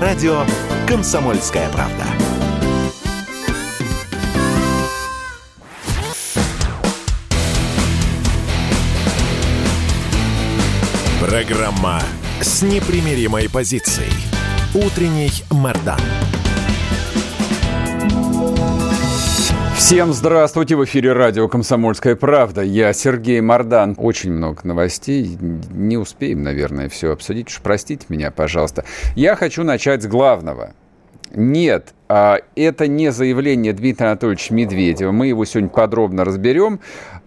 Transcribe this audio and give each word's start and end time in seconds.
радио 0.00 0.44
«Комсомольская 0.86 1.68
правда». 1.70 2.04
Программа 11.20 12.00
с 12.40 12.62
непримиримой 12.62 13.48
позицией. 13.50 14.12
Утренний 14.74 15.32
Мордан. 15.50 16.00
Всем 19.78 20.12
здравствуйте! 20.12 20.74
В 20.74 20.84
эфире 20.84 21.12
радио 21.12 21.46
«Комсомольская 21.46 22.16
правда». 22.16 22.62
Я 22.62 22.92
Сергей 22.92 23.40
Мордан. 23.40 23.94
Очень 23.96 24.32
много 24.32 24.62
новостей. 24.64 25.38
Не 25.40 25.96
успеем, 25.96 26.42
наверное, 26.42 26.88
все 26.88 27.12
обсудить. 27.12 27.46
Уж 27.46 27.60
простите 27.62 28.04
меня, 28.08 28.32
пожалуйста. 28.32 28.84
Я 29.14 29.36
хочу 29.36 29.62
начать 29.62 30.02
с 30.02 30.06
главного. 30.08 30.72
Нет, 31.32 31.94
а, 32.08 32.38
это 32.56 32.88
не 32.88 33.12
заявление 33.12 33.72
Дмитрия 33.72 34.08
Анатольевича 34.08 34.52
Медведева. 34.52 35.12
Мы 35.12 35.28
его 35.28 35.44
сегодня 35.44 35.70
подробно 35.70 36.24
разберем. 36.24 36.80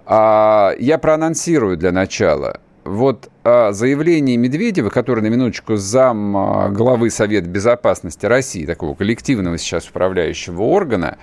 А, 0.05 0.73
я 0.77 0.97
проанонсирую 0.97 1.77
для 1.77 1.93
начала. 1.93 2.59
Вот 2.83 3.29
а, 3.45 3.71
заявление 3.71 4.35
Медведева, 4.35 4.89
который 4.89 5.21
на 5.21 5.27
минуточку 5.27 5.77
зам 5.77 6.73
главы 6.73 7.11
Совета 7.11 7.47
Безопасности 7.47 8.25
России, 8.25 8.65
такого 8.65 8.93
коллективного 8.93 9.57
сейчас 9.57 9.87
управляющего 9.87 10.63
органа, 10.63 11.17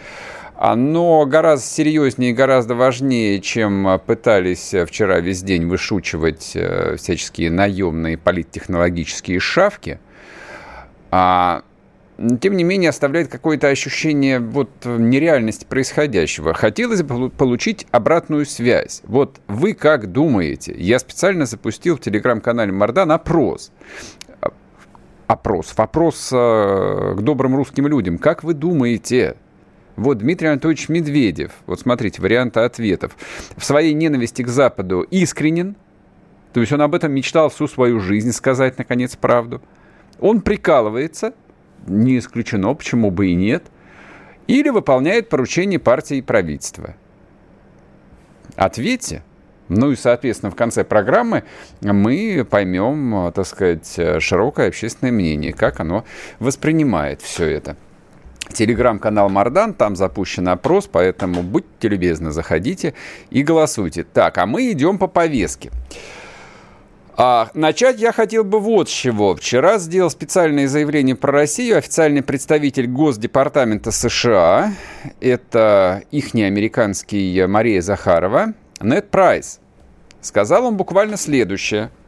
оно 0.58 1.24
гораздо 1.24 1.64
серьезнее 1.64 2.32
и 2.32 2.34
гораздо 2.34 2.74
важнее, 2.74 3.40
чем 3.40 4.00
пытались 4.04 4.74
вчера 4.86 5.20
весь 5.20 5.42
день 5.42 5.66
вышучивать 5.66 6.52
э, 6.54 6.96
всяческие 6.96 7.52
наемные 7.52 8.18
политтехнологические 8.18 9.38
шавки. 9.38 10.00
А, 11.12 11.62
тем 12.40 12.56
не 12.56 12.64
менее, 12.64 12.90
оставляет 12.90 13.28
какое-то 13.28 13.68
ощущение 13.68 14.40
вот 14.40 14.70
нереальности 14.84 15.64
происходящего. 15.64 16.52
Хотелось 16.54 17.04
бы 17.04 17.30
получить 17.30 17.86
обратную 17.92 18.44
связь. 18.44 19.02
Вот 19.04 19.40
вы 19.46 19.74
как 19.74 20.10
думаете? 20.10 20.74
Я 20.76 20.98
специально 20.98 21.46
запустил 21.46 21.96
в 21.96 22.00
телеграм-канале 22.00 22.72
Мардан 22.72 23.12
опрос 23.12 23.70
опрос, 25.28 25.74
вопрос 25.76 26.30
э, 26.32 27.14
к 27.16 27.20
добрым 27.20 27.54
русским 27.54 27.86
людям. 27.86 28.18
Как 28.18 28.42
вы 28.42 28.54
думаете, 28.54 29.36
вот 29.98 30.18
Дмитрий 30.18 30.48
Анатольевич 30.48 30.88
Медведев, 30.88 31.52
вот 31.66 31.80
смотрите, 31.80 32.22
варианты 32.22 32.60
ответов, 32.60 33.16
в 33.56 33.64
своей 33.64 33.92
ненависти 33.92 34.42
к 34.42 34.48
Западу 34.48 35.02
искренен, 35.02 35.74
то 36.52 36.60
есть 36.60 36.72
он 36.72 36.82
об 36.82 36.94
этом 36.94 37.12
мечтал 37.12 37.50
всю 37.50 37.66
свою 37.66 38.00
жизнь 38.00 38.32
сказать, 38.32 38.78
наконец, 38.78 39.16
правду. 39.16 39.60
Он 40.20 40.40
прикалывается, 40.40 41.34
не 41.86 42.18
исключено, 42.18 42.74
почему 42.74 43.10
бы 43.10 43.28
и 43.28 43.34
нет, 43.34 43.64
или 44.46 44.68
выполняет 44.68 45.28
поручение 45.28 45.78
партии 45.78 46.18
и 46.18 46.22
правительства. 46.22 46.94
Ответьте. 48.54 49.22
Ну 49.68 49.90
и, 49.90 49.96
соответственно, 49.96 50.50
в 50.50 50.56
конце 50.56 50.82
программы 50.82 51.44
мы 51.82 52.46
поймем, 52.48 53.32
так 53.32 53.46
сказать, 53.46 53.98
широкое 54.20 54.68
общественное 54.68 55.12
мнение, 55.12 55.52
как 55.52 55.80
оно 55.80 56.04
воспринимает 56.38 57.20
все 57.20 57.46
это 57.46 57.76
телеграм-канал 58.52 59.28
Мардан, 59.28 59.74
там 59.74 59.96
запущен 59.96 60.48
опрос, 60.48 60.88
поэтому 60.90 61.42
будьте 61.42 61.88
любезны, 61.88 62.30
заходите 62.30 62.94
и 63.30 63.42
голосуйте. 63.42 64.04
Так, 64.04 64.38
а 64.38 64.46
мы 64.46 64.72
идем 64.72 64.98
по 64.98 65.06
повестке. 65.06 65.70
А, 67.20 67.50
начать 67.54 68.00
я 68.00 68.12
хотел 68.12 68.44
бы 68.44 68.60
вот 68.60 68.88
с 68.88 68.92
чего. 68.92 69.34
Вчера 69.34 69.78
сделал 69.78 70.08
специальное 70.08 70.68
заявление 70.68 71.16
про 71.16 71.32
Россию 71.32 71.78
официальный 71.78 72.22
представитель 72.22 72.86
Госдепартамента 72.86 73.90
США, 73.90 74.72
это 75.20 76.02
ихний 76.12 76.46
американский 76.46 77.44
Мария 77.46 77.80
Захарова, 77.80 78.54
Нед 78.80 79.10
Прайс. 79.10 79.58
Сказал 80.20 80.66
он 80.66 80.76
буквально 80.76 81.16
следующее– 81.16 81.90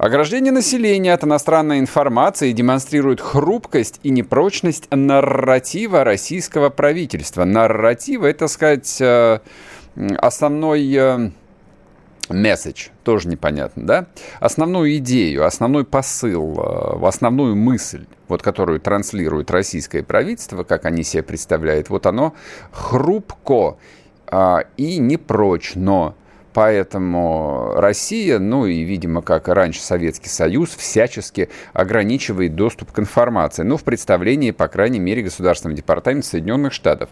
Ограждение 0.00 0.50
населения 0.50 1.12
от 1.12 1.24
иностранной 1.24 1.78
информации 1.78 2.52
демонстрирует 2.52 3.20
хрупкость 3.20 4.00
и 4.02 4.08
непрочность 4.08 4.88
нарратива 4.90 6.04
российского 6.04 6.70
правительства. 6.70 7.44
Нарратива, 7.44 8.24
это, 8.24 8.48
сказать, 8.48 8.98
э, 8.98 9.40
основной 10.16 10.90
э, 10.94 11.30
месседж, 12.30 12.88
тоже 13.04 13.28
непонятно, 13.28 13.84
да? 13.84 14.06
Основную 14.40 14.96
идею, 14.96 15.44
основной 15.44 15.84
посыл, 15.84 16.58
э, 16.58 17.06
основную 17.06 17.54
мысль, 17.54 18.06
вот 18.26 18.40
которую 18.42 18.80
транслирует 18.80 19.50
российское 19.50 20.02
правительство, 20.02 20.64
как 20.64 20.86
они 20.86 21.02
себе 21.02 21.22
представляют, 21.22 21.90
вот 21.90 22.06
оно 22.06 22.32
хрупко 22.72 23.76
и 24.78 24.98
непрочно 24.98 26.14
Поэтому 26.52 27.74
Россия, 27.76 28.40
ну 28.40 28.66
и, 28.66 28.82
видимо, 28.82 29.22
как 29.22 29.48
и 29.48 29.52
раньше 29.52 29.80
Советский 29.80 30.28
Союз, 30.28 30.70
всячески 30.70 31.48
ограничивает 31.72 32.56
доступ 32.56 32.90
к 32.90 32.98
информации. 32.98 33.62
Ну, 33.62 33.76
в 33.76 33.84
представлении, 33.84 34.50
по 34.50 34.66
крайней 34.66 34.98
мере, 34.98 35.22
Государственного 35.22 35.76
департамента 35.76 36.26
Соединенных 36.26 36.72
Штатов. 36.72 37.10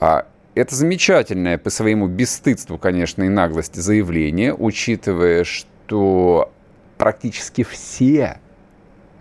А 0.00 0.26
это 0.54 0.74
замечательное 0.74 1.56
по 1.56 1.70
своему 1.70 2.08
бесстыдству, 2.08 2.76
конечно, 2.78 3.22
и 3.22 3.28
наглости 3.28 3.78
заявление, 3.80 4.54
учитывая, 4.54 5.44
что 5.44 6.52
практически 6.98 7.64
все 7.64 8.38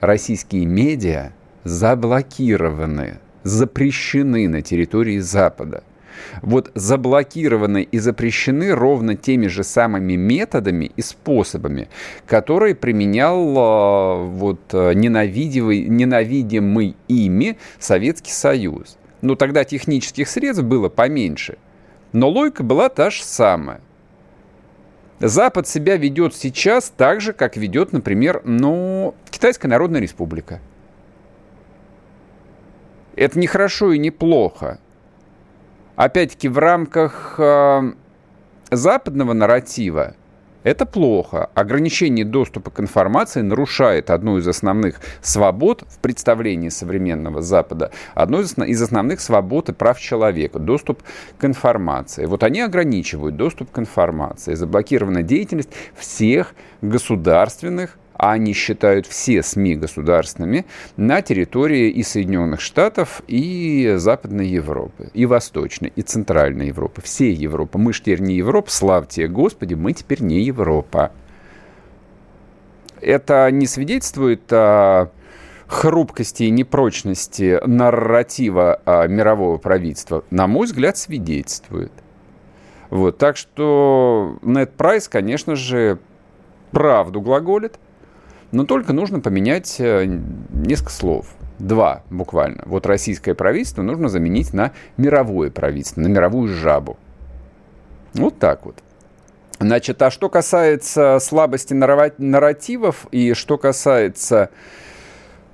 российские 0.01 0.65
медиа 0.65 1.31
заблокированы, 1.63 3.19
запрещены 3.43 4.49
на 4.49 4.61
территории 4.61 5.19
Запада 5.19 5.83
вот 6.41 6.71
заблокированы 6.75 7.83
и 7.83 7.99
запрещены 7.99 8.73
ровно 8.73 9.15
теми 9.15 9.47
же 9.47 9.63
самыми 9.63 10.13
методами 10.13 10.91
и 10.95 11.01
способами, 11.01 11.89
которые 12.25 12.75
применял 12.75 13.55
а, 13.57 14.23
вот 14.23 14.59
а, 14.73 14.91
ненавидимый, 14.91 16.95
ими 17.07 17.57
Советский 17.79 18.31
Союз. 18.31 18.97
Но 19.21 19.35
тогда 19.35 19.63
технических 19.63 20.27
средств 20.27 20.63
было 20.63 20.89
поменьше. 20.89 21.57
Но 22.13 22.29
логика 22.29 22.63
была 22.63 22.89
та 22.89 23.09
же 23.09 23.23
самая. 23.23 23.81
Запад 25.19 25.67
себя 25.67 25.97
ведет 25.97 26.35
сейчас 26.35 26.93
так 26.95 27.21
же, 27.21 27.33
как 27.33 27.57
ведет, 27.57 27.91
например, 27.91 28.41
ну, 28.45 29.15
Китайская 29.31 29.67
Народная 29.67 29.99
Республика. 29.99 30.61
Это 33.15 33.39
не 33.39 33.47
хорошо 33.47 33.93
и 33.93 33.97
не 33.97 34.11
плохо 34.11 34.79
опять-таки, 35.97 36.47
в 36.47 36.57
рамках 36.57 37.35
э, 37.37 37.91
западного 38.71 39.33
нарратива 39.33 40.15
это 40.63 40.85
плохо. 40.85 41.49
Ограничение 41.53 42.25
доступа 42.25 42.71
к 42.71 42.79
информации 42.81 43.41
нарушает 43.41 44.09
одну 44.09 44.37
из 44.37 44.47
основных 44.47 44.99
свобод 45.21 45.83
в 45.87 45.99
представлении 45.99 46.67
современного 46.67 47.41
Запада, 47.41 47.91
одну 48.15 48.41
из 48.41 48.81
основных 48.81 49.21
свобод 49.21 49.69
и 49.69 49.73
прав 49.73 49.97
человека– 49.97 50.59
доступ 50.59 51.03
к 51.37 51.45
информации. 51.45 52.25
Вот 52.25 52.43
они 52.43 52.59
ограничивают 52.59 53.37
доступ 53.37 53.71
к 53.71 53.79
информации. 53.79 54.55
Заблокирована 54.55 55.23
деятельность 55.23 55.69
всех 55.95 56.53
государственных 56.81 57.97
а 58.17 58.31
они 58.31 58.53
считают 58.53 59.05
все 59.05 59.43
СМИ 59.43 59.75
государственными, 59.75 60.65
на 60.95 61.21
территории 61.21 61.89
и 61.89 62.03
Соединенных 62.03 62.61
Штатов, 62.61 63.21
и 63.27 63.93
Западной 63.97 64.47
Европы, 64.47 65.09
и 65.13 65.25
Восточной, 65.25 65.93
и 65.95 66.01
Центральной 66.01 66.67
Европы, 66.67 67.01
всей 67.01 67.33
Европы. 67.33 67.77
Мы 67.77 67.93
же 67.93 68.01
теперь 68.01 68.21
не 68.21 68.35
Европа, 68.35 68.71
славьте 68.71 69.27
Господи, 69.27 69.75
мы 69.75 69.93
теперь 69.93 70.21
не 70.21 70.41
Европа. 70.41 71.11
Это 72.99 73.49
не 73.51 73.67
свидетельствует 73.67 74.51
о 74.51 75.11
хрупкости 75.67 76.43
и 76.43 76.49
непрочности 76.49 77.59
нарратива 77.65 78.81
мирового 79.07 79.57
правительства, 79.57 80.23
на 80.31 80.47
мой 80.47 80.65
взгляд, 80.65 80.97
свидетельствует. 80.97 81.91
Вот, 82.89 83.17
так 83.17 83.35
что 83.35 84.39
Нед 84.41 84.73
Прайс, 84.75 85.09
конечно 85.09 85.55
же, 85.55 85.99
правду 86.71 87.19
глаголит, 87.21 87.79
но 88.51 88.65
только 88.65 88.93
нужно 88.93 89.19
поменять 89.19 89.75
э, 89.79 90.05
несколько 90.05 90.91
слов. 90.91 91.27
Два 91.59 92.03
буквально. 92.09 92.63
Вот 92.65 92.85
российское 92.85 93.33
правительство 93.33 93.81
нужно 93.81 94.09
заменить 94.09 94.53
на 94.53 94.73
мировое 94.97 95.49
правительство, 95.49 96.01
на 96.01 96.07
мировую 96.07 96.47
жабу. 96.47 96.97
Вот 98.13 98.37
так 98.37 98.65
вот. 98.65 98.75
Значит, 99.59 100.01
а 100.03 100.11
что 100.11 100.29
касается 100.29 101.17
слабости 101.19 101.73
нарративов 101.73 103.07
и 103.11 103.33
что 103.33 103.57
касается 103.57 104.51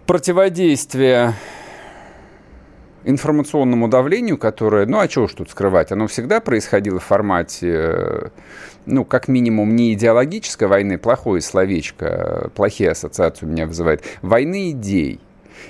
противодействия 0.06 1.36
информационному 3.06 3.88
давлению, 3.88 4.38
которое, 4.38 4.86
ну 4.86 5.00
а 5.00 5.08
чего 5.08 5.26
уж 5.26 5.34
тут 5.34 5.50
скрывать, 5.50 5.92
оно 5.92 6.08
всегда 6.08 6.40
происходило 6.40 7.00
в 7.00 7.04
формате, 7.04 7.72
э, 7.72 8.28
ну, 8.86 9.06
как 9.06 9.28
минимум, 9.28 9.76
не 9.76 9.94
идеологической 9.94 10.68
войны, 10.68 10.98
плохое 10.98 11.42
словечко, 11.42 12.52
плохие 12.56 12.92
ассоциации 12.92 13.46
у 13.46 13.50
меня 13.50 13.68
вызывает, 13.68 14.04
войны 14.22 14.72
идей. 14.72 15.20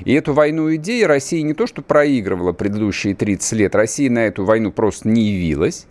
И 0.06 0.13
эту 0.13 0.33
войну 0.33 0.74
идеи 0.75 1.03
Россия 1.03 1.44
не 1.44 1.53
то 1.53 1.68
что 1.68 1.81
проигрывала 1.81 2.51
предыдущие 2.51 3.15
30 3.15 3.53
лет, 3.53 3.75
Россия 3.75 4.09
на 4.09 4.25
эту 4.25 4.44
войну 4.44 4.71
просто 4.71 5.07
не 5.09 5.24
явилась. 5.24 5.86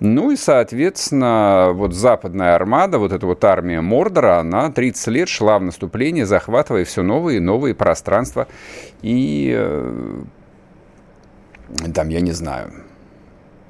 Ну 0.00 0.30
и, 0.30 0.36
соответственно, 0.36 1.70
вот 1.74 1.92
западная 1.92 2.54
армада, 2.54 2.98
вот 2.98 3.12
эта 3.12 3.26
вот 3.26 3.42
армия 3.44 3.80
Мордора, 3.80 4.38
она 4.38 4.70
30 4.70 5.08
лет 5.08 5.28
шла 5.28 5.58
в 5.58 5.62
наступление, 5.62 6.24
захватывая 6.24 6.84
все 6.84 7.02
новые 7.02 7.38
и 7.38 7.40
новые 7.40 7.74
пространства. 7.74 8.46
И 9.02 9.52
э, 9.56 10.22
там, 11.94 12.08
я 12.08 12.20
не 12.20 12.32
знаю, 12.32 12.72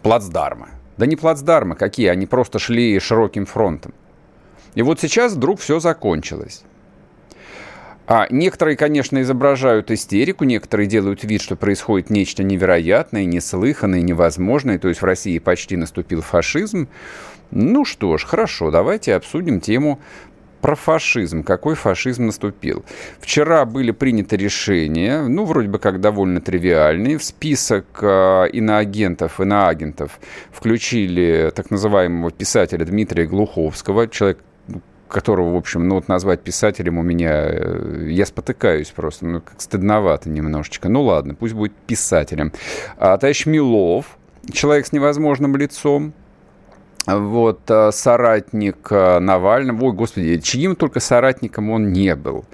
плацдармы. 0.02 0.68
Да 0.96 1.06
не 1.06 1.16
плацдармы 1.16 1.76
какие, 1.76 2.08
они 2.08 2.26
просто 2.26 2.58
шли 2.58 2.98
широким 2.98 3.46
фронтом. 3.46 3.94
И 4.74 4.82
вот 4.82 5.00
сейчас 5.00 5.32
вдруг 5.32 5.60
все 5.60 5.80
закончилось. 5.80 6.64
А 8.10 8.26
некоторые, 8.30 8.76
конечно, 8.76 9.20
изображают 9.20 9.90
истерику, 9.90 10.44
некоторые 10.44 10.86
делают 10.86 11.24
вид, 11.24 11.42
что 11.42 11.56
происходит 11.56 12.08
нечто 12.08 12.42
невероятное, 12.42 13.26
неслыханное, 13.26 14.00
невозможное, 14.00 14.78
то 14.78 14.88
есть 14.88 15.02
в 15.02 15.04
России 15.04 15.38
почти 15.38 15.76
наступил 15.76 16.22
фашизм. 16.22 16.88
Ну 17.50 17.84
что 17.84 18.16
ж, 18.16 18.24
хорошо, 18.24 18.70
давайте 18.70 19.14
обсудим 19.14 19.60
тему 19.60 20.00
про 20.60 20.74
фашизм. 20.74 21.42
Какой 21.42 21.74
фашизм 21.74 22.26
наступил? 22.26 22.84
Вчера 23.20 23.64
были 23.64 23.90
приняты 23.90 24.36
решения, 24.36 25.22
ну, 25.22 25.44
вроде 25.44 25.68
бы 25.68 25.78
как 25.78 26.00
довольно 26.00 26.40
тривиальные. 26.40 27.18
В 27.18 27.24
список 27.24 27.86
э, 28.02 28.48
иноагентов, 28.52 29.40
иноагентов 29.40 30.18
включили 30.50 31.52
так 31.54 31.70
называемого 31.70 32.30
писателя 32.30 32.84
Дмитрия 32.84 33.26
Глуховского, 33.26 34.08
человек 34.08 34.38
которого, 35.08 35.54
в 35.54 35.56
общем, 35.56 35.88
ну 35.88 35.96
вот 35.96 36.08
назвать 36.08 36.42
писателем 36.42 36.98
у 36.98 37.02
меня, 37.02 37.46
э, 37.46 38.08
я 38.10 38.26
спотыкаюсь 38.26 38.90
просто, 38.90 39.26
ну, 39.26 39.40
как 39.40 39.60
стыдновато 39.60 40.28
немножечко. 40.28 40.88
Ну 40.88 41.02
ладно, 41.02 41.34
пусть 41.34 41.54
будет 41.54 41.72
писателем. 41.86 42.52
А, 42.98 43.16
товарищ 43.16 43.46
Милов, 43.46 44.18
человек 44.52 44.86
с 44.86 44.92
невозможным 44.92 45.56
лицом, 45.56 46.12
вот, 47.06 47.60
э, 47.68 47.90
соратник 47.92 48.88
э, 48.90 49.18
Навального, 49.18 49.86
ой, 49.86 49.92
господи, 49.92 50.38
чьим 50.40 50.76
только 50.76 51.00
соратником 51.00 51.70
он 51.70 51.92
не 51.92 52.14
был. 52.14 52.44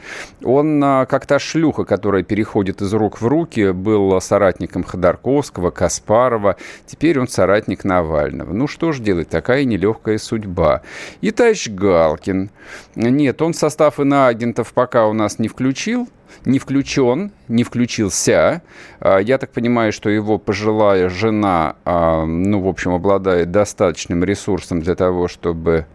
Он, 0.42 0.82
э, 0.82 1.06
как 1.06 1.26
та 1.26 1.38
шлюха, 1.38 1.84
которая 1.84 2.22
переходит 2.22 2.80
из 2.80 2.92
рук 2.94 3.20
в 3.20 3.26
руки, 3.26 3.72
был 3.72 4.20
соратником 4.20 4.84
Ходорковского, 4.84 5.70
Каспарова, 5.70 6.56
теперь 6.86 7.18
он 7.18 7.26
соратник 7.26 7.84
Навального. 7.84 8.52
Ну, 8.52 8.68
что 8.68 8.92
ж 8.92 9.00
делать, 9.00 9.28
такая 9.28 9.64
нелегкая 9.64 10.18
судьба. 10.18 10.82
И 11.20 11.30
товарищ 11.30 11.68
Галкин. 11.68 12.50
Нет, 12.94 13.42
он 13.42 13.54
состав 13.54 13.98
иноагентов 13.98 14.72
пока 14.72 15.06
у 15.06 15.12
нас 15.12 15.38
не 15.38 15.48
включил, 15.48 16.08
не 16.44 16.58
включен, 16.58 17.32
не 17.48 17.64
включился. 17.64 18.62
А, 19.00 19.18
я 19.18 19.38
так 19.38 19.50
понимаю, 19.50 19.92
что 19.92 20.10
его 20.10 20.38
пожилая 20.38 21.08
жена, 21.08 21.76
а, 21.84 22.24
ну, 22.24 22.60
в 22.60 22.68
общем, 22.68 22.92
обладает 22.92 23.50
достаточным 23.50 24.24
ресурсом 24.24 24.80
для 24.80 24.94
того, 24.94 25.28
чтобы 25.28 25.86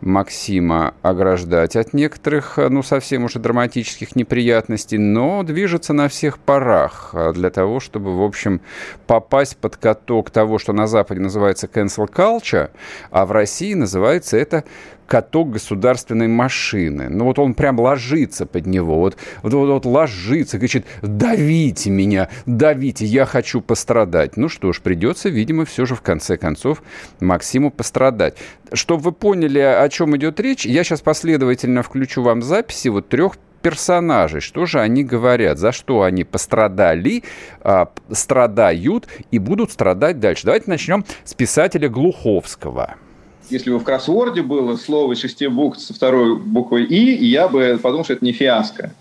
Максима 0.00 0.94
ограждать 1.02 1.76
от 1.76 1.94
некоторых, 1.94 2.58
ну, 2.58 2.82
совсем 2.82 3.24
уже 3.24 3.38
драматических 3.38 4.14
неприятностей, 4.16 4.98
но 4.98 5.42
движется 5.42 5.92
на 5.92 6.08
всех 6.08 6.38
парах 6.38 7.10
а, 7.14 7.32
для 7.32 7.50
того, 7.50 7.80
чтобы, 7.80 8.16
в 8.16 8.22
общем, 8.22 8.60
попасть 9.06 9.56
под 9.56 9.76
каток 9.76 10.30
того, 10.30 10.58
что 10.58 10.72
на 10.72 10.86
Западе 10.86 11.20
называется 11.20 11.68
cancel 11.72 12.10
culture, 12.10 12.70
а 13.10 13.24
в 13.24 13.32
России 13.32 13.74
называется 13.74 14.36
это 14.36 14.64
каток 15.14 15.52
государственной 15.52 16.26
машины. 16.26 17.08
Ну 17.08 17.26
вот 17.26 17.38
он 17.38 17.54
прям 17.54 17.78
ложится 17.78 18.46
под 18.46 18.66
него, 18.66 18.98
вот, 18.98 19.16
вот, 19.44 19.52
вот, 19.52 19.86
ложится, 19.86 20.58
кричит, 20.58 20.86
давите 21.02 21.88
меня, 21.90 22.30
давите, 22.46 23.04
я 23.04 23.24
хочу 23.24 23.60
пострадать. 23.60 24.36
Ну 24.36 24.48
что 24.48 24.72
ж, 24.72 24.80
придется, 24.80 25.28
видимо, 25.28 25.66
все 25.66 25.86
же 25.86 25.94
в 25.94 26.00
конце 26.00 26.36
концов 26.36 26.82
Максиму 27.20 27.70
пострадать. 27.70 28.36
Чтобы 28.72 29.02
вы 29.02 29.12
поняли, 29.12 29.60
о 29.60 29.88
чем 29.88 30.16
идет 30.16 30.40
речь, 30.40 30.66
я 30.66 30.82
сейчас 30.82 31.00
последовательно 31.00 31.84
включу 31.84 32.20
вам 32.24 32.42
записи 32.42 32.88
вот 32.88 33.08
трех 33.08 33.36
персонажей, 33.62 34.40
что 34.40 34.66
же 34.66 34.80
они 34.80 35.04
говорят, 35.04 35.58
за 35.58 35.70
что 35.70 36.02
они 36.02 36.24
пострадали, 36.24 37.22
э, 37.62 37.86
страдают 38.10 39.06
и 39.30 39.38
будут 39.38 39.70
страдать 39.70 40.18
дальше. 40.18 40.44
Давайте 40.44 40.68
начнем 40.68 41.04
с 41.22 41.34
писателя 41.34 41.88
Глуховского 41.88 42.96
если 43.50 43.70
бы 43.70 43.78
в 43.78 43.84
кроссворде 43.84 44.42
было 44.42 44.76
слово 44.76 45.12
из 45.12 45.20
шести 45.20 45.46
букв 45.46 45.80
со 45.80 45.94
второй 45.94 46.36
буквой 46.36 46.84
«и», 46.84 47.24
я 47.24 47.48
бы 47.48 47.78
подумал, 47.82 48.04
что 48.04 48.14
это 48.14 48.24
не 48.24 48.32
фиаско. 48.32 48.94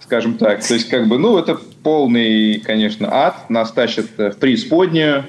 Скажем 0.00 0.36
так. 0.36 0.66
То 0.66 0.74
есть, 0.74 0.88
как 0.88 1.08
бы, 1.08 1.18
ну, 1.18 1.38
это 1.38 1.58
полный, 1.82 2.60
конечно, 2.60 3.08
ад. 3.10 3.48
Нас 3.48 3.72
тащат 3.72 4.06
в 4.18 4.32
преисподнюю 4.32 5.24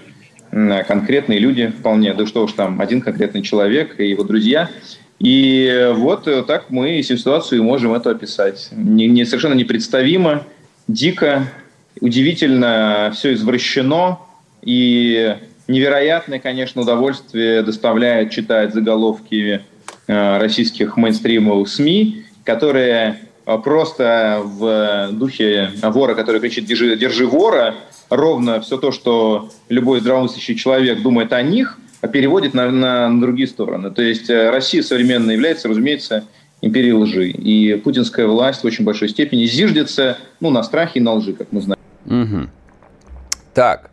конкретные 0.52 1.40
люди 1.40 1.68
вполне. 1.68 2.14
Да 2.14 2.26
что 2.26 2.44
уж 2.44 2.54
там, 2.54 2.82
один 2.82 3.02
конкретный 3.02 3.42
человек 3.42 4.00
и 4.00 4.10
его 4.10 4.24
друзья. 4.24 4.70
И 5.20 5.92
вот 5.96 6.26
так 6.46 6.70
мы 6.70 7.02
ситуацию 7.04 7.64
можем 7.64 7.94
это 7.94 8.12
описать. 8.12 8.68
Не, 8.74 9.08
не, 9.08 9.24
совершенно 9.26 9.54
непредставимо, 9.54 10.44
дико, 10.90 11.50
удивительно 12.02 13.14
все 13.16 13.34
извращено. 13.34 14.20
И 14.62 15.38
невероятное, 15.68 16.40
конечно, 16.40 16.82
удовольствие 16.82 17.62
доставляет 17.62 18.32
читать 18.32 18.74
заголовки 18.74 19.62
э, 20.08 20.38
российских 20.38 20.98
мейнстримовых 20.98 21.68
СМИ, 21.68 22.26
которые 22.44 23.20
э, 23.46 23.58
просто 23.58 24.42
в 24.44 25.10
духе 25.12 25.72
вора, 25.82 26.16
который 26.16 26.42
кричит 26.42 26.66
«держи, 26.66 26.96
держи 26.96 27.26
вора», 27.26 27.76
ровно 28.10 28.62
все 28.62 28.78
то, 28.78 28.92
что 28.92 29.50
любой 29.70 30.00
здравомыслящий 30.00 30.56
человек 30.56 31.02
думает 31.02 31.34
о 31.34 31.42
них, 31.42 31.80
переводит 32.12 32.54
на, 32.54 32.70
на, 32.72 33.10
на 33.10 33.22
другие 33.22 33.48
стороны. 33.48 33.92
То 33.92 34.02
есть 34.02 34.30
э, 34.30 34.50
Россия 34.50 34.84
современная 34.84 35.34
является, 35.34 35.68
разумеется, 35.68 36.26
империей 36.62 36.94
лжи. 36.94 37.30
И 37.30 37.76
путинская 37.76 38.28
власть 38.28 38.62
в 38.62 38.66
очень 38.66 38.86
большой 38.86 39.10
степени 39.10 39.46
зиждется 39.46 40.18
ну, 40.40 40.50
на 40.50 40.64
страхе 40.64 41.00
и 41.00 41.02
на 41.02 41.14
лжи, 41.14 41.34
как 41.34 41.48
мы 41.52 41.62
знаем. 41.62 41.80
Угу. 42.06 42.50
Так, 43.54 43.92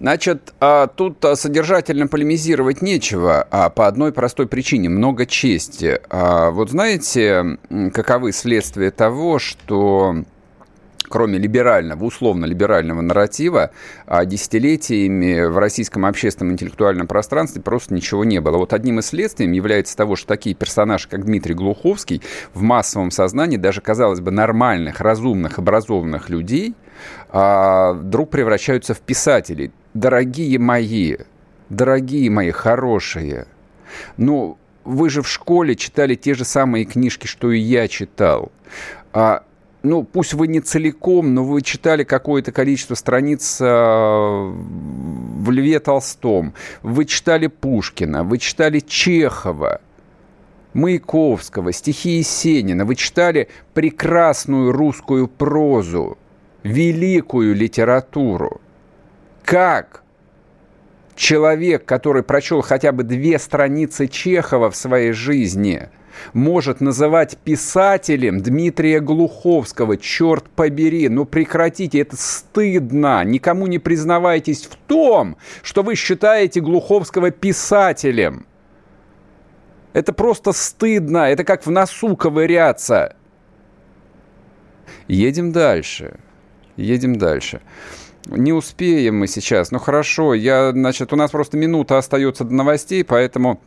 Значит, 0.00 0.54
а, 0.60 0.86
тут 0.86 1.24
а, 1.24 1.34
содержательно 1.34 2.06
полемизировать 2.06 2.82
нечего, 2.82 3.46
а 3.50 3.68
по 3.68 3.88
одной 3.88 4.12
простой 4.12 4.46
причине– 4.46 4.88
много 4.90 5.26
чести. 5.26 6.00
Вот 6.10 6.70
знаете, 6.70 7.58
каковы 7.92 8.32
следствия 8.32 8.90
того, 8.90 9.38
что 9.38 10.24
кроме 11.08 11.38
либерального, 11.38 12.04
условно-либерального 12.04 13.00
нарратива, 13.00 13.70
десятилетиями 14.26 15.46
в 15.46 15.56
российском 15.56 16.04
общественном 16.04 16.52
интеллектуальном 16.52 17.06
пространстве 17.06 17.62
просто 17.62 17.94
ничего 17.94 18.24
не 18.24 18.40
было. 18.40 18.58
Вот 18.58 18.74
одним 18.74 18.98
из 18.98 19.06
следствий 19.06 19.46
является 19.52 19.96
того, 19.96 20.16
что 20.16 20.28
такие 20.28 20.54
персонажи, 20.54 21.08
как 21.08 21.24
Дмитрий 21.24 21.54
Глуховский, 21.54 22.22
в 22.52 22.62
массовом 22.62 23.10
сознании 23.10 23.56
даже, 23.56 23.80
казалось 23.80 24.20
бы, 24.20 24.30
нормальных, 24.30 25.00
разумных, 25.00 25.58
образованных 25.58 26.28
людей 26.28 26.74
вдруг 27.30 28.30
превращаются 28.30 28.92
в 28.92 29.00
писателей 29.00 29.70
дорогие 29.94 30.58
мои, 30.58 31.16
дорогие 31.68 32.30
мои, 32.30 32.50
хорошие, 32.50 33.46
ну, 34.16 34.58
вы 34.84 35.10
же 35.10 35.22
в 35.22 35.28
школе 35.28 35.76
читали 35.76 36.14
те 36.14 36.34
же 36.34 36.44
самые 36.44 36.84
книжки, 36.84 37.26
что 37.26 37.50
и 37.50 37.58
я 37.58 37.88
читал. 37.88 38.50
А, 39.12 39.42
ну, 39.82 40.02
пусть 40.02 40.34
вы 40.34 40.48
не 40.48 40.60
целиком, 40.60 41.34
но 41.34 41.44
вы 41.44 41.62
читали 41.62 42.04
какое-то 42.04 42.52
количество 42.52 42.94
страниц 42.94 43.58
а, 43.60 44.50
в 44.50 45.50
Льве 45.50 45.78
Толстом, 45.80 46.54
вы 46.82 47.04
читали 47.04 47.48
Пушкина, 47.48 48.24
вы 48.24 48.38
читали 48.38 48.80
Чехова, 48.80 49.80
Маяковского, 50.74 51.72
стихи 51.72 52.18
Есенина, 52.18 52.84
вы 52.84 52.94
читали 52.94 53.48
прекрасную 53.74 54.72
русскую 54.72 55.28
прозу, 55.28 56.18
великую 56.62 57.54
литературу 57.54 58.60
как 59.48 60.02
человек, 61.16 61.86
который 61.86 62.22
прочел 62.22 62.60
хотя 62.60 62.92
бы 62.92 63.02
две 63.02 63.38
страницы 63.38 64.06
Чехова 64.06 64.70
в 64.70 64.76
своей 64.76 65.12
жизни, 65.12 65.88
может 66.34 66.82
называть 66.82 67.38
писателем 67.38 68.42
Дмитрия 68.42 69.00
Глуховского. 69.00 69.96
Черт 69.96 70.50
побери, 70.50 71.08
ну 71.08 71.24
прекратите, 71.24 71.98
это 72.00 72.14
стыдно. 72.18 73.24
Никому 73.24 73.66
не 73.68 73.78
признавайтесь 73.78 74.66
в 74.66 74.76
том, 74.86 75.38
что 75.62 75.82
вы 75.82 75.94
считаете 75.94 76.60
Глуховского 76.60 77.30
писателем. 77.30 78.44
Это 79.94 80.12
просто 80.12 80.52
стыдно, 80.52 81.30
это 81.30 81.44
как 81.44 81.64
в 81.64 81.70
носу 81.70 82.18
ковыряться. 82.18 83.16
Едем 85.06 85.52
дальше. 85.52 86.18
Едем 86.76 87.16
дальше. 87.16 87.62
Не 88.28 88.52
успеем 88.52 89.18
мы 89.18 89.26
сейчас. 89.26 89.70
Ну 89.70 89.78
хорошо, 89.78 90.34
я, 90.34 90.72
значит, 90.72 91.12
у 91.12 91.16
нас 91.16 91.30
просто 91.30 91.56
минута 91.56 91.98
остается 91.98 92.44
до 92.44 92.54
новостей, 92.54 93.04
поэтому 93.04 93.60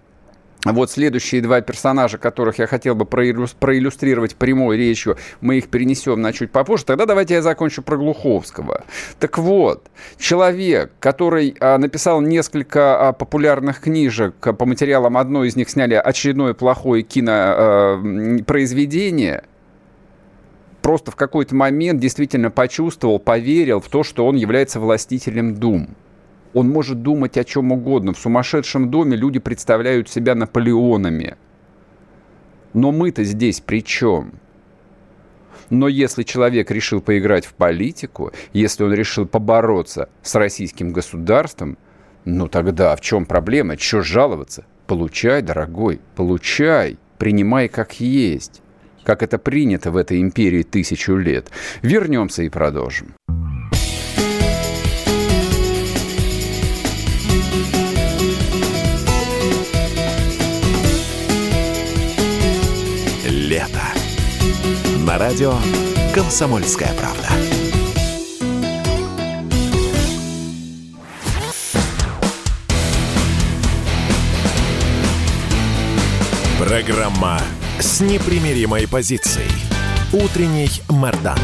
вот 0.63 0.91
следующие 0.91 1.41
два 1.41 1.61
персонажа, 1.61 2.19
которых 2.19 2.59
я 2.59 2.67
хотел 2.67 2.93
бы 2.93 3.05
проиллюстрировать 3.05 4.35
прямой 4.35 4.77
речью, 4.77 5.17
мы 5.41 5.57
их 5.57 5.69
перенесем 5.69 6.21
на 6.21 6.31
чуть 6.33 6.51
попозже. 6.51 6.85
Тогда 6.85 7.07
давайте 7.07 7.33
я 7.33 7.41
закончу 7.41 7.81
про 7.81 7.97
Глуховского. 7.97 8.83
Так 9.19 9.39
вот, 9.39 9.87
человек, 10.19 10.91
который 10.99 11.55
а, 11.59 11.79
написал 11.79 12.21
несколько 12.21 13.09
а, 13.09 13.13
популярных 13.13 13.79
книжек, 13.79 14.35
по 14.35 14.65
материалам 14.65 15.17
одной 15.17 15.47
из 15.47 15.55
них 15.55 15.67
сняли 15.69 15.95
очередное 15.95 16.53
плохое 16.53 17.01
кинопроизведение, 17.01 19.37
а, 19.37 19.43
просто 20.81 21.11
в 21.11 21.15
какой-то 21.15 21.55
момент 21.55 21.99
действительно 21.99 22.51
почувствовал, 22.51 23.19
поверил 23.19 23.79
в 23.79 23.89
то, 23.89 24.03
что 24.03 24.25
он 24.25 24.35
является 24.35 24.79
властителем 24.79 25.55
дум. 25.55 25.95
Он 26.53 26.69
может 26.69 27.01
думать 27.01 27.37
о 27.37 27.43
чем 27.43 27.71
угодно. 27.71 28.13
В 28.13 28.19
сумасшедшем 28.19 28.91
доме 28.91 29.15
люди 29.15 29.39
представляют 29.39 30.09
себя 30.09 30.35
Наполеонами. 30.35 31.37
Но 32.73 32.91
мы-то 32.91 33.23
здесь 33.23 33.61
при 33.61 33.83
чем? 33.83 34.33
Но 35.69 35.87
если 35.87 36.23
человек 36.23 36.69
решил 36.69 36.99
поиграть 37.01 37.45
в 37.45 37.53
политику, 37.53 38.33
если 38.51 38.83
он 38.83 38.93
решил 38.93 39.25
побороться 39.25 40.09
с 40.21 40.35
российским 40.35 40.91
государством, 40.91 41.77
ну 42.25 42.49
тогда 42.49 42.95
в 42.95 43.01
чем 43.01 43.25
проблема? 43.25 43.77
Чего 43.77 44.01
жаловаться? 44.01 44.65
Получай, 44.87 45.41
дорогой, 45.41 46.01
получай, 46.15 46.97
принимай 47.17 47.69
как 47.69 48.01
есть, 48.01 48.61
как 49.03 49.23
это 49.23 49.37
принято 49.37 49.91
в 49.91 49.97
этой 49.97 50.21
империи 50.21 50.63
тысячу 50.63 51.15
лет. 51.15 51.49
Вернемся 51.81 52.43
и 52.43 52.49
продолжим. 52.49 53.15
На 65.11 65.17
радио 65.17 65.55
«Комсомольская 66.15 66.93
правда». 66.93 67.27
Программа 76.57 77.41
с 77.79 78.01
непримиримой 78.01 78.87
позицией. 78.87 79.49
Утренний 80.13 80.69
Мордан. 80.89 81.37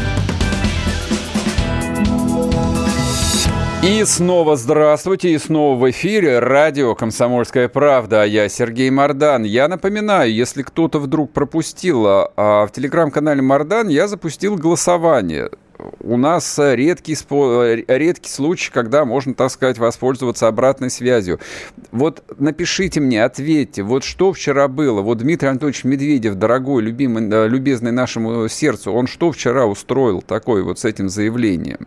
И 3.82 4.04
снова 4.04 4.56
здравствуйте, 4.56 5.30
и 5.30 5.38
снова 5.38 5.78
в 5.78 5.90
эфире 5.90 6.40
радио 6.40 6.94
«Комсомольская 6.96 7.68
правда», 7.68 8.22
а 8.22 8.26
я 8.26 8.48
Сергей 8.48 8.90
Мордан. 8.90 9.44
Я 9.44 9.68
напоминаю, 9.68 10.34
если 10.34 10.62
кто-то 10.62 10.98
вдруг 10.98 11.32
пропустил, 11.32 12.06
а, 12.06 12.32
а 12.36 12.66
в 12.66 12.72
телеграм-канале 12.72 13.40
Мордан 13.40 13.88
я 13.88 14.08
запустил 14.08 14.56
голосование. 14.56 15.50
У 16.00 16.16
нас 16.16 16.58
редкий, 16.58 17.16
редкий 17.88 18.30
случай, 18.30 18.70
когда 18.72 19.04
можно, 19.04 19.34
так 19.34 19.50
сказать, 19.50 19.78
воспользоваться 19.78 20.46
обратной 20.48 20.90
связью. 20.90 21.40
Вот 21.92 22.22
напишите 22.38 23.00
мне, 23.00 23.24
ответьте, 23.24 23.82
вот 23.82 24.04
что 24.04 24.32
вчера 24.32 24.68
было? 24.68 25.00
Вот 25.00 25.18
Дмитрий 25.18 25.48
Анатольевич 25.48 25.84
Медведев, 25.84 26.34
дорогой, 26.34 26.82
любимый, 26.82 27.28
э, 27.30 27.48
любезный 27.48 27.92
нашему 27.92 28.48
сердцу, 28.48 28.92
он 28.92 29.06
что 29.06 29.32
вчера 29.32 29.66
устроил 29.66 30.22
такое 30.22 30.62
вот 30.62 30.78
с 30.78 30.84
этим 30.84 31.08
заявлением? 31.08 31.86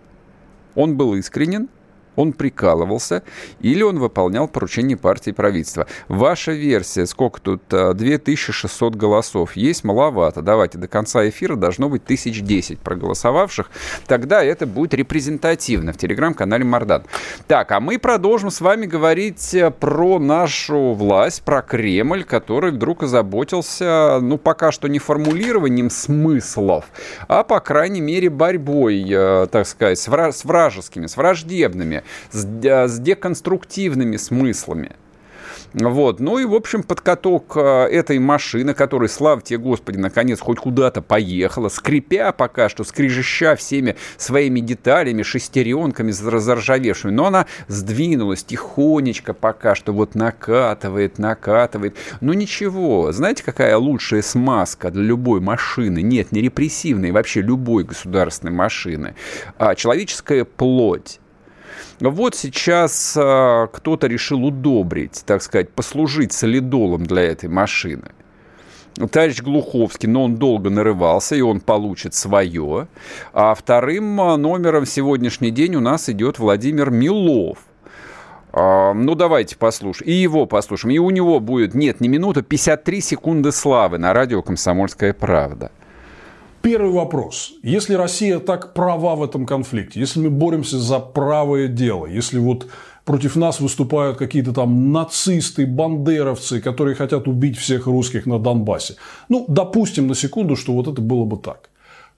Он 0.76 0.96
был 0.96 1.16
искренен, 1.16 1.70
он 2.16 2.34
прикалывался 2.34 3.24
или 3.60 3.84
он 3.84 4.00
выполнял 4.00 4.48
поручение 4.48 4.98
партии 4.98 5.32
правительства. 5.32 5.88
Ваша 6.08 6.52
версия, 6.52 7.06
сколько 7.06 7.42
тут, 7.42 7.62
2600 7.70 8.94
а, 8.94 8.98
голосов, 8.98 9.56
есть 9.56 9.84
маловато. 9.84 10.42
Давайте, 10.42 10.78
до 10.78 10.88
конца 10.88 11.28
эфира 11.28 11.56
должно 11.56 11.90
быть 11.90 12.04
1010 12.04 12.80
проголосовавших. 12.80 13.72
Тогда 14.08 14.44
это 14.44 14.66
будет 14.66 14.94
репрезентативно 14.94 15.94
в 15.94 15.98
телеграм-канале 15.98 16.64
Мардан. 16.64 17.04
Так, 17.48 17.72
а 17.72 17.80
мы 17.80 17.98
продолжим 18.00 18.52
с 18.52 18.62
вами 18.62 18.86
говорить 18.86 19.54
э, 19.54 19.72
про 19.72 20.20
нашу 20.20 20.94
власть, 20.94 21.44
про 21.44 21.62
Кремль, 21.62 22.24
который 22.24 22.72
вдруг 22.72 23.04
озаботился, 23.04 24.20
ну, 24.22 24.38
пока 24.38 24.72
что 24.72 24.88
не 24.88 25.00
формулированием 25.00 25.90
смыслов, 25.90 26.86
а, 27.28 27.44
по 27.44 27.60
крайней 27.60 28.02
мере, 28.02 28.30
борьбой, 28.30 29.06
э, 29.10 29.48
так 29.52 29.68
сказать, 29.68 30.00
с 30.00 30.44
вражескими, 30.44 31.08
с 31.08 31.18
враждебными 31.18 32.01
с, 32.32 32.46
с 32.46 33.00
деконструктивными 33.00 34.18
смыслами. 34.18 34.96
Вот. 35.74 36.20
Ну 36.20 36.38
и, 36.38 36.46
в 36.46 36.54
общем, 36.54 36.84
под 36.84 37.02
каток 37.02 37.54
э, 37.56 37.88
этой 37.92 38.20
машины, 38.20 38.74
которая, 38.74 39.08
слава 39.08 39.42
тебе, 39.42 39.58
Господи, 39.58 39.98
наконец 39.98 40.40
хоть 40.40 40.60
куда-то 40.60 41.02
поехала, 41.02 41.70
скрипя 41.70 42.34
пока 42.34 42.68
что, 42.68 42.84
скрижища 42.84 43.56
всеми 43.56 43.96
своими 44.18 44.60
деталями, 44.60 45.24
шестеренками 45.24 46.12
заржавевшими, 46.12 47.12
но 47.12 47.28
она 47.28 47.46
сдвинулась 47.68 48.44
тихонечко 48.44 49.34
пока 49.34 49.76
что, 49.76 49.94
вот 49.94 50.14
накатывает, 50.14 51.20
накатывает. 51.20 51.96
Но 52.20 52.34
ничего, 52.34 53.12
знаете, 53.14 53.44
какая 53.44 53.78
лучшая 53.78 54.22
смазка 54.22 54.92
для 54.92 55.04
любой 55.04 55.40
машины? 55.40 56.02
Нет, 56.02 56.34
не 56.34 56.42
репрессивной, 56.42 57.12
вообще 57.12 57.42
любой 57.42 57.86
государственной 57.86 58.54
машины, 58.54 59.16
а 59.58 59.76
человеческая 59.76 60.44
плоть. 60.44 61.21
Вот 62.00 62.36
сейчас 62.36 63.16
а, 63.18 63.68
кто-то 63.68 64.08
решил 64.08 64.46
удобрить, 64.46 65.24
так 65.26 65.42
сказать, 65.42 65.70
послужить 65.72 66.34
солидолом 66.34 67.06
для 67.06 67.24
этой 67.24 67.50
машины. 67.50 68.12
Товарищ 69.10 69.42
Глуховский, 69.42 70.10
но 70.10 70.26
он 70.26 70.36
долго 70.36 70.70
нарывался, 70.70 71.36
и 71.36 71.42
он 71.42 71.62
получит 71.62 72.14
свое. 72.14 72.88
А 73.34 73.56
вторым 73.56 74.20
а, 74.20 74.38
номером 74.38 74.86
в 74.86 74.90
сегодняшний 74.90 75.52
день 75.52 75.76
у 75.76 75.80
нас 75.80 76.10
идет 76.10 76.40
Владимир 76.40 76.90
Милов. 76.92 77.60
А, 78.54 78.94
ну, 78.94 79.16
давайте 79.16 79.56
послушаем. 79.56 80.10
И 80.10 80.14
его 80.14 80.46
послушаем. 80.46 80.94
И 80.94 81.00
у 81.00 81.10
него 81.10 81.40
будет, 81.40 81.74
нет, 81.74 82.02
не 82.02 82.10
минута, 82.10 82.42
53 82.42 83.02
секунды 83.02 83.52
славы 83.52 83.98
на 83.98 84.14
радио 84.14 84.42
«Комсомольская 84.42 85.14
правда». 85.14 85.72
Первый 86.62 86.92
вопрос. 86.92 87.54
Если 87.64 87.96
Россия 87.96 88.38
так 88.40 88.74
права 88.74 89.16
в 89.16 89.24
этом 89.24 89.48
конфликте, 89.48 90.00
если 90.00 90.20
мы 90.20 90.30
боремся 90.30 90.78
за 90.78 91.00
правое 91.00 91.68
дело, 91.68 92.06
если 92.06 92.38
вот 92.38 92.68
против 93.04 93.36
нас 93.36 93.60
выступают 93.60 94.18
какие-то 94.18 94.54
там 94.54 94.92
нацисты, 94.92 95.66
бандеровцы, 95.66 96.62
которые 96.62 96.96
хотят 96.96 97.28
убить 97.28 97.58
всех 97.58 97.88
русских 97.88 98.28
на 98.28 98.38
Донбассе. 98.38 98.96
Ну, 99.28 99.46
допустим 99.48 100.08
на 100.08 100.14
секунду, 100.14 100.56
что 100.56 100.74
вот 100.74 100.88
это 100.88 101.02
было 101.02 101.26
бы 101.26 101.38
так. 101.38 101.72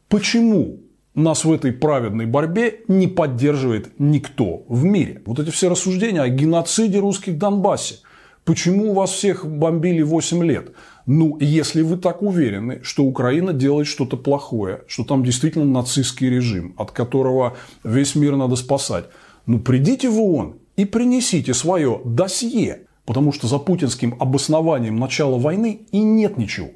Почему 0.10 0.80
нас 1.16 1.46
в 1.46 1.52
этой 1.52 1.72
праведной 1.72 2.26
борьбе 2.26 2.82
не 2.90 3.08
поддерживает 3.08 3.98
никто 3.98 4.64
в 4.68 4.84
мире? 4.84 5.22
Вот 5.26 5.40
эти 5.40 5.52
все 5.52 5.70
рассуждения 5.70 6.22
о 6.22 6.28
геноциде 6.28 7.00
русских 7.00 7.36
в 7.36 7.38
Донбассе. 7.38 7.96
Почему 8.44 8.94
вас 8.94 9.12
всех 9.12 9.46
бомбили 9.48 10.02
8 10.02 10.44
лет? 10.44 10.72
Ну, 11.06 11.38
если 11.40 11.82
вы 11.82 11.98
так 11.98 12.22
уверены, 12.22 12.80
что 12.82 13.04
Украина 13.04 13.52
делает 13.52 13.88
что-то 13.88 14.16
плохое, 14.16 14.84
что 14.88 15.04
там 15.04 15.24
действительно 15.24 15.66
нацистский 15.66 16.30
режим, 16.30 16.74
от 16.78 16.92
которого 16.92 17.58
весь 17.84 18.16
мир 18.16 18.38
надо 18.38 18.56
спасать, 18.56 19.06
ну, 19.46 19.60
придите 19.60 20.10
в 20.10 20.20
ООН 20.20 20.56
и 20.78 20.86
принесите 20.86 21.54
свое 21.54 22.00
досье, 22.06 22.84
потому 23.06 23.34
что 23.34 23.48
за 23.48 23.60
путинским 23.60 24.16
обоснованием 24.18 24.96
начала 24.96 25.38
войны 25.38 25.82
и 25.92 26.00
нет 26.00 26.38
ничего, 26.38 26.70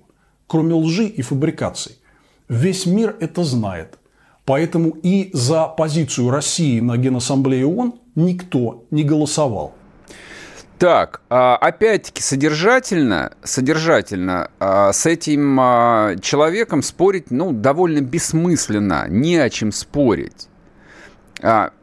кроме 0.46 0.74
лжи 0.74 1.06
и 1.06 1.22
фабрикаций. 1.22 1.98
Весь 2.50 2.86
мир 2.86 3.16
это 3.22 3.46
знает. 3.46 3.98
Поэтому 4.44 4.92
и 5.04 5.30
за 5.34 5.68
позицию 5.68 6.30
России 6.30 6.80
на 6.80 6.98
Генассамблее 6.98 7.66
ООН 7.66 7.96
никто 8.16 8.86
не 8.92 9.04
голосовал. 9.04 9.74
Так, 10.78 11.22
а, 11.30 11.56
опять-таки 11.56 12.22
содержательно, 12.22 13.32
содержательно 13.44 14.52
а, 14.60 14.94
с 14.94 15.08
этим 15.08 15.60
а, 15.60 16.16
человеком 16.22 16.84
спорить, 16.84 17.32
ну, 17.32 17.52
довольно 17.52 18.02
бессмысленно, 18.02 19.08
не 19.10 19.38
о 19.38 19.50
чем 19.50 19.72
спорить. 19.72 20.50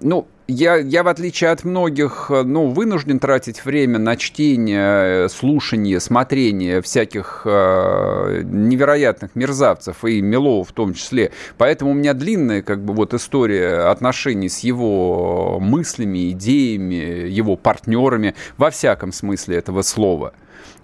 Ну, 0.01 0.27
я, 0.47 0.77
я, 0.77 1.03
в 1.03 1.09
отличие 1.09 1.51
от 1.51 1.65
многих, 1.65 2.27
э, 2.31 2.43
ну, 2.43 2.69
вынужден 2.69 3.19
тратить 3.19 3.65
время 3.65 3.99
на 3.99 4.17
чтение, 4.17 5.25
э, 5.25 5.29
слушание, 5.29 6.01
смотрение 6.01 6.83
всяких 6.83 7.43
э, 7.47 8.43
невероятных 8.45 9.35
мерзавцев 9.35 10.05
и 10.05 10.21
Милова 10.21 10.65
в 10.65 10.73
том 10.73 10.93
числе. 10.93 11.33
Поэтому 11.57 11.93
у 11.93 11.95
меня 11.95 12.13
длинная, 12.13 12.63
как 12.63 12.85
бы, 12.85 12.93
вот 12.93 13.15
история 13.15 13.91
отношений 13.91 14.49
с 14.51 14.61
его 14.61 15.59
мыслями, 15.61 16.31
идеями, 16.33 17.29
его 17.29 17.57
партнерами, 17.57 18.35
во 18.59 18.71
всяком 18.71 19.13
смысле 19.13 19.57
этого 19.57 19.81
слова. 19.83 20.35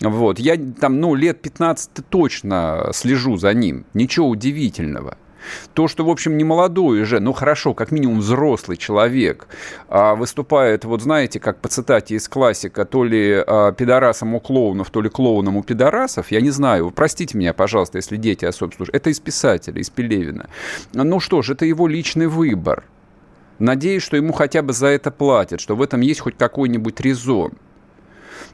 Вот, 0.01 0.39
я 0.39 0.57
там, 0.81 1.01
ну, 1.01 1.15
лет 1.15 1.43
15 1.43 1.91
точно 2.09 2.91
слежу 2.95 3.37
за 3.37 3.53
ним. 3.53 3.85
Ничего 3.93 4.29
удивительного. 4.29 5.19
То, 5.75 5.89
что, 5.89 6.05
в 6.05 6.11
общем, 6.11 6.37
не 6.37 6.45
молодой 6.45 7.03
уже, 7.03 7.21
ну 7.21 7.33
хорошо, 7.33 7.75
как 7.75 7.91
минимум 7.91 8.21
взрослый 8.21 8.77
человек, 8.77 9.49
а, 9.89 10.15
выступает, 10.15 10.85
вот 10.85 11.03
знаете, 11.03 11.41
как 11.41 11.61
по 11.61 11.69
цитате 11.69 12.15
из 12.15 12.29
классика, 12.29 12.85
то 12.85 13.05
ли 13.05 13.43
а, 13.47 13.73
пидорасом 13.73 14.35
у 14.35 14.41
клоунов, 14.41 14.91
то 14.91 15.01
ли 15.01 15.09
клоуном 15.09 15.57
у 15.57 15.63
пидорасов, 15.63 16.31
я 16.31 16.41
не 16.41 16.51
знаю, 16.51 16.91
простите 16.91 17.37
меня, 17.37 17.53
пожалуйста, 17.53 17.99
если 17.99 18.17
дети 18.17 18.45
особо 18.45 18.73
слушают. 18.73 18.97
Это 18.97 19.11
из 19.11 19.21
писателя, 19.21 19.81
из 19.81 19.91
Пелевина. 19.91 20.49
Ну 20.93 21.21
что 21.21 21.43
ж, 21.43 21.51
это 21.51 21.65
его 21.65 21.87
личный 21.87 22.27
выбор. 22.27 22.85
Надеюсь, 23.59 24.03
что 24.03 24.17
ему 24.17 24.33
хотя 24.33 24.63
бы 24.63 24.73
за 24.73 24.87
это 24.87 25.11
платят, 25.11 25.61
что 25.61 25.77
в 25.77 25.83
этом 25.83 26.01
есть 26.01 26.21
хоть 26.21 26.37
какой-нибудь 26.37 27.01
резон. 27.01 27.53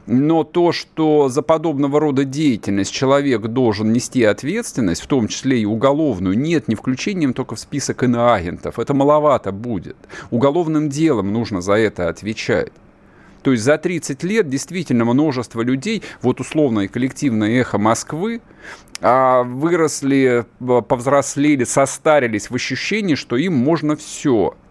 Но 0.05 0.43
то, 0.43 0.71
что 0.71 1.29
за 1.29 1.41
подобного 1.41 1.99
рода 1.99 2.23
деятельность 2.23 2.91
человек 2.91 3.41
должен 3.41 3.91
нести 3.91 4.23
ответственность, 4.23 5.01
в 5.01 5.07
том 5.07 5.27
числе 5.27 5.61
и 5.61 5.65
уголовную, 5.65 6.37
нет, 6.37 6.67
не 6.67 6.75
включением 6.75 7.33
только 7.33 7.55
в 7.55 7.59
список 7.59 8.03
иноагентов. 8.03 8.79
Это 8.79 8.93
маловато 8.93 9.51
будет. 9.51 9.97
Уголовным 10.31 10.89
делом 10.89 11.33
нужно 11.33 11.61
за 11.61 11.73
это 11.73 12.09
отвечать. 12.09 12.71
То 13.43 13.51
есть 13.51 13.63
за 13.63 13.77
30 13.77 14.23
лет 14.23 14.49
действительно 14.49 15.05
множество 15.05 15.61
людей, 15.61 16.03
вот 16.21 16.41
условное 16.41 16.87
коллективное 16.87 17.61
эхо 17.61 17.77
Москвы, 17.77 18.41
а, 18.99 19.43
выросли, 19.43 20.45
повзрослели, 20.59 21.63
состарились 21.63 22.49
в 22.49 22.55
ощущении, 22.55 23.15
что 23.15 23.37
им 23.37 23.53
можно 23.53 23.95
все– 23.95 24.55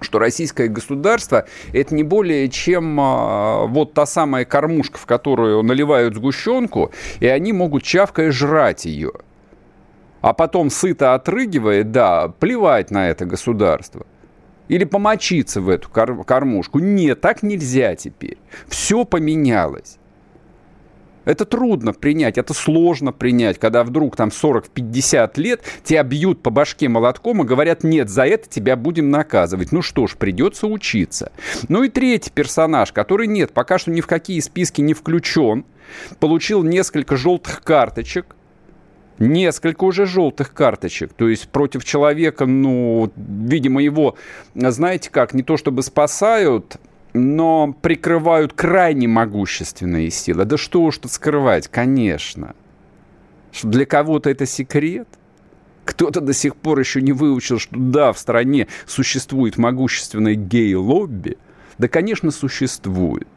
что 0.00 0.18
российское 0.18 0.68
государство 0.68 1.46
это 1.72 1.94
не 1.94 2.02
более 2.02 2.48
чем 2.48 2.98
а, 3.00 3.66
вот 3.66 3.94
та 3.94 4.06
самая 4.06 4.44
кормушка, 4.44 4.98
в 4.98 5.06
которую 5.06 5.62
наливают 5.62 6.14
сгущенку, 6.14 6.92
и 7.20 7.26
они 7.26 7.52
могут 7.52 7.82
чавкая 7.82 8.30
жрать 8.30 8.84
ее. 8.84 9.12
А 10.20 10.32
потом 10.32 10.70
сыто 10.70 11.14
отрыгивает, 11.14 11.92
да, 11.92 12.28
плевать 12.28 12.90
на 12.90 13.08
это 13.08 13.24
государство. 13.24 14.06
Или 14.68 14.84
помочиться 14.84 15.60
в 15.60 15.68
эту 15.70 15.88
кормушку. 15.88 16.78
Нет, 16.78 17.20
так 17.20 17.42
нельзя 17.42 17.94
теперь. 17.94 18.36
Все 18.66 19.04
поменялось. 19.04 19.98
Это 21.28 21.44
трудно 21.44 21.92
принять, 21.92 22.38
это 22.38 22.54
сложно 22.54 23.12
принять, 23.12 23.58
когда 23.58 23.84
вдруг 23.84 24.16
там 24.16 24.30
40-50 24.30 25.32
лет 25.36 25.62
тебя 25.84 26.02
бьют 26.02 26.42
по 26.42 26.48
башке 26.48 26.88
молотком 26.88 27.42
и 27.42 27.46
говорят, 27.46 27.84
нет, 27.84 28.08
за 28.08 28.24
это 28.24 28.48
тебя 28.48 28.76
будем 28.76 29.10
наказывать. 29.10 29.70
Ну 29.70 29.82
что 29.82 30.06
ж, 30.06 30.16
придется 30.16 30.66
учиться. 30.66 31.30
Ну 31.68 31.82
и 31.82 31.90
третий 31.90 32.30
персонаж, 32.30 32.92
который 32.92 33.26
нет, 33.26 33.52
пока 33.52 33.76
что 33.76 33.90
ни 33.90 34.00
в 34.00 34.06
какие 34.06 34.40
списки 34.40 34.80
не 34.80 34.94
включен, 34.94 35.66
получил 36.18 36.62
несколько 36.62 37.18
желтых 37.18 37.62
карточек, 37.62 38.34
несколько 39.18 39.84
уже 39.84 40.06
желтых 40.06 40.54
карточек. 40.54 41.12
То 41.12 41.28
есть 41.28 41.50
против 41.50 41.84
человека, 41.84 42.46
ну, 42.46 43.12
видимо, 43.16 43.82
его, 43.82 44.16
знаете 44.54 45.10
как, 45.10 45.34
не 45.34 45.42
то 45.42 45.58
чтобы 45.58 45.82
спасают, 45.82 46.78
но 47.12 47.74
прикрывают 47.80 48.52
крайне 48.52 49.08
могущественные 49.08 50.10
силы. 50.10 50.44
Да 50.44 50.56
что 50.56 50.82
уж 50.82 50.98
тут 50.98 51.12
скрывать, 51.12 51.68
конечно. 51.68 52.54
Что 53.52 53.68
для 53.68 53.86
кого-то 53.86 54.30
это 54.30 54.46
секрет. 54.46 55.08
Кто-то 55.84 56.20
до 56.20 56.34
сих 56.34 56.54
пор 56.54 56.78
еще 56.78 57.00
не 57.00 57.12
выучил, 57.12 57.58
что 57.58 57.74
да, 57.78 58.12
в 58.12 58.18
стране 58.18 58.68
существует 58.86 59.56
могущественное 59.56 60.34
гей-лобби. 60.34 61.38
Да, 61.78 61.88
конечно, 61.88 62.30
существует. 62.30 63.28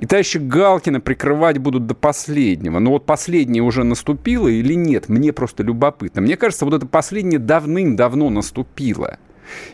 И 0.00 0.06
товарища 0.06 0.40
Галкина 0.40 1.00
прикрывать 1.00 1.58
будут 1.58 1.86
до 1.86 1.94
последнего. 1.94 2.78
Но 2.78 2.92
вот 2.92 3.04
последнее 3.04 3.62
уже 3.62 3.84
наступило 3.84 4.48
или 4.48 4.74
нет, 4.74 5.08
мне 5.08 5.32
просто 5.32 5.62
любопытно. 5.62 6.22
Мне 6.22 6.36
кажется, 6.36 6.64
вот 6.64 6.74
это 6.74 6.86
последнее 6.86 7.38
давным-давно 7.38 8.30
наступило– 8.30 9.18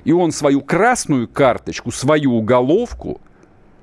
и 0.04 0.12
он 0.12 0.32
свою 0.32 0.60
красную 0.60 1.28
карточку, 1.28 1.90
свою 1.90 2.34
уголовку 2.34 3.20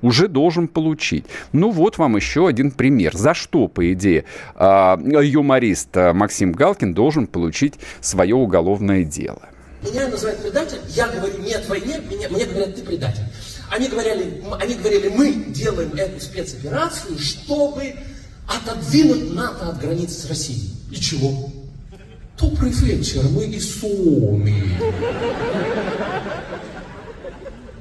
уже 0.02 0.28
должен 0.28 0.68
получить. 0.68 1.24
Ну 1.52 1.70
вот 1.70 1.98
вам 1.98 2.16
еще 2.16 2.46
один 2.46 2.70
пример. 2.70 3.16
За 3.16 3.34
что, 3.34 3.68
по 3.68 3.92
идее, 3.92 4.24
а, 4.54 4.98
юморист 4.98 5.96
а, 5.96 6.12
Максим 6.12 6.52
Галкин 6.52 6.94
должен 6.94 7.26
получить 7.26 7.74
свое 8.00 8.34
уголовное 8.34 9.04
дело? 9.04 9.42
Меня 9.82 10.08
называют 10.08 10.42
предателем, 10.42 10.82
я 10.88 11.08
говорю 11.08 11.38
нет 11.38 11.68
войне, 11.68 12.00
меня, 12.10 12.28
мне 12.28 12.44
говорят, 12.44 12.74
ты 12.74 12.82
предатель. 12.82 13.24
Они 13.70 13.88
говорили, 13.88 14.42
они 14.60 14.74
говорили, 14.74 15.08
мы 15.08 15.32
делаем 15.48 15.92
эту 15.94 16.20
спецоперацию, 16.20 17.18
чтобы 17.18 17.94
отодвинуть 18.48 19.34
НАТО 19.34 19.70
от 19.70 19.80
границ 19.80 20.12
с 20.12 20.28
Россией. 20.28 20.70
И 20.90 20.96
чего? 20.96 21.50
Добрый 22.38 22.70
вечер, 22.70 23.22
мы 23.30 23.44
из 23.44 23.80
Суоми. 23.80 24.78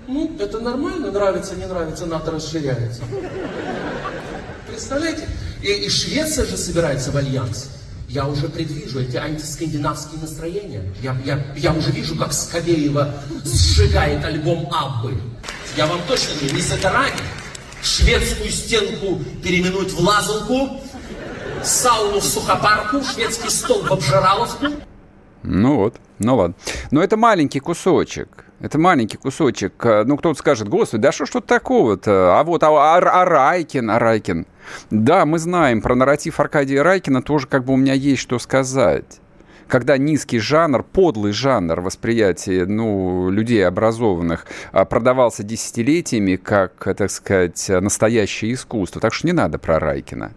Ну, 0.07 0.33
это 0.39 0.59
нормально, 0.59 1.11
нравится, 1.11 1.55
не 1.55 1.65
нравится, 1.65 2.05
НАТО 2.05 2.31
расширяется. 2.31 3.01
Представляете? 4.67 5.27
И, 5.61 5.67
и 5.67 5.89
Швеция 5.89 6.45
же 6.45 6.55
собирается 6.55 7.11
в 7.11 7.17
альянс. 7.17 7.69
Я 8.07 8.27
уже 8.27 8.47
предвижу 8.47 9.01
эти 9.01 9.17
антискандинавские 9.17 10.21
настроения. 10.21 10.83
Я, 11.03 11.17
я, 11.25 11.45
я 11.57 11.73
уже 11.73 11.91
вижу, 11.91 12.15
как 12.15 12.31
Скобеева 12.31 13.13
сжигает 13.43 14.23
альбом 14.23 14.69
Аббы. 14.71 15.15
Я 15.75 15.85
вам 15.85 15.99
точно 16.07 16.33
говорю, 16.39 16.55
не 16.55 16.81
горами. 16.81 17.19
Шведскую 17.83 18.49
стенку 18.49 19.19
переименуют 19.43 19.91
в 19.91 19.99
лазалку, 19.99 20.81
сауну 21.65 22.19
в 22.19 22.23
сухопарку, 22.23 23.01
шведский 23.03 23.49
стол 23.49 23.83
в 23.83 23.91
обжираловку. 23.91 24.67
Ну 25.43 25.75
вот, 25.75 25.95
ну 26.19 26.35
ладно. 26.35 26.55
Но 26.91 27.03
это 27.03 27.17
маленький 27.17 27.59
кусочек. 27.59 28.45
Это 28.59 28.79
маленький 28.79 29.17
кусочек. 29.17 29.73
Ну, 30.05 30.17
кто-то 30.17 30.39
скажет, 30.39 30.69
господи, 30.69 31.03
да 31.03 31.11
что 31.11 31.25
ж 31.25 31.29
тут 31.31 31.45
такого-то? 31.45 32.39
А 32.39 32.43
вот, 32.43 32.63
а, 32.63 32.69
а, 32.69 32.97
а 32.97 33.25
Райкин, 33.25 33.91
а 33.91 33.99
Райкин. 33.99 34.47
Да, 34.89 35.25
мы 35.25 35.39
знаем 35.39 35.81
про 35.81 35.93
нарратив 35.93 36.39
Аркадия 36.39 36.81
Райкина, 36.81 37.21
тоже 37.21 37.47
как 37.47 37.65
бы 37.65 37.73
у 37.73 37.77
меня 37.77 37.93
есть 37.93 38.21
что 38.21 38.39
сказать 38.39 39.19
когда 39.67 39.97
низкий 39.97 40.39
жанр, 40.39 40.83
подлый 40.83 41.31
жанр 41.31 41.81
восприятия 41.81 42.65
ну, 42.65 43.29
людей 43.29 43.65
образованных 43.65 44.45
а, 44.71 44.85
продавался 44.85 45.41
десятилетиями 45.43 46.35
как, 46.35 46.73
так 46.95 47.09
сказать, 47.09 47.67
настоящее 47.69 48.53
искусство. 48.53 49.01
Так 49.01 49.13
что 49.13 49.25
не 49.27 49.33
надо 49.33 49.57
про 49.57 49.79
Райкина. 49.79 50.33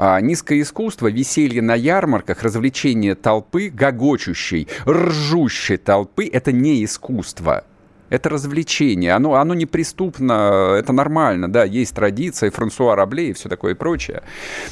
А, 0.00 0.20
низкое 0.20 0.60
искусство, 0.60 1.08
веселье 1.08 1.60
на 1.60 1.74
ярмарках, 1.74 2.44
развлечение 2.44 3.16
толпы, 3.16 3.68
гогочущей, 3.68 4.68
ржущей 4.86 5.76
толпы– 5.76 6.30
это 6.32 6.52
не 6.52 6.84
искусство. 6.84 7.64
Это 8.10 8.28
развлечение, 8.30 9.12
оно, 9.12 9.34
оно 9.34 9.54
неприступно, 9.54 10.76
это 10.78 10.92
нормально, 10.92 11.50
да, 11.50 11.64
есть 11.64 11.94
традиция, 11.94 12.50
Франсуа 12.50 12.96
Рабле 12.96 13.30
и 13.30 13.32
все 13.32 13.48
такое 13.48 13.72
и 13.72 13.74
прочее. 13.74 14.22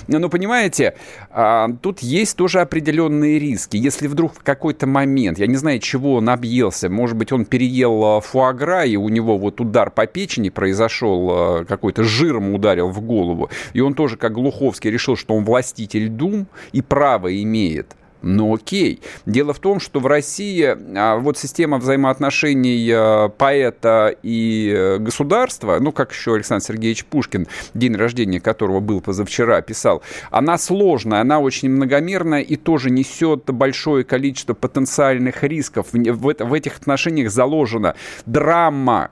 Но, 0.09 0.29
понимаете, 0.29 0.95
а, 1.31 1.69
тут 1.83 2.01
есть 2.01 2.37
тоже 2.37 2.61
определенные 2.61 3.39
риски. 3.39 3.77
Если 3.77 4.07
вдруг 4.07 4.35
в 4.35 4.43
какой-то 4.43 4.87
момент, 4.87 5.39
я 5.39 5.47
не 5.47 5.57
знаю, 5.57 5.81
чего 5.81 6.15
он 6.15 6.29
объелся, 6.29 6.89
может 6.89 7.17
быть, 7.17 7.33
он 7.33 7.45
переел 7.45 8.05
а, 8.05 8.21
фуагра, 8.21 8.85
и 8.85 8.97
у 8.97 9.09
него 9.09 9.37
вот 9.39 9.61
удар 9.61 9.91
по 9.91 10.07
печени 10.07 10.49
произошел, 10.49 11.29
а, 11.31 11.65
какой-то 11.65 12.05
жиром 12.05 12.55
ударил 12.55 12.89
в 12.89 13.01
голову, 13.01 13.51
и 13.75 13.81
он 13.81 13.95
тоже, 13.95 14.17
как 14.17 14.33
Глуховский, 14.33 14.91
решил, 14.91 15.17
что 15.17 15.35
он 15.35 15.45
властитель 15.45 16.09
дум 16.09 16.47
и 16.73 16.83
право 16.83 17.35
имеет– 17.43 17.97
ну 18.23 18.55
окей. 18.55 19.01
Дело 19.25 19.53
в 19.53 19.59
том, 19.59 19.79
что 19.79 20.01
в 20.01 20.07
России 20.07 20.77
а, 20.97 21.17
вот 21.17 21.39
система 21.39 21.79
взаимоотношений 21.79 22.91
а, 22.93 23.29
поэта 23.29 24.15
и 24.23 24.73
э, 24.75 24.99
государства, 24.99 25.79
ну 25.81 25.93
как 25.93 26.13
еще 26.13 26.35
Александр 26.35 26.65
Сергеевич 26.65 27.05
Пушкин, 27.05 27.47
день 27.75 27.95
рождения 27.95 28.41
которого 28.41 28.81
был 28.81 29.01
позавчера, 29.01 29.61
писал, 29.61 30.03
она 30.31 30.59
сложная, 30.59 31.21
она 31.21 31.39
очень 31.39 31.71
многомерная 31.71 32.41
и 32.41 32.57
тоже 32.57 32.91
несет 32.91 33.45
большое 33.47 34.05
количество 34.05 34.55
потенциальных 34.55 35.43
рисков. 35.45 35.89
В 35.93 36.53
этих 36.53 36.79
отношениях 36.79 37.31
заложена 37.31 37.95
драма, 38.25 39.11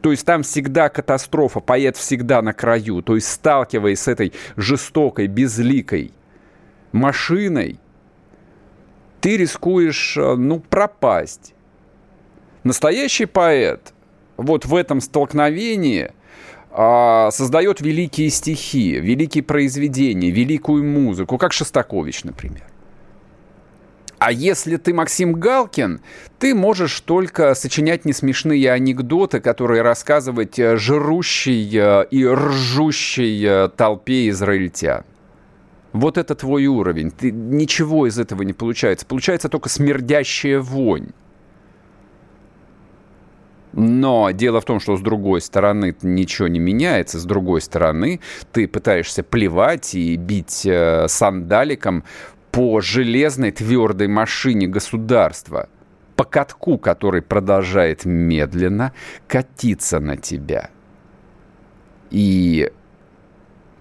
то 0.00 0.10
есть 0.10 0.24
там 0.24 0.42
всегда 0.42 0.88
катастрофа, 0.88 1.60
поэт 1.60 1.96
всегда 1.96 2.42
на 2.42 2.52
краю. 2.52 3.02
То 3.02 3.16
есть 3.16 3.28
сталкиваясь 3.28 4.00
с 4.00 4.08
этой 4.08 4.32
жестокой, 4.56 5.26
безликой 5.26 6.12
машиной, 6.92 7.78
ты 9.20 9.36
рискуешь, 9.36 10.16
э, 10.16 10.34
ну, 10.34 10.60
пропасть. 10.60 11.54
Настоящий 12.64 13.26
поэт 13.26 13.92
вот 14.36 14.64
в 14.64 14.74
этом 14.74 15.00
столкновении 15.00 16.12
а, 16.72 17.30
создает 17.30 17.80
великие 17.80 18.30
стихи, 18.30 18.92
великие 19.00 19.42
произведения, 19.42 20.30
великую 20.30 20.84
музыку, 20.84 21.36
как 21.38 21.52
Шостакович, 21.52 22.24
например. 22.24 22.64
А 24.18 24.32
если 24.32 24.76
ты 24.76 24.92
Максим 24.92 25.32
Галкин, 25.32 26.00
ты 26.38 26.54
можешь 26.54 27.00
только 27.00 27.54
сочинять 27.54 28.04
несмешные 28.04 28.70
анекдоты, 28.70 29.40
которые 29.40 29.82
рассказывать 29.82 30.58
э, 30.58 30.76
жрущей 30.76 31.70
э, 31.74 32.06
и 32.10 32.26
ржущей 32.26 33.68
толпе 33.70 34.28
израильтян. 34.28 35.04
Вот 35.92 36.18
это 36.18 36.34
твой 36.34 36.66
уровень. 36.66 37.10
Ты, 37.10 37.32
ничего 37.32 38.06
из 38.06 38.18
этого 38.18 38.42
не 38.42 38.52
получается. 38.52 39.06
Получается 39.06 39.48
только 39.48 39.68
смердящая 39.68 40.60
вонь. 40.60 41.08
Но 43.72 44.30
дело 44.32 44.60
в 44.60 44.64
том, 44.64 44.80
что 44.80 44.96
с 44.96 45.00
другой 45.00 45.40
стороны 45.40 45.94
ничего 46.02 46.48
не 46.48 46.58
меняется, 46.58 47.20
с 47.20 47.24
другой 47.24 47.60
стороны 47.60 48.20
ты 48.52 48.66
пытаешься 48.66 49.22
плевать 49.22 49.94
и 49.94 50.16
бить 50.16 50.66
э, 50.66 51.06
сандаликом 51.08 52.04
по 52.50 52.80
железной 52.80 53.52
твердой 53.52 54.08
машине 54.08 54.66
государства, 54.66 55.68
по 56.16 56.24
катку, 56.24 56.78
который 56.78 57.22
продолжает 57.22 58.04
медленно 58.04 58.92
катиться 59.28 60.00
на 60.00 60.16
тебя. 60.16 60.70
И 62.10 62.72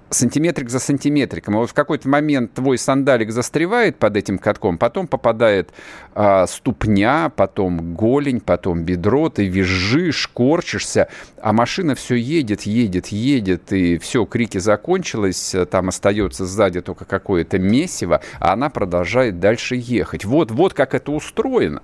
сантиметрик 0.10 0.70
за 0.70 0.80
сантиметриком. 0.80 1.56
И 1.56 1.58
вот 1.58 1.70
в 1.70 1.74
какой-то 1.74 2.08
момент 2.10 2.54
твой 2.54 2.78
сандалик 2.78 3.32
застревает 3.32 3.98
под 3.98 4.18
этим 4.18 4.38
катком, 4.38 4.78
потом 4.78 5.08
попадает 5.08 5.70
а, 6.14 6.48
ступня, 6.48 7.32
потом 7.36 7.96
голень, 7.96 8.42
потом 8.42 8.84
бедро, 8.84 9.30
ты 9.30 9.46
визжишь, 9.48 10.28
корчишься, 10.28 11.10
а 11.42 11.54
машина 11.54 11.96
все 11.96 12.16
едет, 12.16 12.64
едет, 12.64 13.08
едет, 13.08 13.72
и 13.72 13.98
все, 13.98 14.26
крики 14.26 14.58
закончилось, 14.58 15.56
там 15.70 15.90
остается 15.90 16.46
сзади 16.46 16.82
только 16.82 17.06
какое-то 17.06 17.60
месиво, 17.60 18.22
а 18.40 18.54
она 18.54 18.70
продолжает 18.70 19.40
дальше 19.40 19.76
ехать. 19.76 20.26
Вот, 20.26 20.52
вот 20.52 20.74
как 20.74 20.94
это 20.94 21.12
устроено. 21.12 21.82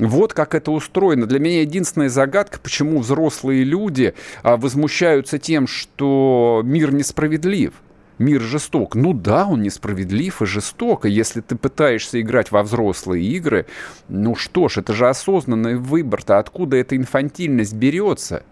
Вот 0.00 0.32
как 0.32 0.54
это 0.54 0.70
устроено. 0.70 1.26
Для 1.26 1.38
меня 1.38 1.60
единственная 1.60 2.08
загадка, 2.08 2.58
почему 2.58 3.00
взрослые 3.00 3.64
люди 3.64 4.14
а, 4.42 4.56
возмущаются 4.56 5.38
тем, 5.38 5.66
что 5.66 6.62
мир 6.64 6.92
несправедлив. 6.92 7.74
Мир 8.18 8.40
жесток. 8.40 8.94
Ну 8.94 9.12
да, 9.14 9.46
он 9.46 9.62
несправедлив 9.62 10.42
и 10.42 10.46
жесток. 10.46 11.06
И 11.06 11.10
если 11.10 11.40
ты 11.40 11.56
пытаешься 11.56 12.20
играть 12.20 12.50
во 12.50 12.62
взрослые 12.62 13.24
игры, 13.24 13.66
ну 14.08 14.34
что 14.34 14.68
ж, 14.68 14.78
это 14.78 14.92
же 14.92 15.08
осознанный 15.08 15.76
выбор-то. 15.76 16.38
Откуда 16.38 16.76
эта 16.76 16.96
инфантильность 16.96 17.74
берется? 17.74 18.42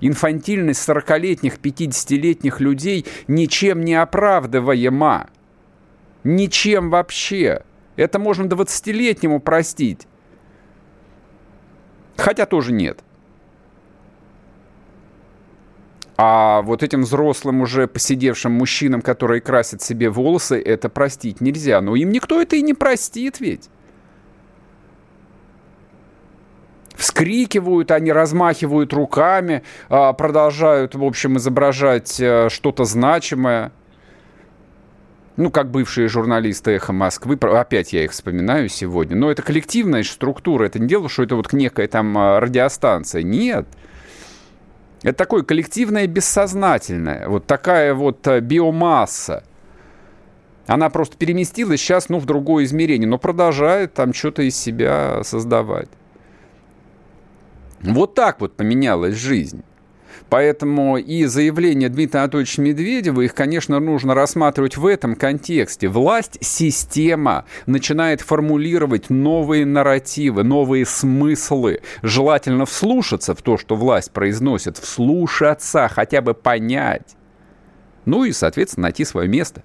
Инфантильность 0.00 0.86
40-летних, 0.86 1.58
50-летних 1.58 2.60
людей 2.60 3.06
ничем 3.26 3.82
не 3.82 3.94
оправдываема. 3.94 5.28
Ничем 6.22 6.90
вообще. 6.90 7.62
Это 7.96 8.18
можно 8.18 8.44
20-летнему 8.44 9.40
простить. 9.40 10.06
Хотя 12.16 12.46
тоже 12.46 12.72
нет. 12.72 13.00
А 16.16 16.62
вот 16.62 16.82
этим 16.82 17.02
взрослым, 17.02 17.60
уже 17.60 17.88
посидевшим 17.88 18.52
мужчинам, 18.52 19.02
которые 19.02 19.40
красят 19.40 19.82
себе 19.82 20.10
волосы, 20.10 20.60
это 20.60 20.88
простить 20.88 21.40
нельзя. 21.40 21.80
Но 21.80 21.96
им 21.96 22.10
никто 22.10 22.40
это 22.40 22.56
и 22.56 22.62
не 22.62 22.74
простит 22.74 23.40
ведь. 23.40 23.68
Вскрикивают, 26.94 27.90
они 27.90 28.12
размахивают 28.12 28.92
руками, 28.92 29.64
а, 29.88 30.12
продолжают, 30.12 30.94
в 30.94 31.02
общем, 31.02 31.36
изображать 31.38 32.20
э, 32.20 32.48
что-то 32.48 32.84
значимое 32.84 33.72
ну, 35.36 35.50
как 35.50 35.70
бывшие 35.70 36.08
журналисты 36.08 36.72
«Эхо 36.72 36.92
Москвы», 36.92 37.36
опять 37.36 37.92
я 37.92 38.04
их 38.04 38.12
вспоминаю 38.12 38.68
сегодня, 38.68 39.16
но 39.16 39.30
это 39.30 39.42
коллективная 39.42 40.04
структура, 40.04 40.64
это 40.64 40.78
не 40.78 40.86
дело, 40.86 41.08
что 41.08 41.24
это 41.24 41.34
вот 41.34 41.52
некая 41.52 41.88
там 41.88 42.16
а, 42.16 42.40
радиостанция. 42.40 43.22
Нет. 43.22 43.66
Это 45.02 45.18
такое 45.18 45.42
коллективное 45.42 46.06
бессознательное, 46.06 47.28
вот 47.28 47.46
такая 47.46 47.94
вот 47.94 48.26
а, 48.28 48.40
биомасса. 48.40 49.42
Она 50.66 50.88
просто 50.88 51.16
переместилась 51.18 51.80
сейчас, 51.80 52.08
ну, 52.08 52.18
в 52.18 52.26
другое 52.26 52.64
измерение, 52.64 53.08
но 53.08 53.18
продолжает 53.18 53.92
там 53.92 54.14
что-то 54.14 54.42
из 54.42 54.56
себя 54.56 55.22
создавать. 55.24 55.88
Вот 57.80 58.14
так 58.14 58.40
вот 58.40 58.56
поменялась 58.56 59.14
жизнь. 59.14 59.62
Поэтому 60.30 60.96
и 60.96 61.26
заявление 61.26 61.88
Дмитрия 61.88 62.20
Анатольевича 62.20 62.60
Медведева, 62.60 63.20
их, 63.20 63.34
конечно, 63.34 63.78
нужно 63.78 64.14
рассматривать 64.14 64.76
в 64.76 64.86
этом 64.86 65.14
контексте. 65.14 65.88
Власть, 65.88 66.38
система 66.40 67.44
начинает 67.66 68.20
формулировать 68.20 69.10
новые 69.10 69.64
нарративы, 69.66 70.42
новые 70.42 70.86
смыслы. 70.86 71.82
Желательно 72.02 72.66
вслушаться 72.66 73.34
в 73.34 73.42
то, 73.42 73.58
что 73.58 73.76
власть 73.76 74.10
произносит, 74.10 74.78
вслушаться, 74.78 75.88
хотя 75.88 76.20
бы 76.20 76.34
понять. 76.34 77.16
Ну 78.04 78.24
и, 78.24 78.32
соответственно, 78.32 78.84
найти 78.84 79.04
свое 79.04 79.28
место. 79.28 79.62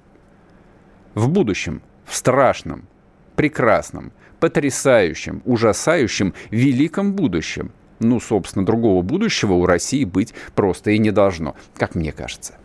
В 1.16 1.30
будущем, 1.30 1.82
в 2.06 2.16
страшном, 2.16 2.88
прекрасном, 3.36 4.12
потрясающем, 4.40 5.42
ужасающем, 5.46 6.34
великом 6.52 7.14
будущем– 7.14 7.72
ну, 8.00 8.20
собственно, 8.20 8.66
другого 8.66 9.02
будущего 9.02 9.54
у 9.54 9.66
России 9.66 10.04
быть 10.04 10.34
просто 10.56 10.92
и 10.92 10.98
не 10.98 11.12
должно, 11.12 11.56
как 11.76 11.96
мне 11.96 12.12
кажется. 12.12 12.56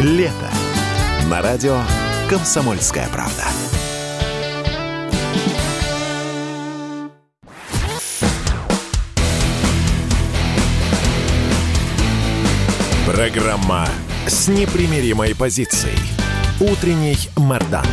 Лето. 0.00 0.50
На 1.30 1.40
радио 1.40 1.80
«Комсомольская 2.28 3.08
правда». 3.08 3.75
Программа 13.06 13.86
с 14.26 14.48
непримиримой 14.48 15.36
позицией. 15.36 15.96
Утренний 16.60 17.16
Мордан. 17.36 17.86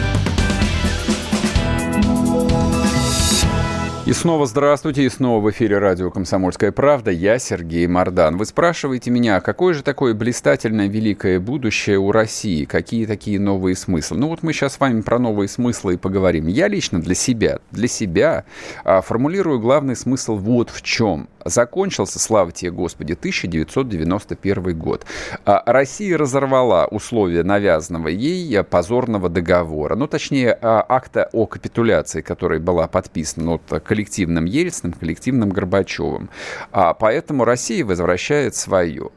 И 4.05 4.11
снова 4.11 4.45
здравствуйте, 4.47 5.05
и 5.05 5.09
снова 5.09 5.39
в 5.39 5.49
эфире 5.51 5.77
радио 5.77 6.11
«Комсомольская 6.11 6.73
правда». 6.73 7.09
Я 7.09 7.39
Сергей 7.39 7.87
Мордан. 7.87 8.35
Вы 8.35 8.45
спрашиваете 8.45 9.11
меня, 9.11 9.39
какое 9.39 9.73
же 9.73 9.81
такое 9.81 10.13
блистательное 10.13 10.87
великое 10.87 11.39
будущее 11.39 11.99
у 11.99 12.11
России? 12.11 12.65
Какие 12.65 13.05
такие 13.05 13.39
новые 13.39 13.77
смыслы? 13.77 14.17
Ну 14.17 14.27
вот 14.27 14.43
мы 14.43 14.51
сейчас 14.51 14.73
с 14.73 14.79
вами 14.81 14.99
про 15.01 15.19
новые 15.19 15.47
смыслы 15.47 15.93
и 15.93 15.97
поговорим. 15.97 16.47
Я 16.47 16.67
лично 16.67 16.99
для 16.99 17.15
себя, 17.15 17.59
для 17.71 17.87
себя 17.87 18.43
а, 18.83 18.99
формулирую 18.99 19.61
главный 19.61 19.95
смысл 19.95 20.35
вот 20.35 20.69
в 20.69 20.81
чем. 20.81 21.29
Закончился, 21.45 22.19
слава 22.19 22.51
тебе, 22.51 22.71
Господи, 22.71 23.13
1991 23.13 24.77
год. 24.77 25.05
А, 25.45 25.63
Россия 25.65 26.17
разорвала 26.17 26.85
условия 26.85 27.43
навязанного 27.43 28.07
ей 28.07 28.63
позорного 28.63 29.29
договора. 29.29 29.95
Ну, 29.95 30.07
точнее, 30.07 30.57
а, 30.61 30.85
акта 30.87 31.29
о 31.33 31.45
капитуляции, 31.45 32.21
который 32.21 32.59
была 32.59 32.87
подписана 32.87 33.51
вот, 33.51 33.83
коллективным 33.83 34.45
Ельциным, 34.45 34.93
коллективным 34.93 35.49
Горбачевым. 35.49 36.29
А 36.71 36.93
поэтому 36.93 37.45
Россия 37.45 37.85
возвращает 37.85 38.55
свое. 38.55 39.09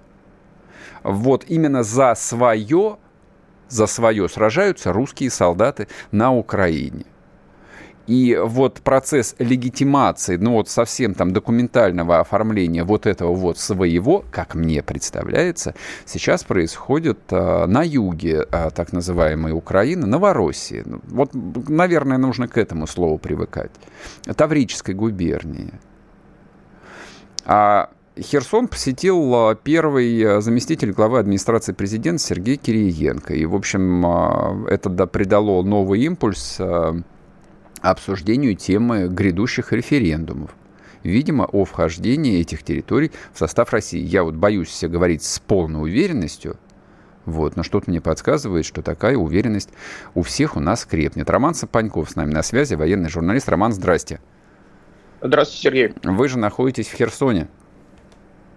Вот 1.03 1.45
именно 1.47 1.85
за 1.85 2.15
свое, 2.17 2.97
за 3.69 3.87
свое 3.87 4.29
сражаются 4.29 4.93
русские 4.93 5.31
солдаты 5.31 5.87
на 6.11 6.35
Украине. 6.35 7.05
И 8.07 8.39
вот 8.41 8.81
процесс 8.83 9.35
легитимации, 9.39 10.37
ну 10.37 10.53
вот 10.53 10.69
совсем 10.69 11.15
там 11.15 11.33
документального 11.33 12.21
оформления 12.21 12.85
вот 12.85 13.07
этого 13.07 13.35
вот 13.35 13.59
своего, 13.59 14.25
как 14.31 14.55
мне 14.55 14.83
представляется, 14.83 15.75
сейчас 16.05 16.45
происходит 16.45 17.19
а, 17.31 17.67
на 17.67 17.83
юге 17.83 18.47
а, 18.51 18.71
так 18.71 18.93
называемой 18.93 19.53
Украины, 19.53 20.07
Новороссии. 20.07 20.83
Ну, 20.87 21.01
вот, 21.09 21.31
наверное, 21.69 22.19
нужно 22.19 22.47
к 22.47 22.59
этому 22.59 22.87
слову 22.87 23.19
привыкать. 23.19 23.73
Таврической 24.25 24.95
губернии. 24.95 25.73
А 27.45 27.91
Херсон 28.17 28.69
посетил 28.69 29.35
а, 29.35 29.55
первый 29.57 30.41
заместитель 30.41 30.93
главы 30.93 31.19
администрации 31.19 31.73
президента 31.73 32.23
Сергей 32.23 32.57
Кириенко. 32.57 33.35
И, 33.35 33.45
в 33.47 33.57
общем, 33.57 34.07
это 34.67 34.91
придало 35.09 35.65
новый 35.65 36.03
импульс 36.03 36.61
обсуждению 37.91 38.55
темы 38.55 39.09
грядущих 39.09 39.73
референдумов. 39.73 40.55
Видимо, 41.03 41.45
о 41.45 41.65
вхождении 41.65 42.41
этих 42.41 42.63
территорий 42.63 43.13
в 43.33 43.39
состав 43.39 43.73
России. 43.73 44.01
Я 44.01 44.25
вот 44.25 44.35
боюсь 44.35 44.83
говорить 44.83 45.23
с 45.23 45.39
полной 45.39 45.83
уверенностью, 45.83 46.59
вот, 47.27 47.57
но 47.57 47.65
что-то 47.65 47.91
мне 47.91 48.01
подсказывает, 48.01 48.65
что 48.65 48.83
такая 48.83 49.17
уверенность 49.17 49.71
у 50.15 50.23
всех 50.23 50.57
у 50.57 50.61
нас 50.61 50.85
крепнет. 50.85 51.29
Роман 51.29 51.55
Сапаньков 51.55 52.11
с 52.11 52.17
нами 52.17 52.33
на 52.33 52.43
связи, 52.43 52.75
военный 52.75 53.09
журналист. 53.09 53.49
Роман, 53.49 53.73
здрасте. 53.73 54.21
Здравствуйте, 55.21 55.63
Сергей. 55.63 55.95
Вы 56.05 56.29
же 56.29 56.39
находитесь 56.39 56.87
в 56.87 56.95
Херсоне. 56.95 57.49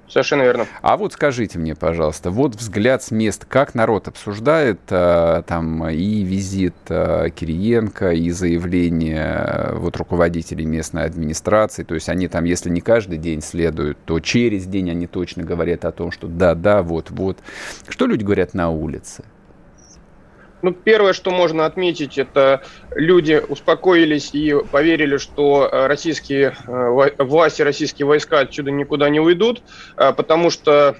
Совершенно 0.10 0.42
верно. 0.42 0.66
А 0.82 0.98
вот 0.98 1.14
скажите 1.14 1.60
мне, 1.60 1.76
пожалуйста, 1.76 2.32
вот 2.32 2.56
взгляд 2.56 3.04
с 3.04 3.12
мест, 3.12 3.46
как 3.46 3.76
народ 3.76 4.08
обсуждает 4.08 4.80
э, 4.90 5.44
там 5.46 5.88
и 5.88 6.24
визит 6.24 6.76
э, 6.90 7.30
Кириенко, 7.34 8.12
и 8.12 8.32
заявление 8.32 9.46
э, 9.46 9.76
вот 9.76 9.98
руководителей 9.98 10.66
местной 10.66 11.04
администрации, 11.06 11.84
то 11.84 11.94
есть 11.94 12.10
они 12.10 12.28
там, 12.28 12.44
если 12.46 12.70
не 12.70 12.82
каждый 12.82 13.20
день 13.20 13.42
следуют, 13.42 14.00
то 14.06 14.20
через 14.20 14.66
день 14.66 14.90
они 14.90 15.06
точно 15.06 15.44
говорят 15.44 15.86
о 15.86 15.92
том, 15.92 16.12
что 16.12 16.28
да, 16.28 16.56
да, 16.56 16.82
вот, 16.82 17.12
вот. 17.12 17.38
Что 17.88 18.08
люди 18.08 18.24
говорят 18.24 18.54
на 18.54 18.72
улице? 18.72 19.24
Ну, 20.62 20.74
первое, 20.74 21.14
что 21.14 21.32
можно 21.32 21.66
отметить, 21.66 22.18
это 22.18 22.62
люди 22.96 23.42
успокоились 23.48 24.32
и 24.34 24.56
поверили, 24.72 25.18
что 25.18 25.70
э, 25.72 25.88
российские 25.88 26.56
э, 26.68 27.24
власти, 27.24 27.62
российские 27.62 28.06
войска 28.06 28.40
отсюда 28.40 28.72
никуда 28.72 29.10
не 29.10 29.20
уйдут, 29.20 29.62
э, 29.96 30.12
потому 30.14 30.50
что 30.50 30.96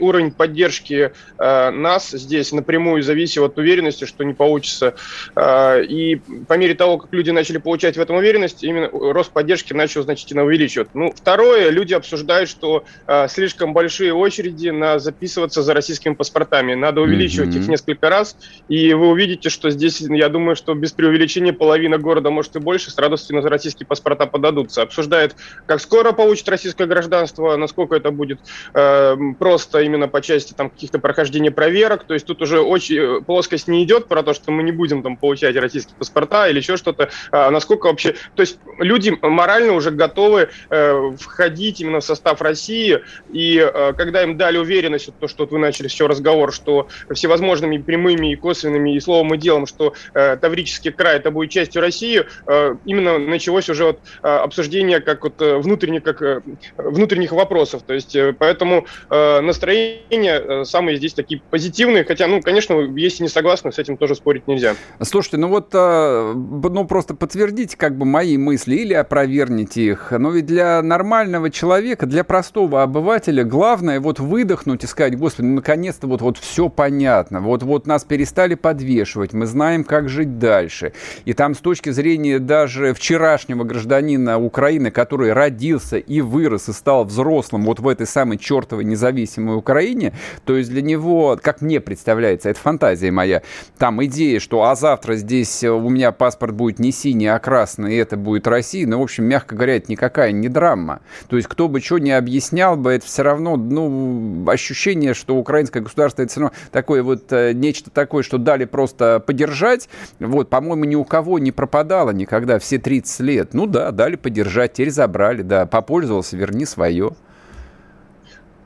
уровень 0.00 0.32
поддержки 0.32 1.12
нас 1.38 2.10
здесь 2.10 2.52
напрямую 2.52 3.02
зависел 3.02 3.44
от 3.44 3.58
уверенности, 3.58 4.04
что 4.04 4.24
не 4.24 4.34
получится. 4.34 4.94
И 5.38 6.20
по 6.48 6.54
мере 6.54 6.74
того, 6.74 6.98
как 6.98 7.12
люди 7.12 7.30
начали 7.30 7.58
получать 7.58 7.96
в 7.96 8.00
этом 8.00 8.16
уверенность, 8.16 8.62
именно 8.62 8.88
рост 8.88 9.32
поддержки 9.32 9.72
начал 9.72 10.02
значительно 10.02 10.44
увеличиваться. 10.44 10.96
Ну, 10.96 11.12
второе, 11.14 11.70
люди 11.70 11.94
обсуждают, 11.94 12.48
что 12.48 12.84
слишком 13.28 13.72
большие 13.72 14.12
очереди 14.12 14.68
на 14.68 14.98
записываться 14.98 15.62
за 15.62 15.74
российскими 15.74 16.14
паспортами. 16.14 16.74
Надо 16.74 17.00
увеличивать 17.00 17.54
mm-hmm. 17.54 17.60
их 17.60 17.68
несколько 17.68 18.08
раз. 18.10 18.36
И 18.68 18.81
и 18.82 18.94
вы 18.94 19.08
увидите, 19.10 19.48
что 19.48 19.70
здесь, 19.70 20.00
я 20.00 20.28
думаю, 20.28 20.56
что 20.56 20.74
без 20.74 20.90
преувеличения 20.90 21.52
половина 21.52 21.98
города, 21.98 22.30
может 22.30 22.56
и 22.56 22.58
больше, 22.58 22.90
с 22.90 22.98
радостью 22.98 23.40
на 23.40 23.48
российские 23.48 23.86
паспорта 23.86 24.26
подадутся. 24.26 24.82
Обсуждает, 24.82 25.36
как 25.66 25.80
скоро 25.80 26.10
получит 26.10 26.48
российское 26.48 26.86
гражданство, 26.86 27.56
насколько 27.56 27.94
это 27.94 28.10
будет 28.10 28.40
э, 28.74 29.16
просто 29.38 29.82
именно 29.82 30.08
по 30.08 30.20
части 30.20 30.52
там 30.52 30.68
каких-то 30.68 30.98
прохождения 30.98 31.52
проверок. 31.52 32.04
То 32.04 32.14
есть 32.14 32.26
тут 32.26 32.42
уже 32.42 32.60
очень 32.60 32.96
э, 32.96 33.20
плоскость 33.20 33.68
не 33.68 33.84
идет 33.84 34.08
про 34.08 34.24
то, 34.24 34.34
что 34.34 34.50
мы 34.50 34.64
не 34.64 34.72
будем 34.72 35.02
там 35.04 35.16
получать 35.16 35.54
российские 35.56 35.94
паспорта 35.96 36.48
или 36.48 36.58
еще 36.58 36.76
что-то. 36.76 37.10
А 37.30 37.50
насколько 37.50 37.86
вообще... 37.86 38.16
То 38.34 38.40
есть 38.40 38.58
люди 38.78 39.16
морально 39.22 39.74
уже 39.74 39.92
готовы 39.92 40.48
э, 40.70 41.10
входить 41.20 41.80
именно 41.80 42.00
в 42.00 42.04
состав 42.04 42.42
России, 42.42 43.00
и 43.32 43.58
э, 43.58 43.92
когда 43.92 44.24
им 44.24 44.36
дали 44.36 44.58
уверенность, 44.58 45.10
то, 45.20 45.28
что 45.28 45.44
вот 45.44 45.52
вы 45.52 45.58
начали 45.58 45.86
еще 45.86 46.06
разговор, 46.06 46.52
что 46.52 46.88
всевозможными 47.12 47.78
прямыми 47.78 48.32
и 48.32 48.36
косвенными 48.36 48.71
косвенными 48.72 48.94
и 48.94 49.00
словом 49.00 49.34
и 49.34 49.38
делом, 49.38 49.66
что 49.66 49.94
э, 50.14 50.36
Таврический 50.36 50.92
край 50.92 51.16
это 51.16 51.30
будет 51.30 51.50
частью 51.50 51.82
России, 51.82 52.24
э, 52.46 52.74
именно 52.84 53.18
началось 53.18 53.68
уже 53.68 53.84
вот 53.84 54.00
э, 54.22 54.28
обсуждение 54.28 55.00
как 55.00 55.22
вот 55.24 55.40
э, 55.40 55.58
внутренних, 55.58 56.02
как, 56.02 56.22
э, 56.22 56.40
внутренних 56.76 57.32
вопросов. 57.32 57.82
То 57.82 57.94
есть 57.94 58.16
поэтому 58.38 58.86
э, 59.10 59.40
настроения 59.40 60.64
самые 60.64 60.96
здесь 60.96 61.14
такие 61.14 61.40
позитивные, 61.50 62.04
хотя, 62.04 62.26
ну, 62.26 62.40
конечно, 62.40 62.74
если 62.96 63.24
не 63.24 63.28
согласны, 63.28 63.72
с 63.72 63.78
этим 63.78 63.96
тоже 63.96 64.14
спорить 64.14 64.46
нельзя. 64.48 64.74
Слушайте, 65.00 65.36
ну 65.36 65.48
вот, 65.48 65.72
ну 65.72 66.86
просто 66.86 67.14
подтвердите 67.14 67.76
как 67.76 67.96
бы 67.96 68.04
мои 68.04 68.36
мысли 68.36 68.76
или 68.76 68.94
опровергните 68.94 69.82
их. 69.82 70.12
Но 70.12 70.30
ведь 70.30 70.46
для 70.46 70.82
нормального 70.82 71.50
человека, 71.50 72.06
для 72.06 72.24
простого 72.24 72.82
обывателя 72.82 73.44
главное 73.44 74.00
вот 74.00 74.20
выдохнуть 74.20 74.84
и 74.84 74.86
сказать, 74.86 75.18
господи, 75.18 75.46
ну 75.46 75.56
наконец-то 75.56 76.06
вот, 76.06 76.20
вот 76.22 76.38
все 76.38 76.68
понятно. 76.68 77.40
Вот, 77.40 77.62
вот 77.62 77.86
нас 77.86 78.04
перестали 78.04 78.54
подвешивать, 78.62 79.32
мы 79.34 79.46
знаем, 79.46 79.84
как 79.84 80.08
жить 80.08 80.38
дальше. 80.38 80.92
И 81.24 81.34
там 81.34 81.54
с 81.54 81.58
точки 81.58 81.90
зрения 81.90 82.38
даже 82.38 82.94
вчерашнего 82.94 83.64
гражданина 83.64 84.38
Украины, 84.38 84.90
который 84.90 85.32
родился 85.32 85.98
и 85.98 86.20
вырос 86.20 86.68
и 86.68 86.72
стал 86.72 87.04
взрослым 87.04 87.64
вот 87.64 87.80
в 87.80 87.88
этой 87.88 88.06
самой 88.06 88.38
чертовой 88.38 88.84
независимой 88.84 89.56
Украине, 89.56 90.14
то 90.44 90.56
есть 90.56 90.70
для 90.70 90.82
него, 90.82 91.38
как 91.42 91.60
мне 91.60 91.80
представляется, 91.80 92.48
это 92.48 92.60
фантазия 92.60 93.10
моя, 93.10 93.42
там 93.78 94.02
идея, 94.04 94.40
что 94.40 94.62
а 94.62 94.74
завтра 94.76 95.16
здесь 95.16 95.64
у 95.64 95.88
меня 95.88 96.12
паспорт 96.12 96.54
будет 96.54 96.78
не 96.78 96.92
синий, 96.92 97.26
а 97.26 97.38
красный, 97.38 97.94
и 97.94 97.96
это 97.96 98.16
будет 98.16 98.46
Россия, 98.46 98.86
ну, 98.86 99.00
в 99.00 99.02
общем, 99.02 99.24
мягко 99.24 99.56
говоря, 99.56 99.76
это 99.76 99.90
никакая 99.90 100.32
не 100.32 100.48
драма. 100.48 101.00
То 101.28 101.36
есть 101.36 101.48
кто 101.48 101.68
бы 101.68 101.80
что 101.80 101.98
ни 101.98 102.10
объяснял 102.10 102.76
бы, 102.76 102.92
это 102.92 103.04
все 103.04 103.22
равно, 103.22 103.56
ну, 103.56 104.44
ощущение, 104.48 105.14
что 105.14 105.36
украинское 105.36 105.82
государство 105.82 106.22
это 106.22 106.30
все 106.30 106.40
равно 106.40 106.56
такое 106.70 107.02
вот 107.02 107.32
э, 107.32 107.52
нечто 107.52 107.90
такое, 107.90 108.22
что 108.22 108.38
да, 108.38 108.51
дали 108.52 108.66
просто 108.66 109.18
подержать. 109.20 109.88
Вот, 110.20 110.50
по-моему, 110.50 110.84
ни 110.84 110.94
у 110.94 111.04
кого 111.04 111.38
не 111.38 111.52
пропадало 111.52 112.10
никогда 112.10 112.58
все 112.58 112.78
30 112.78 113.20
лет. 113.20 113.54
Ну 113.54 113.66
да, 113.66 113.90
дали 113.92 114.16
подержать, 114.16 114.74
теперь 114.74 114.90
забрали, 114.90 115.40
да, 115.40 115.64
попользовался, 115.64 116.36
верни 116.36 116.66
свое. 116.66 117.12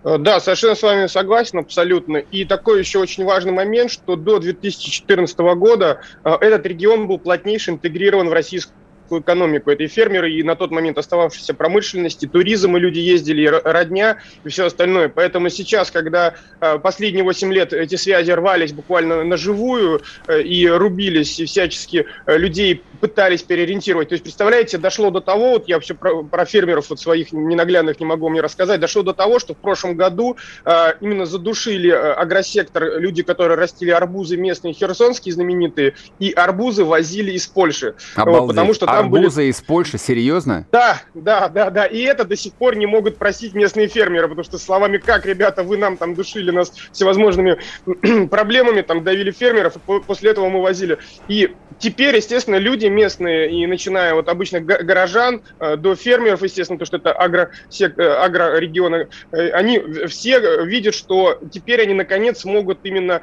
Э, 0.03 0.19
да, 0.19 0.41
совершенно 0.41 0.75
с 0.75 0.83
вами 0.83 1.07
согласен, 1.07 1.59
абсолютно. 1.59 2.17
И 2.17 2.45
такой 2.45 2.81
еще 2.81 2.99
очень 2.99 3.25
важный 3.25 3.53
момент, 3.53 3.93
что 3.93 4.17
до 4.17 4.41
2014 4.41 5.39
года 5.57 6.01
э, 6.25 6.31
этот 6.41 6.67
регион 6.67 7.07
был 7.07 7.19
плотнейше 7.19 7.71
интегрирован 7.71 8.29
в 8.29 8.33
российскую 8.33 8.75
экономику. 9.11 9.71
Это 9.71 9.85
и 9.85 9.87
фермеры, 9.87 10.33
и 10.33 10.43
на 10.43 10.57
тот 10.57 10.71
момент 10.71 10.99
остававшаяся 10.99 11.55
промышленность, 11.55 12.23
и 12.23 12.27
туризм, 12.27 12.77
и 12.77 12.81
люди 12.81 12.99
ездили, 12.99 13.43
и 13.43 13.47
родня, 13.49 14.19
и 14.45 14.49
все 14.49 14.67
остальное. 14.67 15.09
Поэтому 15.09 15.49
сейчас, 15.49 15.91
когда 15.91 16.35
э, 16.61 16.79
последние 16.79 17.25
8 17.25 17.53
лет 17.53 17.73
эти 17.73 17.97
связи 17.97 18.31
рвались 18.31 18.73
буквально 18.73 19.25
на 19.25 19.37
живую 19.37 20.03
э, 20.27 20.43
и 20.43 20.69
рубились, 20.69 21.39
и 21.41 21.45
всячески 21.45 22.07
э, 22.27 22.39
людей 22.39 22.83
пытались 22.97 23.43
переориентировать. 23.43 24.09
То 24.09 24.15
есть, 24.15 24.25
представляете, 24.25 24.79
дошло 24.79 25.11
до 25.11 25.21
того, 25.21 25.51
вот 25.51 25.69
я 25.69 25.79
все 25.81 25.95
про, 25.95 26.23
про 26.23 26.45
фермеров 26.45 26.91
вот 26.91 27.01
своих 27.01 27.33
ненаглядных 27.33 28.01
не 28.01 28.07
могу 28.07 28.29
мне 28.29 28.41
рассказать, 28.41 28.81
дошло 28.81 29.03
до 29.03 29.13
того, 29.13 29.39
что 29.39 29.55
в 29.55 29.59
прошлом 29.59 29.97
году 29.97 30.37
э, 30.65 30.93
именно 31.01 31.27
задушили 31.27 31.91
э, 31.91 32.13
агросектор 32.13 32.99
люди, 32.99 33.23
которые 33.23 33.57
растили 33.57 33.91
арбузы 33.91 34.37
местные, 34.37 34.75
херсонские 34.75 35.35
знаменитые, 35.35 35.95
и 36.19 36.33
арбузы 36.33 36.85
возили 36.85 37.33
из 37.33 37.47
Польши. 37.47 37.95
Вот, 38.17 38.49
потому 38.49 38.75
что 38.75 38.87
там 38.87 38.96
арбузы 38.99 39.37
были... 39.37 39.51
из 39.51 39.61
Польши, 39.61 39.99
серьезно? 39.99 40.67
Да, 40.73 41.03
да, 41.15 41.49
да, 41.49 41.71
да. 41.71 41.87
И 41.87 42.01
это 42.01 42.25
до 42.25 42.37
сих 42.37 42.53
пор 42.55 42.77
не 42.77 42.87
могут 42.87 43.17
просить 43.17 43.55
местные 43.55 43.89
фермеры, 43.89 44.29
потому 44.29 44.45
что 44.45 44.59
словами 44.59 44.99
как, 44.99 45.27
ребята, 45.27 45.63
вы 45.63 45.77
нам 45.77 45.97
там 45.97 46.15
душили 46.15 46.51
нас 46.51 46.73
всевозможными 46.93 47.59
проблемами, 48.29 48.83
там 48.83 49.05
давили 49.05 49.31
фермеров, 49.31 49.77
и 49.77 49.81
после 50.07 50.31
этого 50.31 50.49
мы 50.49 50.63
возили. 50.63 50.99
И 51.29 51.55
теперь, 51.79 52.17
естественно, 52.17 52.57
люди 52.57 52.87
местные, 52.87 53.51
и 53.51 53.67
начиная 53.67 54.15
от 54.15 54.29
обычных 54.29 54.65
горожан 54.65 55.43
э, 55.59 55.77
до 55.77 55.95
фермеров, 55.95 56.43
естественно, 56.43 56.79
потому 56.79 56.87
что 56.87 56.97
это 56.97 57.13
агро, 57.13 57.51
э, 57.81 57.85
агрорегионы, 57.85 59.09
э, 59.33 59.51
они 59.51 59.81
все 60.07 60.65
видят, 60.65 60.95
что 60.95 61.39
теперь 61.53 61.83
они 61.83 61.95
наконец 61.95 62.41
смогут 62.41 62.81
именно 62.85 63.23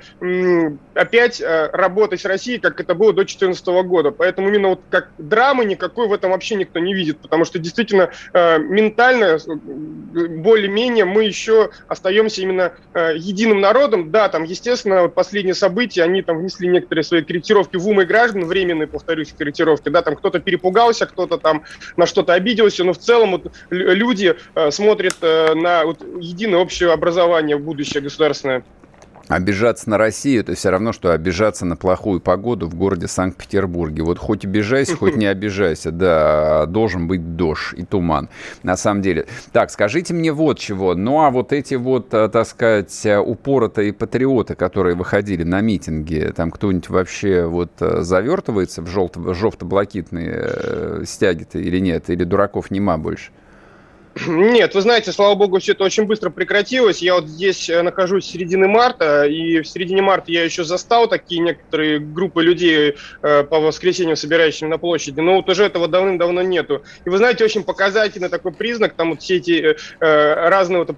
опять 0.94 1.42
работать 1.42 2.22
с 2.22 2.26
Россией, 2.26 2.60
как 2.60 2.80
это 2.80 2.96
было 2.96 3.12
до 3.12 3.24
2014 3.24 3.66
года. 3.84 4.12
Поэтому 4.12 4.50
именно 4.50 4.70
вот 4.70 4.82
как 4.90 5.10
драмы 5.18 5.63
никакой 5.64 6.08
в 6.08 6.14
этом 6.14 6.32
вообще 6.32 6.56
никто 6.56 6.80
не 6.80 6.94
видит, 6.94 7.20
потому 7.20 7.46
что 7.46 7.60
действительно 7.60 8.12
ментально 8.34 9.38
более-менее 9.44 11.06
мы 11.06 11.26
еще 11.26 11.72
остаемся 11.88 12.42
именно 12.42 12.74
единым 12.94 13.62
народом. 13.62 14.12
Да, 14.12 14.30
там, 14.30 14.44
естественно, 14.44 15.04
вот 15.04 15.16
последние 15.16 15.56
события, 15.56 16.04
они 16.04 16.22
там 16.22 16.40
внесли 16.40 16.68
некоторые 16.68 17.04
свои 17.04 17.22
корректировки 17.22 17.78
в 17.78 17.88
умы 17.88 18.06
граждан, 18.06 18.46
временные, 18.46 18.88
повторюсь, 18.88 19.34
корректировки, 19.38 19.90
да, 19.90 20.02
там 20.02 20.16
кто-то 20.16 20.40
перепугался, 20.40 21.06
кто-то 21.06 21.38
там 21.38 21.64
на 21.98 22.06
что-то 22.06 22.34
обиделся, 22.34 22.84
но 22.84 22.94
в 22.94 22.98
целом 22.98 23.32
вот 23.32 23.52
люди 23.70 24.36
э, 24.56 24.72
смотрят 24.72 25.16
э, 25.22 25.54
на 25.54 25.86
вот, 25.86 26.02
единое 26.20 26.60
общее 26.60 26.92
образование 26.92 27.58
будущее 27.58 28.02
государственное. 28.02 28.64
Обижаться 29.30 29.90
на 29.90 29.98
Россию– 29.98 30.42
это 30.42 30.54
все 30.54 30.70
равно, 30.70 30.92
что 30.92 31.12
обижаться 31.14 31.66
на 31.66 31.78
плохую 31.78 32.20
погоду 32.20 32.68
в 32.68 32.76
городе 32.76 33.08
Санкт-Петербурге. 33.08 34.04
Вот 34.04 34.20
хоть 34.20 34.44
обижайся, 34.44 34.98
хоть 34.98 35.16
не 35.16 35.26
обижайся, 35.34 35.92
да, 35.92 36.66
должен 36.66 37.08
быть 37.08 37.38
дождь 37.38 37.74
и 37.74 37.86
туман, 37.86 38.28
на 38.64 38.76
самом 38.76 39.02
деле. 39.02 39.26
Так, 39.54 39.72
скажите 39.72 40.14
мне 40.14 40.34
вот 40.34 40.60
чего. 40.60 40.94
Ну, 40.94 41.22
а 41.22 41.30
вот 41.30 41.54
эти 41.54 41.76
вот, 41.76 42.14
э, 42.14 42.28
так 42.28 42.46
сказать, 42.46 43.06
упоротые 43.06 43.94
патриоты, 43.94 44.56
которые 44.56 44.96
выходили 44.96 45.44
на 45.44 45.62
митинги, 45.62 46.32
там 46.36 46.52
кто-нибудь 46.52 46.90
вообще 46.90 47.46
вот 47.46 47.72
э, 47.80 48.02
завертывается 48.02 48.82
в 48.82 48.88
желто-блакитные 48.88 50.34
э, 50.36 51.04
стяги-то 51.06 51.60
или 51.60 51.80
нет? 51.80 52.10
Или 52.10 52.26
дураков 52.26 52.72
нема 52.72 52.98
больше? 52.98 53.32
Нет, 54.28 54.76
вы 54.76 54.82
знаете, 54.82 55.12
слава 55.12 55.34
богу, 55.34 55.58
все 55.60 55.72
это 55.72 55.84
очень 55.84 56.06
быстро 56.06 56.30
прекратилось. 56.30 57.02
Я 57.02 57.16
вот 57.16 57.28
здесь 57.28 57.68
э, 57.68 57.82
нахожусь 57.82 58.26
в 58.26 58.32
середине 58.32 58.68
марта, 58.68 59.26
и 59.26 59.62
в 59.62 59.68
середине 59.68 60.04
марта 60.04 60.32
я 60.32 60.44
еще 60.44 60.64
застал 60.64 61.08
такие 61.08 61.42
некоторые 61.42 62.00
группы 62.00 62.44
людей 62.44 62.96
э, 63.24 63.44
по 63.44 63.60
воскресеньям, 63.60 64.16
собирающими 64.16 64.70
на 64.70 64.78
площади, 64.78 65.20
но 65.20 65.38
вот 65.38 65.50
уже 65.50 65.64
этого 65.64 65.88
давным-давно 65.88 66.44
нету. 66.44 66.84
И 67.06 67.10
вы 67.10 67.18
знаете, 67.18 67.44
очень 67.44 67.64
показательный 67.64 68.30
такой 68.30 68.52
признак, 68.52 68.94
там 68.94 69.12
вот 69.12 69.22
все 69.24 69.38
эти 69.38 69.76
э, 69.76 69.76
разные 70.00 70.86
вот 70.86 70.96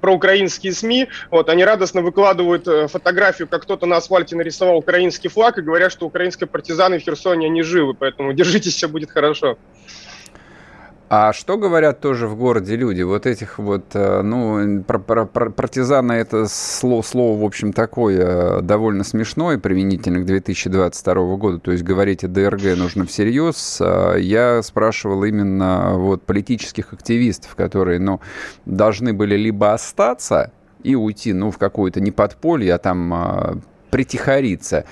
проукраинские 0.00 0.72
СМИ, 0.72 1.08
вот, 1.30 1.48
они 1.50 1.64
радостно 1.64 2.02
выкладывают 2.02 2.64
фотографию, 2.90 3.46
как 3.46 3.62
кто-то 3.62 3.86
на 3.86 3.98
асфальте 3.98 4.34
нарисовал 4.34 4.78
украинский 4.78 5.28
флаг 5.28 5.58
и 5.58 5.62
говорят, 5.62 5.92
что 5.92 6.06
украинские 6.06 6.48
партизаны 6.48 6.98
в 6.98 7.02
Херсоне, 7.02 7.46
они 7.46 7.62
живы, 7.62 7.94
поэтому 7.94 8.32
держитесь, 8.32 8.74
все 8.74 8.88
будет 8.88 9.12
хорошо. 9.12 9.58
А 11.10 11.32
что 11.32 11.56
говорят 11.56 12.00
тоже 12.00 12.26
в 12.26 12.36
городе 12.36 12.76
люди? 12.76 13.00
Вот 13.00 13.24
этих 13.24 13.58
вот, 13.58 13.84
э, 13.94 14.20
ну, 14.20 14.82
про, 14.82 14.98
про, 14.98 15.24
партизаны 15.24 16.12
это 16.12 16.46
слово, 16.48 17.00
слово, 17.00 17.40
в 17.40 17.44
общем, 17.44 17.72
такое 17.72 18.60
довольно 18.60 19.04
смешное 19.04 19.56
применительно 19.56 20.20
к 20.20 20.26
2022 20.26 21.36
году. 21.36 21.60
То 21.60 21.72
есть 21.72 21.82
говорить 21.82 22.24
о 22.24 22.28
ДРГ 22.28 22.76
нужно 22.76 23.06
всерьез. 23.06 23.78
А 23.80 24.16
я 24.16 24.62
спрашивал 24.62 25.24
именно 25.24 25.94
вот 25.94 26.24
политических 26.24 26.92
активистов, 26.92 27.54
которые, 27.54 28.00
ну, 28.00 28.20
должны 28.66 29.14
были 29.14 29.34
либо 29.34 29.72
остаться 29.72 30.52
и 30.82 30.94
уйти, 30.94 31.32
ну, 31.32 31.50
в 31.50 31.56
какое-то 31.56 32.00
не 32.00 32.10
подполье, 32.10 32.74
а 32.74 32.78
там 32.78 33.14
а, 33.14 33.58
притихариться, 33.90 34.84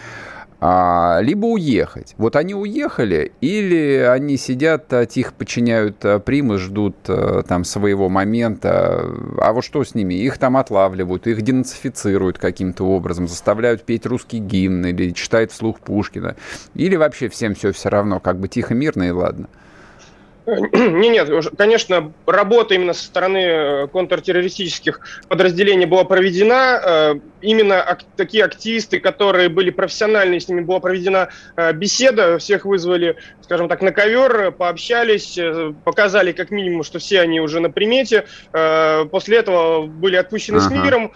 а, 0.60 1.18
либо 1.20 1.46
уехать. 1.46 2.14
Вот 2.16 2.36
они 2.36 2.54
уехали, 2.54 3.32
или 3.40 4.06
они 4.08 4.36
сидят, 4.36 4.92
а, 4.92 5.06
тихо 5.06 5.32
подчиняют 5.36 6.04
а, 6.04 6.18
примы, 6.18 6.58
ждут 6.58 6.96
там 7.02 7.64
своего 7.64 8.08
момента. 8.08 9.04
А 9.38 9.52
вот 9.52 9.64
что 9.64 9.84
с 9.84 9.94
ними? 9.94 10.14
Их 10.14 10.38
там 10.38 10.56
отлавливают, 10.56 11.26
их 11.26 11.42
денацифицируют 11.42 12.38
каким-то 12.38 12.84
образом, 12.84 13.28
заставляют 13.28 13.82
петь 13.82 14.06
русский 14.06 14.38
гимн 14.38 14.86
или 14.86 15.10
читают 15.10 15.52
вслух 15.52 15.80
Пушкина. 15.80 16.36
Или 16.74 16.96
вообще 16.96 17.28
всем 17.28 17.54
все 17.54 17.72
все 17.72 17.88
равно, 17.88 18.20
как 18.20 18.38
бы 18.38 18.48
тихо, 18.48 18.74
мирно 18.74 19.04
и 19.04 19.10
ладно. 19.10 19.48
Не, 20.46 21.08
нет, 21.08 21.28
конечно, 21.58 22.12
работа 22.24 22.74
именно 22.74 22.92
со 22.92 23.04
стороны 23.04 23.38
э, 23.38 23.86
контртеррористических 23.88 25.00
подразделений 25.28 25.86
была 25.86 26.04
проведена. 26.04 26.80
Э, 26.84 27.14
именно 27.40 27.98
такие 28.16 28.44
активисты, 28.44 29.00
которые 29.00 29.48
были 29.48 29.70
профессиональны, 29.70 30.38
с 30.38 30.48
ними 30.48 30.60
была 30.60 30.78
проведена 30.78 31.30
э, 31.56 31.72
беседа, 31.72 32.38
всех 32.38 32.64
вызвали, 32.64 33.16
скажем 33.42 33.68
так, 33.68 33.82
на 33.82 33.90
ковер, 33.90 34.52
пообщались, 34.52 35.36
показали 35.84 36.30
как 36.30 36.52
минимум, 36.52 36.84
что 36.84 37.00
все 37.00 37.20
они 37.20 37.40
уже 37.40 37.58
на 37.60 37.70
примете. 37.70 38.26
После 39.10 39.38
этого 39.38 39.86
были 39.86 40.16
отпущены 40.16 40.58
ага. 40.58 40.68
с 40.68 40.70
миром. 40.70 41.12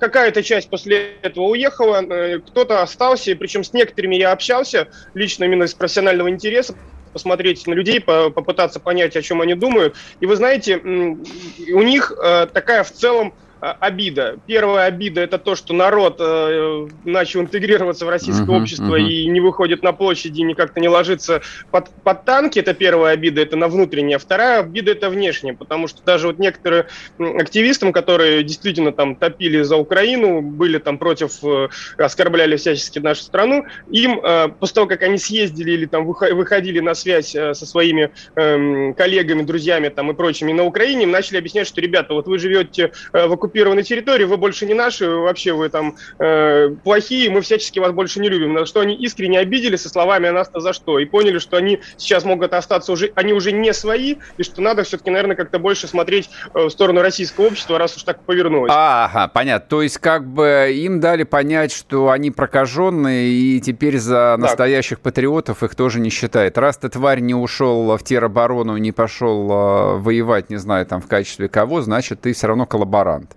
Какая-то 0.00 0.42
часть 0.42 0.68
после 0.70 1.14
этого 1.22 1.44
уехала, 1.46 2.02
кто-то 2.46 2.82
остался, 2.82 3.34
причем 3.36 3.64
с 3.64 3.72
некоторыми 3.72 4.16
я 4.16 4.32
общался 4.32 4.88
лично 5.14 5.44
именно 5.44 5.64
из 5.64 5.74
профессионального 5.74 6.28
интереса, 6.28 6.74
посмотреть 7.12 7.66
на 7.66 7.74
людей, 7.74 8.00
попытаться 8.00 8.80
понять, 8.80 9.16
о 9.16 9.22
чем 9.22 9.40
они 9.40 9.54
думают. 9.54 9.96
И 10.20 10.26
вы 10.26 10.36
знаете, 10.36 10.76
у 10.76 11.82
них 11.82 12.12
э, 12.12 12.46
такая 12.52 12.84
в 12.84 12.92
целом 12.92 13.34
обида. 13.62 14.38
Первая 14.46 14.86
обида 14.86 15.20
это 15.20 15.38
то, 15.38 15.54
что 15.54 15.72
народ 15.72 16.16
э, 16.18 16.88
начал 17.04 17.42
интегрироваться 17.42 18.04
в 18.04 18.08
российское 18.08 18.44
uh-huh, 18.44 18.60
общество 18.60 18.98
uh-huh. 18.98 19.06
и 19.06 19.26
не 19.26 19.40
выходит 19.40 19.84
на 19.84 19.92
площади, 19.92 20.40
никак-то 20.42 20.80
не 20.80 20.88
ложится 20.88 21.42
под, 21.70 21.90
под 22.02 22.24
танки. 22.24 22.58
Это 22.58 22.74
первая 22.74 23.14
обида, 23.14 23.40
это 23.40 23.56
на 23.56 23.68
внутреннее. 23.68 24.18
Вторая 24.18 24.60
обида 24.60 24.90
это 24.90 25.08
внешняя, 25.10 25.54
потому 25.54 25.86
что 25.86 26.02
даже 26.02 26.26
вот 26.26 26.40
некоторые 26.40 26.86
активистам, 27.18 27.92
которые 27.92 28.42
действительно 28.42 28.90
там 28.90 29.14
топили 29.14 29.62
за 29.62 29.76
Украину, 29.76 30.42
были 30.42 30.78
там 30.78 30.98
против, 30.98 31.44
э, 31.44 31.68
оскорбляли 31.98 32.56
всячески 32.56 32.98
нашу 32.98 33.22
страну, 33.22 33.64
им 33.90 34.18
э, 34.24 34.48
после 34.58 34.74
того, 34.74 34.86
как 34.88 35.02
они 35.02 35.18
съездили 35.18 35.70
или 35.70 35.86
там 35.86 36.04
выходили 36.04 36.80
на 36.80 36.94
связь 36.94 37.36
э, 37.36 37.54
со 37.54 37.64
своими 37.64 38.10
э, 38.34 38.92
коллегами, 38.94 39.42
друзьями 39.42 39.88
там 39.88 40.10
и 40.10 40.14
прочими 40.14 40.52
на 40.52 40.64
Украине, 40.64 41.04
им 41.04 41.12
начали 41.12 41.38
объяснять, 41.38 41.68
что, 41.68 41.80
ребята, 41.80 42.14
вот 42.14 42.26
вы 42.26 42.40
живете 42.40 42.90
э, 43.12 43.26
в 43.28 43.32
оккупированном 43.32 43.51
оккупированной 43.52 43.82
территории, 43.82 44.24
вы 44.24 44.38
больше 44.38 44.64
не 44.66 44.74
наши, 44.74 45.08
вообще 45.08 45.52
вы 45.52 45.68
там 45.68 45.96
э, 46.18 46.70
плохие, 46.82 47.30
мы 47.30 47.42
всячески 47.42 47.78
вас 47.78 47.92
больше 47.92 48.18
не 48.20 48.28
любим. 48.30 48.54
На 48.54 48.64
что 48.64 48.80
они 48.80 48.94
искренне 48.94 49.38
обидели 49.38 49.76
со 49.76 49.90
словами 49.90 50.28
«а 50.28 50.32
нас-то 50.32 50.60
за 50.60 50.72
что?» 50.72 50.98
и 50.98 51.04
поняли, 51.04 51.38
что 51.38 51.58
они 51.58 51.80
сейчас 51.98 52.24
могут 52.24 52.54
остаться 52.54 52.92
уже, 52.92 53.12
они 53.14 53.34
уже 53.34 53.52
не 53.52 53.74
свои, 53.74 54.16
и 54.38 54.42
что 54.42 54.62
надо 54.62 54.84
все-таки, 54.84 55.10
наверное, 55.10 55.36
как-то 55.36 55.58
больше 55.58 55.86
смотреть 55.86 56.30
э, 56.54 56.64
в 56.64 56.70
сторону 56.70 57.02
российского 57.02 57.46
общества, 57.46 57.78
раз 57.78 57.96
уж 57.96 58.04
так 58.04 58.22
повернулось. 58.24 58.72
Ага, 58.74 59.28
понятно. 59.28 59.68
То 59.68 59.82
есть 59.82 59.98
как 59.98 60.26
бы 60.26 60.72
им 60.74 61.00
дали 61.00 61.24
понять, 61.24 61.72
что 61.72 62.10
они 62.10 62.30
прокаженные, 62.30 63.28
и 63.28 63.60
теперь 63.60 63.98
за 63.98 64.36
настоящих 64.38 64.98
так. 64.98 65.04
патриотов 65.04 65.62
их 65.62 65.74
тоже 65.74 66.00
не 66.00 66.08
считает. 66.08 66.56
Раз 66.56 66.78
ты, 66.78 66.88
тварь, 66.88 67.20
не 67.20 67.34
ушел 67.34 67.96
в 67.96 68.02
тероборону, 68.02 68.78
не 68.78 68.92
пошел 68.92 69.50
э, 69.50 69.98
воевать, 69.98 70.48
не 70.48 70.56
знаю, 70.56 70.86
там 70.86 71.02
в 71.02 71.06
качестве 71.06 71.48
кого, 71.48 71.82
значит, 71.82 72.22
ты 72.22 72.32
все 72.32 72.46
равно 72.46 72.64
коллаборант. 72.64 73.36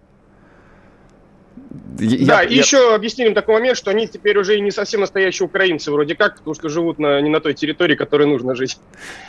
Я, 1.99 2.25
да, 2.25 2.41
я... 2.41 2.49
и 2.49 2.55
еще 2.55 2.93
объяснили 2.93 3.33
такой 3.33 3.55
момент, 3.55 3.77
что 3.77 3.91
они 3.91 4.07
теперь 4.07 4.37
уже 4.37 4.57
и 4.57 4.61
не 4.61 4.71
совсем 4.71 5.01
настоящие 5.01 5.45
украинцы, 5.45 5.91
вроде 5.91 6.15
как, 6.15 6.37
потому 6.37 6.53
что 6.53 6.69
живут 6.69 6.99
на, 6.99 7.21
не 7.21 7.29
на 7.29 7.39
той 7.39 7.53
территории, 7.53 7.95
которой 7.95 8.27
нужно 8.27 8.55
жить. 8.55 8.77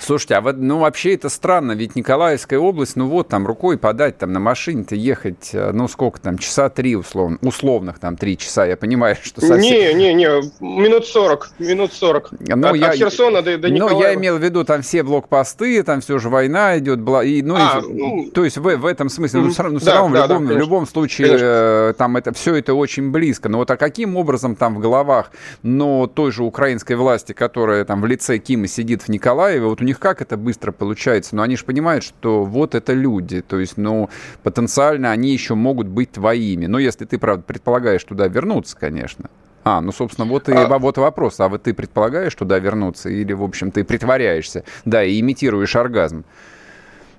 Слушайте, 0.01 0.35
а 0.35 0.41
вот, 0.41 0.57
ну 0.57 0.79
вообще 0.79 1.15
это 1.15 1.29
странно, 1.29 1.73
ведь 1.73 1.97
Николаевская 1.97 2.59
область, 2.59 2.97
ну 2.97 3.09
вот 3.09 3.29
там 3.29 3.47
рукой 3.47 3.79
подать, 3.79 4.19
там 4.19 4.33
на 4.33 4.41
машине-то 4.41 4.95
ехать, 4.95 5.51
э, 5.53 5.71
ну 5.73 5.89
сколько 5.89 6.21
там, 6.21 6.39
часа 6.39 6.69
три 6.69 6.97
условно, 6.97 7.39
условных 7.43 7.99
там 7.99 8.17
три 8.17 8.37
часа, 8.37 8.67
я 8.67 8.77
понимаю, 8.77 9.17
что 9.23 9.41
совсем... 9.41 9.61
Не, 9.61 9.95
не, 9.95 10.15
не, 10.15 10.27
минут 10.61 11.07
сорок, 11.07 11.51
минут 11.59 11.93
сорок. 11.93 12.31
Ну, 12.39 12.69
от, 12.69 12.77
я, 12.77 12.89
от 12.89 12.97
Херсона 12.97 13.43
до, 13.43 13.59
до 13.59 13.71
Николаева. 13.71 13.99
Ну, 13.99 14.05
я 14.05 14.15
имел 14.15 14.39
в 14.39 14.43
виду 14.43 14.65
там 14.65 14.83
все 14.83 15.03
блокпосты, 15.03 15.83
там 15.83 16.01
все 16.01 16.19
же 16.19 16.29
война 16.29 16.79
идет, 16.79 17.01
бла... 17.01 17.25
и, 17.25 17.43
ну, 17.43 17.57
а, 17.57 17.81
и, 17.81 17.93
ну, 17.93 18.31
то 18.33 18.45
есть 18.45 18.57
в, 18.57 18.77
в 18.77 18.87
этом 18.87 19.09
смысле, 19.09 19.41
ну, 19.41 19.47
ну, 19.47 19.53
все 19.53 19.87
да, 19.87 19.95
равно 19.95 20.15
да, 20.15 20.27
в, 20.27 20.31
любом, 20.31 20.47
да, 20.47 20.55
в 20.55 20.59
любом 20.59 20.87
случае 20.87 21.27
конечно. 21.29 21.47
Э, 21.47 21.95
там 21.97 22.17
это 22.17 22.33
все 22.37 22.55
это 22.55 22.75
очень 22.75 23.11
близко. 23.11 23.49
Но 23.49 23.59
вот 23.59 23.71
а 23.71 23.77
каким 23.77 24.17
образом 24.17 24.55
там 24.55 24.77
в 24.77 24.79
головах, 24.79 25.33
но 25.63 26.07
той 26.07 26.31
же 26.31 26.45
украинской 26.45 26.95
власти, 26.95 27.33
которая 27.33 27.85
там 27.85 28.01
в 28.01 28.07
лице 28.07 28.39
Кима 28.39 28.69
сидит 28.69 29.03
в 29.03 29.09
Николаеве, 29.09 29.67
вот 29.67 29.81
у 29.81 29.85
них 29.85 29.99
как 29.99 30.23
это 30.23 30.37
быстро 30.37 30.73
получается? 30.73 31.35
Но 31.35 31.43
они 31.43 31.57
же 31.57 31.65
понимают, 31.65 32.05
что 32.05 32.45
вот 32.45 32.75
это 32.75 32.93
люди, 32.93 33.41
то 33.41 33.59
есть, 33.59 33.77
ну, 33.77 34.09
потенциально 34.43 35.11
они 35.11 35.33
еще 35.33 35.55
могут 35.55 35.89
быть 35.89 36.13
твоими. 36.13 36.67
Но 36.67 36.79
если 36.79 37.05
ты, 37.05 37.19
правда, 37.19 37.43
предполагаешь 37.43 38.05
туда 38.05 38.29
вернуться, 38.29 38.77
конечно. 38.79 39.29
А, 39.65 39.81
ну, 39.81 39.91
собственно, 39.91 40.29
вот 40.29 40.49
и 40.49 40.53
а... 40.53 40.79
вот 40.79 40.97
вопрос. 40.97 41.41
А 41.41 41.49
вот 41.49 41.65
ты 41.65 41.75
предполагаешь 41.75 42.35
туда 42.35 42.59
вернуться 42.61 43.09
или, 43.09 43.33
в 43.33 43.43
общем, 43.43 43.73
ты 43.73 43.83
притворяешься, 43.83 44.63
да, 44.85 45.03
и 45.03 45.19
имитируешь 45.19 45.75
оргазм? 45.75 46.25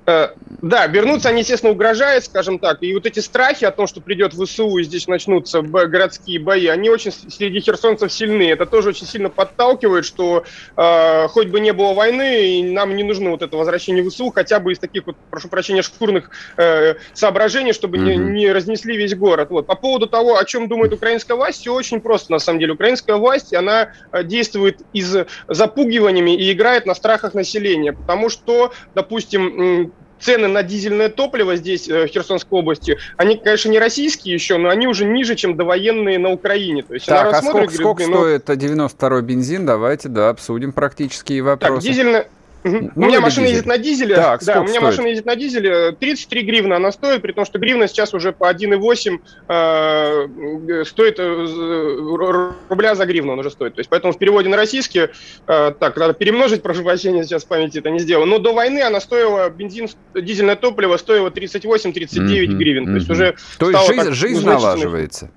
Э, 0.08 0.30
да, 0.62 0.88
вернуться 0.88 1.30
они, 1.30 1.42
естественно, 1.42 1.74
угрожают, 1.74 2.24
скажем 2.24 2.60
так. 2.60 2.82
И 2.82 2.94
вот 2.94 3.06
эти 3.06 3.20
страхи 3.20 3.66
о 3.66 3.72
том, 3.72 3.88
что 3.88 4.00
придет 4.00 4.34
ВСУ 4.34 4.78
и 4.78 4.84
здесь 4.84 5.06
начнутся 5.08 5.62
городские 5.62 6.40
бои, 6.40 6.68
они 6.68 6.90
очень 6.90 7.12
среди 7.12 7.60
херсонцев 7.60 8.12
сильны. 8.12 8.50
Это 8.50 8.66
тоже 8.66 8.90
очень 8.90 9.06
сильно 9.06 9.30
подталкивает, 9.30 10.06
что 10.06 10.46
э, 10.78 11.28
хоть 11.28 11.50
бы 11.50 11.60
не 11.60 11.74
было 11.74 11.94
войны, 11.94 12.60
и 12.60 12.64
нам 12.64 12.96
не 12.96 13.04
нужно 13.04 13.32
вот 13.32 13.42
это 13.42 13.58
возвращение 13.58 14.10
ВСУ, 14.10 14.32
хотя 14.32 14.62
бы 14.62 14.72
из 14.72 14.80
таких 14.80 15.06
вот, 15.08 15.18
прошу 15.30 15.50
прощения, 15.50 15.82
шкурных 15.82 16.30
э, 16.56 16.96
соображений, 17.14 17.74
чтобы 17.74 17.98
mm-hmm. 17.98 18.16
не, 18.16 18.46
не 18.46 18.52
разнесли 18.54 18.96
весь 18.96 19.14
город. 19.14 19.50
Вот. 19.50 19.68
По 19.68 19.76
поводу 19.76 20.08
того, 20.08 20.38
о 20.38 20.46
чем 20.46 20.70
думает 20.70 20.94
украинская 20.94 21.36
власть, 21.36 21.60
все 21.60 21.74
очень 21.74 22.00
просто 22.00 22.32
на 22.32 22.40
самом 22.40 22.60
деле. 22.60 22.74
Украинская 22.74 23.18
власть, 23.18 23.54
она 23.54 23.92
э, 24.14 24.24
действует 24.24 24.80
из 24.94 25.14
запугиваниями 25.50 26.34
и 26.34 26.54
играет 26.54 26.86
на 26.86 26.96
страхах 26.96 27.34
населения, 27.34 27.92
потому 27.92 28.30
что, 28.30 28.72
допустим, 28.96 29.92
цены 30.20 30.48
на 30.48 30.64
дизельное 30.64 31.10
топливо 31.10 31.56
здесь, 31.56 31.88
э, 31.88 32.06
в 32.06 32.08
Херсонской 32.08 32.60
области, 32.60 32.98
они, 33.18 33.38
конечно, 33.38 33.70
не 33.70 33.80
российские 33.80 34.34
еще, 34.34 34.58
но 34.58 34.70
они 34.70 34.88
уже 34.88 35.06
ниже, 35.06 35.36
чем 35.36 35.56
довоенные 35.56 36.20
на 36.20 36.30
Украине. 36.30 36.84
То 36.84 36.94
есть 36.94 37.06
так, 37.06 37.34
а 37.34 37.42
сколько, 37.42 37.58
говорит, 37.60 37.80
сколько 37.80 38.04
ну, 38.08 38.18
стоит 38.18 38.50
92-й 38.50 39.22
бензин? 39.22 39.66
Давайте, 39.66 40.10
да, 40.10 40.30
обсудим 40.30 40.72
практические 40.72 41.42
вопросы. 41.42 41.74
Так, 41.74 41.82
дизельное, 41.82 42.28
ну, 42.64 42.92
у 42.96 43.06
меня 43.06 43.22
машина 43.22 43.48
дизель. 43.48 43.56
ездит 43.56 43.66
на 43.66 43.78
дизеле. 43.78 44.16
Так, 44.16 44.44
да, 44.44 44.60
у 44.60 44.64
меня 44.64 44.74
стоит? 44.74 44.84
машина 44.84 45.08
ездит 45.08 45.26
на 45.26 45.36
дизеле. 45.36 45.92
33 45.94 46.42
гривны 46.44 46.74
она 46.74 46.92
стоит, 46.92 47.22
при 47.22 47.32
том, 47.32 47.46
что 47.46 47.60
гривна 47.60 47.88
сейчас 47.88 48.14
уже 48.14 48.32
по 48.32 48.52
1,8 48.52 49.20
э, 49.48 50.84
стоит 50.86 51.20
э, 51.20 52.56
рубля 52.70 52.96
за 52.96 53.06
гривну 53.06 53.34
он 53.34 53.40
уже 53.40 53.52
стоит. 53.52 53.76
То 53.76 53.80
есть, 53.80 53.90
поэтому 53.90 54.14
в 54.14 54.18
переводе 54.18 54.50
на 54.50 54.58
российский, 54.58 55.10
э, 55.48 55.74
так, 55.80 55.98
надо 55.98 56.14
перемножить, 56.14 56.62
прошу 56.64 56.84
прощения, 56.84 57.24
сейчас 57.24 57.44
в 57.44 57.48
памяти 57.48 57.80
это 57.80 57.90
не 57.90 58.00
сделал. 58.00 58.26
Но 58.26 58.40
до 58.40 58.54
войны 58.54 58.82
она 58.82 59.00
стоила, 59.00 59.50
бензин, 59.50 59.90
дизельное 60.14 60.56
топливо 60.56 60.98
стоило 60.98 61.30
38-39 61.30 61.94
mm-hmm, 61.94 62.46
гривен. 62.54 62.86
То 62.86 62.96
есть 62.96 63.10
уже 63.10 63.36
То 63.58 63.70
есть 63.70 63.88
жизнь, 63.88 64.12
жизнь 64.12 64.46
налаживается. 64.46 65.32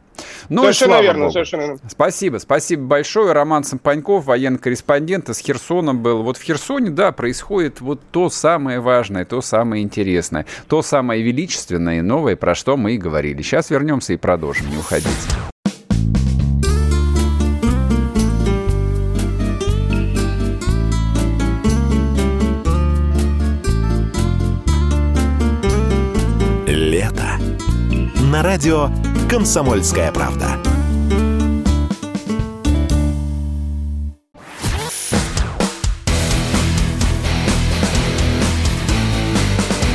Ну, 0.49 0.63
совершенно 0.63 1.01
верно, 1.01 1.21
Богу. 1.23 1.33
совершенно 1.33 1.61
верно. 1.63 1.79
Спасибо, 1.89 2.39
спасибо 2.39 2.83
большое. 2.85 3.33
Роман 3.33 3.65
Сампаньков, 3.65 4.25
военный 4.25 4.59
корреспондент 4.59 5.29
из 5.29 5.39
Херсона 5.39 5.95
был. 5.95 6.23
Вот 6.23 6.37
в 6.37 6.43
Херсоне, 6.43 6.91
да, 6.91 7.13
происходит 7.13 7.81
вот 7.81 8.01
то 8.11 8.31
самое 8.31 8.81
важное, 8.81 9.25
то 9.25 9.41
самое 9.41 9.83
интересное, 9.83 10.47
то 10.69 10.83
самое 10.83 11.23
величественное 11.23 11.99
и 11.99 12.03
новое, 12.03 12.37
про 12.37 12.55
что 12.55 12.77
мы 12.77 12.95
и 12.95 12.99
говорили. 12.99 13.43
Сейчас 13.43 13.71
вернемся 13.71 14.13
и 14.13 14.17
продолжим, 14.17 14.71
не 14.71 14.77
уходите. 14.77 15.11
На 28.41 28.45
радио 28.45 28.89
«Комсомольская 29.29 30.11
правда». 30.13 30.57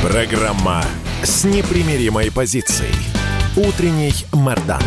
Программа 0.00 0.84
с 1.24 1.44
непримиримой 1.44 2.30
позицией. 2.30 2.94
Утренний 3.56 4.14
Мордан. 4.32 4.80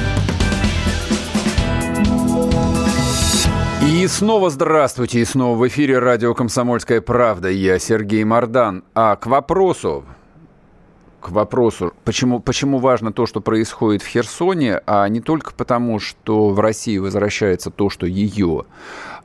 И 3.86 4.07
снова 4.07 4.49
здравствуйте, 4.51 5.20
и 5.20 5.26
снова 5.26 5.57
в 5.57 5.68
эфире 5.68 5.99
радио 5.99 6.34
«Комсомольская 6.34 7.01
правда». 7.01 7.49
Я 7.49 7.78
Сергей 7.78 8.24
Мордан. 8.24 8.86
А 8.95 9.18
к 9.18 9.28
вопросу, 9.28 10.05
к 11.20 11.30
вопросу, 11.30 11.94
почему, 12.06 12.40
почему 12.40 12.80
важно 12.80 13.12
то, 13.12 13.26
что 13.26 13.42
происходит 13.42 14.02
в 14.02 14.08
Херсоне, 14.08 14.82
а 14.86 15.08
не 15.08 15.22
только 15.22 15.54
потому, 15.54 16.00
что 16.00 16.50
в 16.50 16.60
России 16.60 16.98
возвращается 16.98 17.70
то, 17.72 17.90
что 17.90 18.06
ее. 18.06 18.66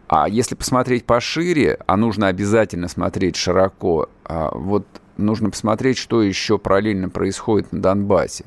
А 0.08 0.28
если 0.28 0.54
посмотреть 0.54 1.04
пошире, 1.04 1.78
а 1.86 1.96
нужно 1.96 2.28
обязательно 2.28 2.88
смотреть 2.88 3.36
широко, 3.36 4.08
а 4.24 4.50
вот 4.52 4.86
нужно 5.16 5.50
посмотреть, 5.50 5.98
что 5.98 6.22
еще 6.22 6.58
параллельно 6.58 7.08
происходит 7.08 7.72
на 7.72 7.80
Донбассе 7.80 8.46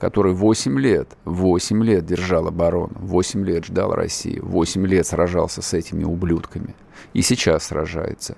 который 0.00 0.32
8 0.32 0.80
лет, 0.80 1.08
8 1.26 1.84
лет 1.84 2.06
держал 2.06 2.48
оборону, 2.48 2.96
8 2.98 3.44
лет 3.44 3.66
ждал 3.66 3.94
России, 3.94 4.40
8 4.40 4.86
лет 4.86 5.06
сражался 5.06 5.60
с 5.60 5.74
этими 5.74 6.04
ублюдками. 6.04 6.74
И 7.12 7.20
сейчас 7.20 7.64
сражается. 7.64 8.36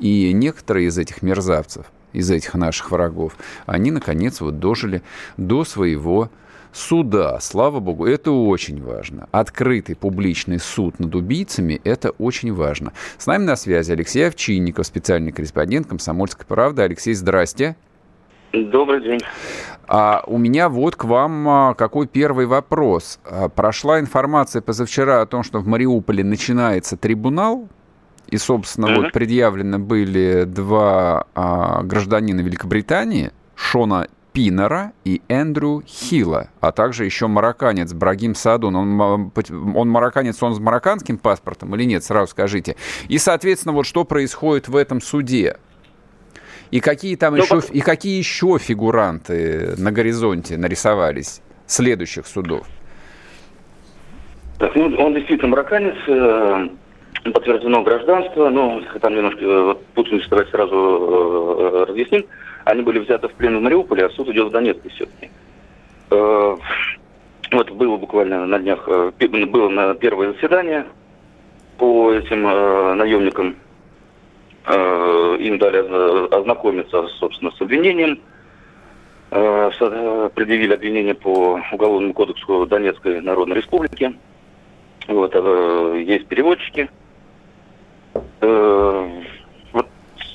И 0.00 0.32
некоторые 0.32 0.88
из 0.88 0.96
этих 0.96 1.20
мерзавцев, 1.22 1.86
из 2.12 2.30
этих 2.30 2.54
наших 2.54 2.90
врагов, 2.90 3.36
они, 3.66 3.90
наконец, 3.90 4.40
вот 4.40 4.58
дожили 4.58 5.02
до 5.36 5.64
своего 5.64 6.30
суда. 6.72 7.38
Слава 7.40 7.80
богу, 7.80 8.06
это 8.06 8.30
очень 8.30 8.82
важно. 8.82 9.28
Открытый 9.30 9.94
публичный 9.94 10.58
суд 10.58 10.98
над 10.98 11.14
убийцами– 11.14 11.80
это 11.84 12.10
очень 12.10 12.52
важно. 12.52 12.92
С 13.18 13.26
нами 13.26 13.44
на 13.44 13.56
связи 13.56 13.92
Алексей 13.92 14.26
Овчинников, 14.26 14.86
специальный 14.86 15.32
корреспондент 15.32 15.86
«Комсомольской 15.86 16.46
правды». 16.46 16.82
Алексей, 16.82 17.14
здрасте. 17.14 17.76
Добрый 18.52 19.02
день. 19.02 19.20
А 19.88 20.22
у 20.26 20.36
меня 20.36 20.68
вот 20.68 20.94
к 20.96 21.04
вам 21.04 21.48
а, 21.48 21.74
какой 21.74 22.06
первый 22.06 22.44
вопрос. 22.44 23.18
А, 23.24 23.48
прошла 23.48 23.98
информация 23.98 24.60
позавчера 24.60 25.22
о 25.22 25.26
том, 25.26 25.42
что 25.42 25.60
в 25.60 25.66
Мариуполе 25.66 26.22
начинается 26.22 26.98
трибунал, 26.98 27.68
и, 28.32 28.38
собственно, 28.38 28.86
uh-huh. 28.86 28.96
вот 29.02 29.12
предъявлены 29.12 29.78
были 29.78 30.44
два 30.44 31.26
а, 31.34 31.82
гражданина 31.82 32.40
Великобритании, 32.40 33.30
Шона 33.54 34.08
Пинера 34.32 34.92
и 35.04 35.20
Эндрю 35.28 35.82
Хилла, 35.86 36.48
а 36.62 36.72
также 36.72 37.04
еще 37.04 37.26
марокканец 37.26 37.92
Брагим 37.92 38.34
Садун. 38.34 38.74
Он, 38.74 39.30
он 39.76 39.88
марокканец, 39.90 40.42
он 40.42 40.54
с 40.54 40.60
марокканским 40.60 41.18
паспортом 41.18 41.74
или 41.76 41.84
нет, 41.84 42.04
сразу 42.04 42.30
скажите. 42.30 42.76
И, 43.08 43.18
соответственно, 43.18 43.74
вот 43.74 43.84
что 43.84 44.04
происходит 44.04 44.66
в 44.66 44.76
этом 44.76 45.02
суде? 45.02 45.58
И 46.70 46.80
какие 46.80 47.16
там 47.16 47.36
ну, 47.36 47.42
еще, 47.42 47.60
и 47.70 47.80
какие 47.80 48.16
еще 48.16 48.56
фигуранты 48.58 49.74
на 49.76 49.92
горизонте 49.92 50.56
нарисовались 50.56 51.42
следующих 51.66 52.26
судов? 52.26 52.66
Так, 54.58 54.74
ну, 54.74 54.94
он 54.96 55.12
действительно 55.12 55.50
марокканец, 55.50 55.96
э, 56.06 56.68
подтверждено 57.22 57.82
гражданство, 57.82 58.48
но 58.48 58.82
там 59.00 59.14
немножко 59.14 59.44
э, 59.44 59.62
вот, 59.62 59.86
путаница, 59.94 60.28
давайте 60.30 60.50
сразу 60.50 60.76
э, 60.76 61.84
разъясним. 61.88 62.26
Они 62.64 62.82
были 62.82 62.98
взяты 62.98 63.28
в 63.28 63.34
плен 63.34 63.58
в 63.58 63.62
Мариуполе, 63.62 64.06
а 64.06 64.10
суд 64.10 64.28
идет 64.28 64.48
в 64.48 64.50
Донецке 64.50 64.88
все-таки. 64.90 65.30
Э, 66.10 66.56
вот 67.52 67.70
было 67.70 67.96
буквально 67.96 68.46
на 68.46 68.58
днях, 68.58 68.88
э, 68.88 69.12
было 69.46 69.68
на 69.68 69.94
первое 69.94 70.32
заседание 70.32 70.86
по 71.78 72.12
этим 72.12 72.46
э, 72.46 72.94
наемникам 72.94 73.56
Э, 74.64 75.36
им 75.40 75.58
дали 75.58 75.78
ознакомиться, 76.34 77.06
собственно, 77.18 77.50
с 77.50 77.60
обвинением. 77.60 78.20
Э, 79.30 79.70
э, 79.80 80.30
предъявили 80.34 80.74
обвинение 80.74 81.14
по 81.14 81.60
Уголовному 81.72 82.14
кодексу 82.14 82.66
Донецкой 82.66 83.20
Народной 83.20 83.56
Республики. 83.56 84.14
Вот, 85.08 85.34
есть 85.96 86.26
переводчики. 86.28 86.88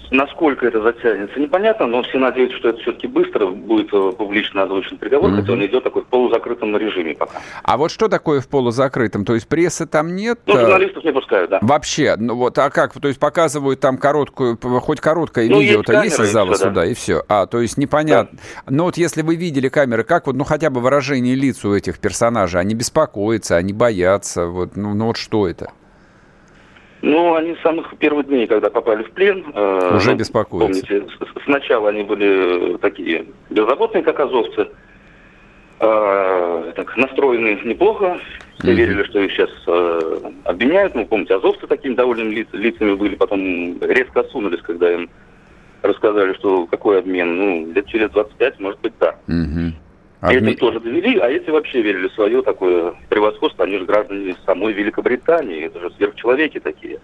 Насколько 0.10 0.68
это 0.68 0.82
затянется, 0.82 1.38
непонятно, 1.38 1.86
но 1.86 2.02
все 2.04 2.18
надеются, 2.18 2.58
что 2.58 2.70
это 2.70 2.80
все-таки 2.80 3.08
быстро 3.08 3.48
будет 3.48 3.94
э, 3.94 4.12
публично 4.18 4.64
озвучен 4.64 4.98
приговор, 4.98 5.32
mm-hmm. 5.32 5.42
хотя 5.42 5.52
он 5.52 5.66
идет 5.66 5.84
такой 5.84 6.04
в 6.04 6.08
полузакрытом 6.08 6.78
режиме 6.78 7.14
пока. 7.14 7.42
А 7.64 7.78
вот 7.78 7.92
что 7.92 8.08
такое 8.08 8.40
в 8.40 8.48
полузакрытом? 8.48 9.26
То 9.26 9.34
есть 9.34 9.50
прессы 9.50 9.86
там 9.86 10.16
нет? 10.16 10.40
Ну, 10.46 10.58
журналистов 10.58 11.04
не 11.04 11.12
пускают, 11.12 11.50
да. 11.50 11.60
Вообще? 11.62 12.16
Ну 12.18 12.36
вот, 12.36 12.58
а 12.58 12.70
как? 12.70 12.94
То 12.94 13.10
есть 13.10 13.20
показывают 13.20 13.82
там 13.82 13.98
короткую, 13.98 14.58
хоть 14.58 15.02
короткое 15.02 15.50
ну, 15.50 15.60
видео-то 15.60 15.92
есть, 15.92 16.06
есть 16.06 16.20
из 16.20 16.32
зала 16.32 16.54
все, 16.54 16.64
суда, 16.64 16.82
да. 16.82 16.86
и 16.86 16.94
все. 16.94 17.24
А, 17.28 17.46
то 17.46 17.60
есть 17.60 17.78
непонятно. 17.78 18.38
Да. 18.66 18.72
Ну 18.72 18.84
вот 18.86 18.96
если 18.96 19.24
вы 19.24 19.36
видели 19.36 19.68
камеры, 19.68 20.06
как 20.06 20.28
вот, 20.28 20.38
ну 20.38 20.46
хотя 20.46 20.70
бы 20.70 20.80
выражение 20.80 21.36
лиц 21.36 21.66
у 21.66 21.76
этих 21.76 22.00
персонажей, 22.00 22.62
они 22.62 22.76
беспокоятся, 22.76 23.58
они 23.58 23.74
боятся, 23.74 24.46
вот, 24.46 24.78
ну, 24.78 24.94
ну 24.94 25.08
вот 25.08 25.18
что 25.18 25.50
это? 25.50 25.72
Ну, 27.02 27.36
они 27.36 27.56
с 27.56 27.62
самых 27.62 27.96
первых 27.98 28.28
дней, 28.28 28.48
когда 28.48 28.70
попали 28.70 29.04
в 29.04 29.12
плен... 29.12 29.46
Э, 29.54 29.96
Уже 29.96 30.12
ну, 30.12 30.18
беспокоятся. 30.18 30.86
Помните, 30.86 31.08
сначала 31.46 31.90
они 31.90 32.04
были 32.04 32.78
такие 32.78 33.26
безработные, 33.50 34.04
как 34.04 34.20
азовцы, 34.20 34.68
э, 35.80 36.72
так, 36.76 36.98
настроены 36.98 37.60
неплохо, 37.64 38.20
все 38.60 38.72
mm-hmm. 38.72 38.74
верили, 38.76 39.04
что 39.04 39.20
их 39.20 39.32
сейчас 39.32 39.50
э, 39.68 40.32
обвиняют. 40.46 40.96
Ну, 40.96 41.06
помните, 41.06 41.36
азовцы 41.36 41.68
такими 41.68 41.94
довольными 41.94 42.34
лиц, 42.34 42.48
лицами 42.52 42.96
были, 42.96 43.16
потом 43.16 43.80
резко 43.82 44.22
осунулись, 44.22 44.62
когда 44.62 44.92
им 44.92 45.10
рассказали, 45.84 46.34
что 46.34 46.66
какой 46.66 47.00
обмен. 47.00 47.38
Ну, 47.38 47.72
лет 47.74 47.86
через 47.86 48.10
25, 48.10 48.60
может 48.60 48.82
быть, 48.82 48.94
да. 49.00 49.16
Mm-hmm. 49.28 49.72
А 50.20 50.34
Эти 50.34 50.56
тоже 50.56 50.80
довели, 50.80 51.20
а 51.20 51.30
эти 51.30 51.50
вообще 51.52 51.82
верили 51.82 52.08
в 52.08 52.14
свое 52.14 52.42
такое 52.42 52.96
превосходство. 53.10 53.66
Они 53.66 53.78
же 53.78 53.86
граждане 53.86 54.36
самой 54.46 54.74
Великобритании, 54.74 55.66
это 55.66 55.80
же 55.80 55.92
сверхчеловеки 55.92 56.60
такие. 56.60 57.00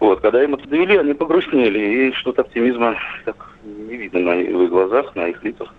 Вот, 0.00 0.20
когда 0.20 0.42
им 0.42 0.54
это 0.54 0.66
довели, 0.66 0.96
они 0.96 1.12
погрустнели, 1.12 2.08
и 2.08 2.12
что-то 2.12 2.42
оптимизма 2.42 2.96
так 3.24 3.36
не 3.62 3.96
видно 3.96 4.20
на 4.20 4.34
их 4.40 4.70
глазах, 4.70 5.14
на 5.14 5.28
их 5.28 5.42
лицах. 5.44 5.74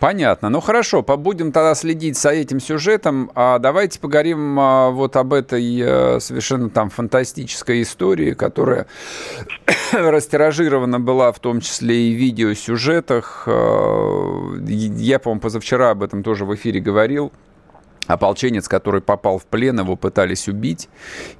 Понятно. 0.00 0.48
Ну 0.48 0.60
хорошо, 0.60 1.02
побудем 1.02 1.50
тогда 1.50 1.74
следить 1.74 2.16
за 2.16 2.30
этим 2.30 2.60
сюжетом. 2.60 3.32
А 3.34 3.58
давайте 3.58 3.98
поговорим 3.98 4.58
а, 4.60 4.90
вот 4.90 5.16
об 5.16 5.32
этой 5.32 5.80
а, 5.82 6.18
совершенно 6.20 6.70
там 6.70 6.88
фантастической 6.88 7.82
истории, 7.82 8.34
которая 8.34 8.86
растиражирована 9.92 11.00
была 11.00 11.32
в 11.32 11.40
том 11.40 11.60
числе 11.60 12.10
и 12.10 12.14
в 12.14 12.16
видеосюжетах. 12.16 13.44
А, 13.46 14.54
я, 14.66 15.18
по-моему, 15.18 15.40
позавчера 15.40 15.90
об 15.90 16.04
этом 16.04 16.22
тоже 16.22 16.44
в 16.44 16.54
эфире 16.54 16.78
говорил 16.80 17.32
ополченец, 18.08 18.66
который 18.66 19.00
попал 19.00 19.38
в 19.38 19.46
плен, 19.46 19.78
его 19.78 19.94
пытались 19.94 20.48
убить. 20.48 20.88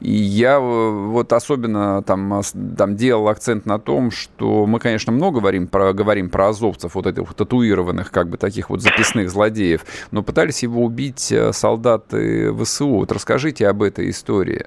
И 0.00 0.12
я 0.12 0.58
э, 0.58 0.60
вот 0.60 1.32
особенно 1.32 2.02
там, 2.02 2.42
там 2.76 2.94
делал 2.94 3.28
акцент 3.28 3.66
на 3.66 3.80
том, 3.80 4.12
что 4.12 4.66
мы, 4.66 4.78
конечно, 4.78 5.10
много 5.10 5.40
говорим 5.40 5.66
про, 5.66 5.92
говорим 5.92 6.30
про 6.30 6.48
азовцев, 6.48 6.94
вот 6.94 7.06
этих 7.06 7.34
татуированных, 7.34 8.12
как 8.12 8.28
бы 8.28 8.36
таких 8.36 8.70
вот 8.70 8.82
записных 8.82 9.30
злодеев, 9.30 9.84
но 10.12 10.22
пытались 10.22 10.62
его 10.62 10.84
убить 10.84 11.32
э, 11.32 11.52
солдаты 11.52 12.54
ВСУ. 12.54 12.88
Вот 12.88 13.10
расскажите 13.10 13.66
об 13.66 13.82
этой 13.82 14.10
истории. 14.10 14.66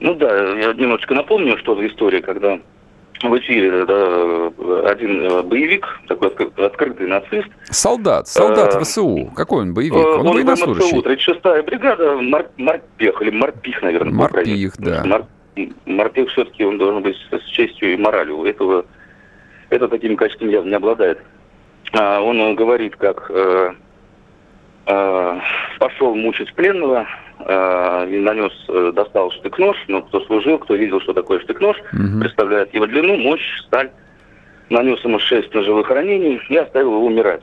Ну 0.00 0.14
да, 0.14 0.58
я 0.58 0.72
немножечко 0.72 1.14
напомню, 1.14 1.56
что 1.58 1.76
за 1.76 1.86
история, 1.86 2.20
когда 2.20 2.58
в 3.30 3.38
эфире 3.38 3.84
да, 3.86 4.90
один 4.90 5.22
э, 5.22 5.42
боевик, 5.42 5.86
такой 6.08 6.28
открытый 6.28 7.06
нацист. 7.06 7.48
Солдат, 7.70 8.28
солдат 8.28 8.74
э, 8.74 8.80
ВСУ. 8.80 9.30
Какой 9.34 9.62
он 9.62 9.74
боевик? 9.74 9.94
Он, 9.94 10.26
он 10.26 10.34
военнослужащий. 10.34 10.98
36-я 10.98 11.62
бригада, 11.62 12.16
Мар, 12.16 12.46
Марпех, 12.56 13.20
или 13.22 13.30
Марпих, 13.30 13.82
наверное. 13.82 14.12
Марпих, 14.12 14.76
да. 14.78 15.04
Мар, 15.04 15.26
Марпех 15.86 16.30
все-таки 16.30 16.64
он 16.64 16.78
должен 16.78 17.02
быть 17.02 17.16
с 17.30 17.46
честью 17.50 17.94
и 17.94 17.96
моралью. 17.96 18.44
Этого, 18.44 18.86
это 19.70 19.88
такими 19.88 20.14
качествами 20.14 20.52
явно 20.52 20.68
не 20.68 20.76
обладает. 20.76 21.18
А 21.92 22.20
он 22.20 22.56
говорит, 22.56 22.96
как 22.96 23.30
э, 24.86 25.40
пошел 25.78 26.14
мучить 26.14 26.52
пленного, 26.54 27.06
э, 27.40 28.08
и 28.10 28.18
нанес, 28.18 28.52
э, 28.68 28.92
достал 28.94 29.30
штык-нож, 29.32 29.76
но 29.88 30.02
кто 30.02 30.20
служил, 30.20 30.58
кто 30.58 30.74
видел, 30.74 31.00
что 31.00 31.12
такое 31.12 31.40
штык-нож, 31.40 31.76
угу. 31.92 32.20
представляет 32.20 32.72
его 32.74 32.86
длину, 32.86 33.16
мощь, 33.16 33.60
сталь, 33.66 33.90
нанес 34.70 35.02
ему 35.04 35.18
шесть 35.18 35.52
ножевых 35.54 35.88
ранений 35.90 36.40
и 36.48 36.56
оставил 36.56 36.92
его 36.92 37.06
умирать. 37.06 37.42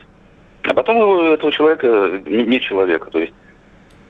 А 0.64 0.74
потом 0.74 0.98
его, 0.98 1.24
этого 1.34 1.52
человека, 1.52 2.22
не 2.26 2.60
человека, 2.62 3.10
то 3.10 3.20
есть 3.20 3.34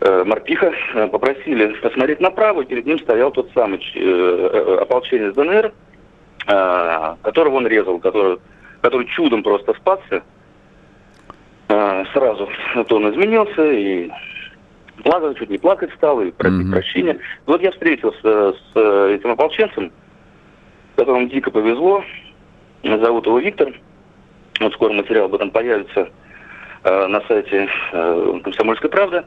э, 0.01 0.23
Морпиха, 0.25 0.73
э, 0.93 1.07
попросили 1.07 1.67
посмотреть 1.81 2.19
направо, 2.19 2.61
и 2.61 2.65
перед 2.65 2.85
ним 2.85 2.99
стоял 2.99 3.31
тот 3.31 3.49
самый 3.53 3.79
э, 3.95 3.99
э, 3.99 4.77
ополченец 4.81 5.33
ДНР, 5.33 5.71
э, 6.47 7.15
которого 7.21 7.55
он 7.55 7.67
резал, 7.67 7.99
который, 7.99 8.39
который 8.81 9.07
чудом 9.07 9.43
просто 9.43 9.73
спасся. 9.75 10.23
Э, 11.71 12.03
сразу 12.13 12.49
то 12.87 12.95
он 12.97 13.11
изменился 13.11 13.71
и 13.71 14.09
плакал, 15.03 15.33
чуть 15.35 15.49
не 15.49 15.57
плакать 15.57 15.91
стал, 15.95 16.21
и 16.21 16.31
просить 16.31 16.67
mm-hmm. 16.67 16.71
прощения. 16.71 17.17
Вот 17.45 17.61
я 17.61 17.71
встретился 17.71 18.53
с 18.53 19.09
этим 19.09 19.31
ополченцем, 19.31 19.91
которому 20.97 21.29
дико 21.29 21.49
повезло, 21.49 22.03
зовут 22.83 23.25
его 23.25 23.39
Виктор. 23.39 23.73
Вот 24.59 24.73
скоро 24.73 24.91
материал 24.91 25.25
об 25.25 25.35
этом 25.35 25.49
появится 25.49 26.09
э, 26.83 27.07
на 27.07 27.21
сайте 27.21 27.69
э, 27.93 28.39
«Комсомольской 28.43 28.89
правды». 28.89 29.23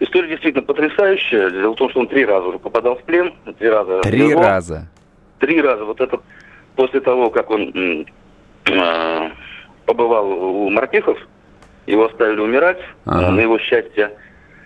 История 0.00 0.28
действительно 0.28 0.62
потрясающая. 0.62 1.50
Дело 1.50 1.72
в 1.72 1.76
том, 1.76 1.90
что 1.90 2.00
он 2.00 2.08
три 2.08 2.24
раза 2.24 2.48
уже 2.48 2.58
попадал 2.58 2.96
в 2.96 3.02
плен. 3.02 3.32
Три 3.58 3.68
раза. 3.68 4.00
Три 4.02 4.28
его. 4.28 4.42
раза. 4.42 4.88
Три 5.40 5.60
раза. 5.60 5.84
Вот 5.84 6.00
это 6.00 6.20
после 6.76 7.00
того, 7.00 7.30
как 7.30 7.50
он 7.50 8.06
э, 8.66 9.30
побывал 9.86 10.30
у 10.30 10.70
морпехов, 10.70 11.18
его 11.90 12.06
оставили 12.06 12.40
умирать, 12.40 12.80
ага. 13.04 13.30
на 13.30 13.40
его 13.40 13.58
счастье. 13.58 14.12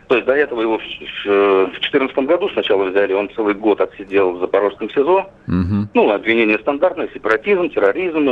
То 0.09 0.17
есть 0.17 0.27
до 0.27 0.35
этого 0.35 0.61
его 0.61 0.79
в 0.79 1.71
2014 1.71 2.17
году 2.19 2.49
сначала 2.51 2.85
взяли, 2.85 3.15
он 3.15 3.31
целый 3.35 3.55
год 3.55 3.81
отсидел 3.81 4.33
в 4.33 4.41
Запорожском 4.41 4.91
СИЗО. 4.91 5.31
Угу. 5.49 5.89
Ну, 5.95 6.11
обвинение 6.11 6.59
стандартное, 6.59 7.09
сепаратизм, 7.15 7.71
терроризм, 7.71 8.29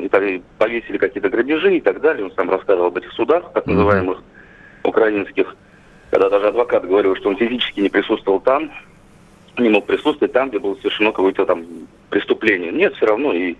и 0.00 0.42
повесили 0.58 0.96
какие-то 0.98 1.28
грабежи 1.28 1.76
и 1.76 1.80
так 1.80 2.00
далее. 2.00 2.24
Он 2.24 2.32
сам 2.36 2.48
рассказывал 2.50 2.88
об 2.88 2.98
этих 2.98 3.12
судах, 3.12 3.50
так 3.52 3.66
называемых, 3.66 4.18
угу. 4.18 4.90
украинских 4.90 5.56
когда 6.10 6.30
даже 6.30 6.48
адвокат 6.48 6.86
говорил, 6.86 7.16
что 7.16 7.28
он 7.28 7.36
физически 7.36 7.80
не 7.80 7.88
присутствовал 7.88 8.40
там, 8.40 8.70
не 9.58 9.68
мог 9.68 9.86
присутствовать 9.86 10.32
там, 10.32 10.48
где 10.48 10.58
было 10.58 10.74
совершено 10.76 11.12
какое-то 11.12 11.44
там 11.44 11.64
преступление. 12.10 12.72
Нет, 12.72 12.94
все 12.94 13.06
равно 13.06 13.32
и, 13.32 13.56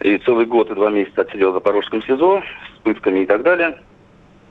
и 0.00 0.18
целый 0.18 0.46
год 0.46 0.70
и 0.70 0.74
два 0.74 0.90
месяца 0.90 1.22
отсидел 1.22 1.50
в 1.50 1.54
Запорожском 1.54 2.02
СИЗО 2.02 2.42
пытками 2.84 3.20
и 3.20 3.26
так 3.26 3.42
далее, 3.42 3.78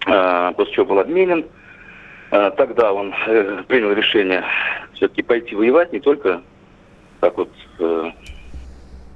а, 0.06 0.52
после 0.54 0.74
чего 0.74 0.86
был 0.86 1.00
обменен. 1.00 1.46
А, 2.32 2.52
тогда 2.52 2.92
он 2.92 3.14
э, 3.28 3.64
принял 3.68 3.94
решение 3.94 4.44
все-таки 4.94 5.22
пойти 5.22 5.56
воевать, 5.56 5.94
не 5.94 6.00
только 6.00 6.42
так 7.22 7.38
вот 7.38 7.50
э, 7.80 8.12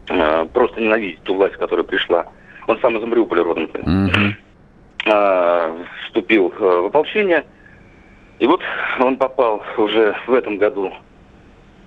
э, 0.09 0.45
просто 0.53 0.79
ненавидеть 0.79 1.21
ту 1.23 1.35
власть, 1.35 1.57
которая 1.57 1.83
пришла. 1.83 2.27
Он 2.67 2.79
сам 2.79 2.97
из 2.97 3.03
Мариуполя 3.03 3.43
родом. 3.43 3.65
Mm-hmm. 3.73 4.33
А, 5.09 5.75
вступил 6.05 6.53
в 6.57 6.85
ополчение– 6.85 7.43
и 8.39 8.45
вот 8.45 8.61
он 8.99 9.17
попал 9.17 9.63
уже 9.77 10.15
в 10.27 10.33
этом 10.33 10.57
году 10.57 10.93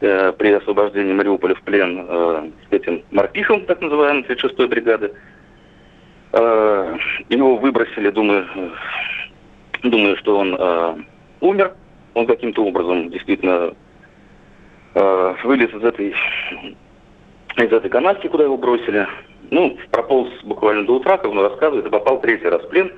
при 0.01 0.53
освобождении 0.53 1.13
Мариуполя 1.13 1.55
в 1.55 1.61
плен 1.61 2.07
э, 2.09 2.51
этим 2.71 3.03
морпихом, 3.11 3.67
так 3.67 3.83
называемым, 3.83 4.25
36-й 4.25 4.67
бригады. 4.67 5.13
Э, 6.33 6.97
его 7.29 7.57
выбросили, 7.57 8.11
думаю, 8.11 8.47
думаю, 9.83 10.17
что 10.19 10.39
он 10.39 10.55
э, 10.59 10.97
умер. 11.41 11.75
Он 12.15 12.27
каким-то 12.27 12.65
образом 12.65 13.11
действительно 13.11 13.75
э, 14.95 15.35
вылез 15.45 15.71
из 15.71 15.83
этой, 15.83 16.15
из 17.57 17.73
этой 17.73 17.91
канатки, 17.91 18.29
куда 18.29 18.45
его 18.45 18.57
бросили. 18.57 19.07
Ну, 19.51 19.77
прополз 19.91 20.31
буквально 20.45 20.87
до 20.87 20.97
утра, 20.97 21.17
как 21.17 21.31
он 21.31 21.41
рассказывает, 21.41 21.87
и 21.87 21.91
попал 21.91 22.21
третий 22.21 22.49
раз 22.49 22.63
в 22.63 22.69
плен 22.69 22.93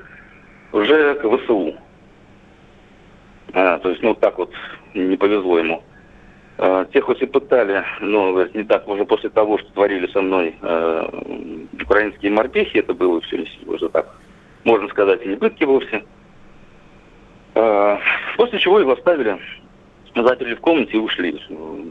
уже 0.72 1.14
к 1.14 1.28
ВСУ. 1.28 1.74
А, 3.54 3.78
то 3.78 3.90
есть, 3.90 4.02
ну, 4.02 4.14
так 4.14 4.38
вот 4.38 4.50
не 4.94 5.16
повезло 5.16 5.58
ему. 5.58 5.82
А, 6.58 6.84
те 6.86 7.00
хоть 7.00 7.22
и 7.22 7.26
пытали, 7.26 7.84
но 8.00 8.44
не 8.54 8.64
так, 8.64 8.86
уже 8.86 9.04
после 9.04 9.30
того, 9.30 9.58
что 9.58 9.72
творили 9.72 10.06
со 10.08 10.20
мной 10.20 10.54
а, 10.60 11.08
украинские 11.82 12.30
морпехи, 12.30 12.78
это 12.78 12.94
было 12.94 13.20
все 13.22 13.46
уже 13.66 13.88
так, 13.88 14.14
можно 14.64 14.88
сказать, 14.88 15.24
и 15.24 15.28
не 15.28 15.36
пытки 15.36 15.64
вовсе. 15.64 16.04
А, 17.54 17.98
после 18.36 18.58
чего 18.58 18.80
его 18.80 18.92
оставили, 18.92 19.38
заперли 20.14 20.54
в 20.54 20.60
комнате 20.60 20.92
и 20.92 21.00
ушли. 21.00 21.40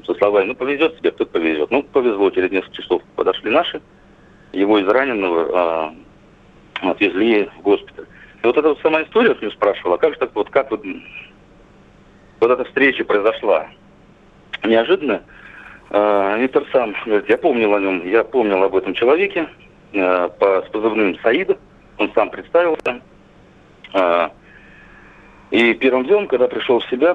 Со 0.06 0.14
словами, 0.16 0.48
ну, 0.48 0.56
повезет 0.56 0.98
тебе, 1.00 1.12
кто 1.12 1.26
повезет. 1.26 1.72
Ну, 1.72 1.82
повезло, 1.84 2.30
через 2.30 2.52
несколько 2.52 2.76
часов 2.76 3.02
подошли 3.16 3.50
наши, 3.50 3.82
его 4.54 4.78
из 4.78 4.88
раненого 4.88 5.50
а, 5.54 5.96
отвезли 6.82 7.50
в 7.58 7.62
госпиталь. 7.64 8.06
И 8.44 8.48
вот 8.48 8.58
эта 8.58 8.70
вот 8.70 8.80
сама 8.82 9.02
история, 9.04 9.36
меня 9.42 9.52
спрашивала, 9.52 9.98
как 9.98 10.14
же 10.14 10.20
так 10.20 10.36
вот, 10.36 10.50
как 10.50 10.72
вот 10.72 10.84
вот 12.40 12.50
эта 12.50 12.64
встреча 12.66 13.06
произошла 13.06 13.68
неожиданно. 14.64 15.22
Э, 15.90 16.38
Виктор 16.40 16.64
сам 16.72 16.96
говорит, 17.06 17.30
я 17.30 17.38
помнил 17.38 17.74
о 17.76 17.80
нем, 17.80 18.08
я 18.08 18.24
помнил 18.24 18.64
об 18.64 18.76
этом 18.76 18.94
человеке 18.94 19.48
э, 19.92 20.30
по, 20.40 20.64
с 20.66 20.70
позывным 20.70 21.18
Саид, 21.20 21.58
он 21.98 22.12
сам 22.14 22.30
представился. 22.30 23.02
Э, 23.94 24.30
и 25.52 25.74
первым 25.74 26.06
делом, 26.06 26.28
когда 26.28 26.48
пришел 26.48 26.80
в 26.80 26.86
себя, 26.86 27.14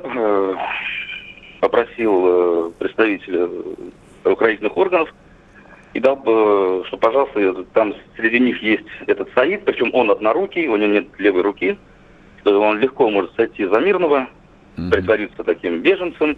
попросил 1.60 2.70
представителя 2.78 3.48
правоохранительных 4.22 4.76
органов 4.76 5.14
и 5.94 6.00
дал, 6.00 6.18
что, 6.18 6.98
пожалуйста, 7.00 7.64
там 7.72 7.94
среди 8.14 8.38
них 8.38 8.62
есть 8.62 8.84
этот 9.06 9.30
Саид, 9.34 9.64
причем 9.64 9.88
он 9.94 10.10
однорукий, 10.10 10.66
у 10.66 10.76
него 10.76 10.92
нет 10.92 11.06
левой 11.16 11.40
руки, 11.40 11.78
он 12.44 12.78
легко 12.78 13.08
может 13.08 13.34
сойти 13.36 13.64
за 13.64 13.80
мирного, 13.80 14.28
mm-hmm. 14.76 14.90
притвориться 14.90 15.42
таким 15.42 15.80
беженцем, 15.80 16.36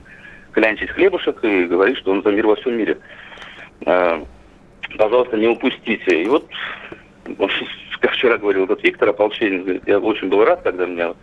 клянчить 0.59 0.90
хлебушек 0.90 1.44
и 1.44 1.66
говорить, 1.66 1.98
что 1.98 2.11
он 2.11 2.22
за 2.22 2.32
мир 2.32 2.48
во 2.48 2.56
всем 2.56 2.76
мире. 2.76 2.98
А, 3.86 4.24
пожалуйста, 4.96 5.36
не 5.36 5.46
упустите. 5.46 6.22
И 6.22 6.26
вот, 6.26 6.48
как 8.00 8.12
вчера 8.12 8.38
говорил 8.38 8.64
этот 8.64 8.82
Виктор, 8.82 9.11
ополченец, 9.11 9.62
говорит, 9.62 9.82
я 9.86 10.00
очень 10.00 10.28
был 10.28 10.44
рад, 10.44 10.62
когда 10.62 10.86
мне 10.86 11.14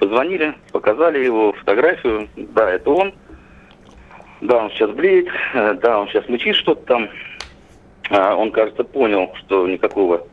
позвонили, 0.00 0.54
показали 0.72 1.24
его 1.24 1.52
фотографию. 1.52 2.28
Да, 2.36 2.68
это 2.68 2.90
он. 2.90 3.14
Да, 4.40 4.64
он 4.64 4.70
сейчас 4.70 4.90
блеет, 4.90 5.28
да, 5.54 6.00
он 6.00 6.08
сейчас 6.08 6.28
мычит 6.28 6.56
что-то 6.56 6.82
там. 6.84 7.08
А, 8.10 8.34
он, 8.34 8.50
кажется, 8.50 8.82
понял, 8.82 9.32
что 9.38 9.68
никакого 9.68 10.26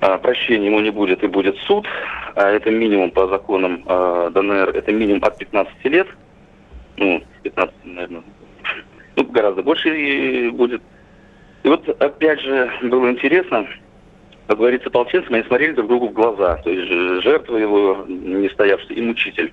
а, 0.00 0.18
прощения 0.18 0.66
ему 0.66 0.80
не 0.80 0.90
будет 0.90 1.24
и 1.24 1.26
будет 1.26 1.56
суд, 1.66 1.86
это 2.36 2.70
минимум 2.70 3.10
по 3.10 3.26
законам 3.26 3.82
а, 3.86 4.28
ДНР, 4.30 4.76
это 4.76 4.92
минимум 4.92 5.24
от 5.24 5.38
15 5.38 5.84
лет, 5.86 6.06
ну, 6.98 7.22
15, 7.42 7.74
наверное, 7.84 8.22
ну, 9.16 9.24
гораздо 9.24 9.62
больше 9.62 10.50
будет. 10.52 10.82
И 11.62 11.68
вот, 11.68 11.88
опять 12.00 12.40
же, 12.40 12.70
было 12.82 13.10
интересно, 13.10 13.66
как 14.46 14.58
говорится, 14.58 14.88
ополченцам, 14.88 15.34
они 15.34 15.44
смотрели 15.44 15.72
друг 15.72 15.88
другу 15.88 16.08
в 16.08 16.12
глаза, 16.12 16.56
то 16.56 16.70
есть 16.70 17.22
жертва 17.22 17.56
его, 17.56 18.04
не 18.08 18.48
стоявший, 18.48 18.96
и 18.96 19.02
мучитель, 19.02 19.52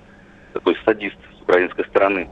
такой 0.52 0.76
садист 0.84 1.16
с 1.38 1.42
украинской 1.42 1.84
стороны. 1.86 2.28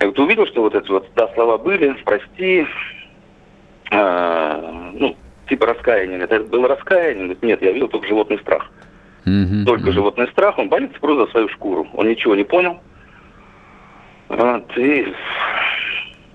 Я 0.00 0.06
вот 0.06 0.18
увидел, 0.18 0.46
что 0.46 0.62
вот 0.62 0.74
эти 0.74 0.88
вот, 0.90 1.08
да, 1.14 1.28
слова 1.34 1.58
были, 1.58 1.94
прости, 2.04 2.66
а, 3.90 4.92
ну, 4.94 5.16
типа 5.48 5.66
раскаяния. 5.66 6.18
Это 6.18 6.40
было 6.40 6.68
раскаяние? 6.68 7.24
Говорит, 7.24 7.42
нет, 7.42 7.62
я 7.62 7.72
видел 7.72 7.88
только 7.88 8.08
животный 8.08 8.38
страх. 8.38 8.70
Mm-hmm. 9.26 9.64
Только 9.64 9.92
животный 9.92 10.28
страх, 10.28 10.58
он 10.58 10.68
боится 10.68 10.98
просто 11.00 11.26
за 11.26 11.30
свою 11.32 11.48
шкуру. 11.48 11.86
Он 11.94 12.08
ничего 12.08 12.34
не 12.34 12.44
понял. 12.44 12.80
Вот, 14.36 14.78
и, 14.78 15.06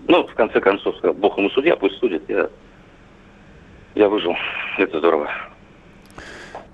ну, 0.07 0.25
в 0.25 0.33
конце 0.35 0.59
концов, 0.61 0.95
сказал, 0.97 1.15
Бог 1.15 1.37
ему 1.37 1.49
судья, 1.49 1.75
пусть 1.75 1.97
судит. 1.97 2.23
Я, 2.27 2.49
я 3.95 4.09
выжил. 4.09 4.35
Это 4.77 4.99
здорово. 4.99 5.29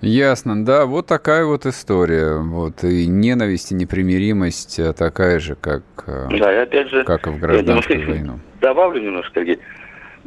Ясно, 0.01 0.63
да, 0.63 0.85
вот 0.85 1.07
такая 1.07 1.45
вот 1.45 1.65
история. 1.65 2.37
Вот 2.37 2.83
и 2.83 3.07
ненависть, 3.07 3.71
и 3.71 3.75
непримиримость 3.75 4.77
э, 4.77 4.93
такая 4.93 5.39
же, 5.39 5.55
как, 5.55 5.83
э, 6.05 6.27
да, 6.37 6.53
и 6.53 6.57
опять 6.57 6.89
же, 6.89 7.03
как 7.03 7.25
и 7.25 7.29
в 7.31 7.39
гражданскую 7.39 7.99
я 7.99 8.05
войну. 8.05 8.39
Добавлю 8.61 9.01
немножко, 9.01 9.41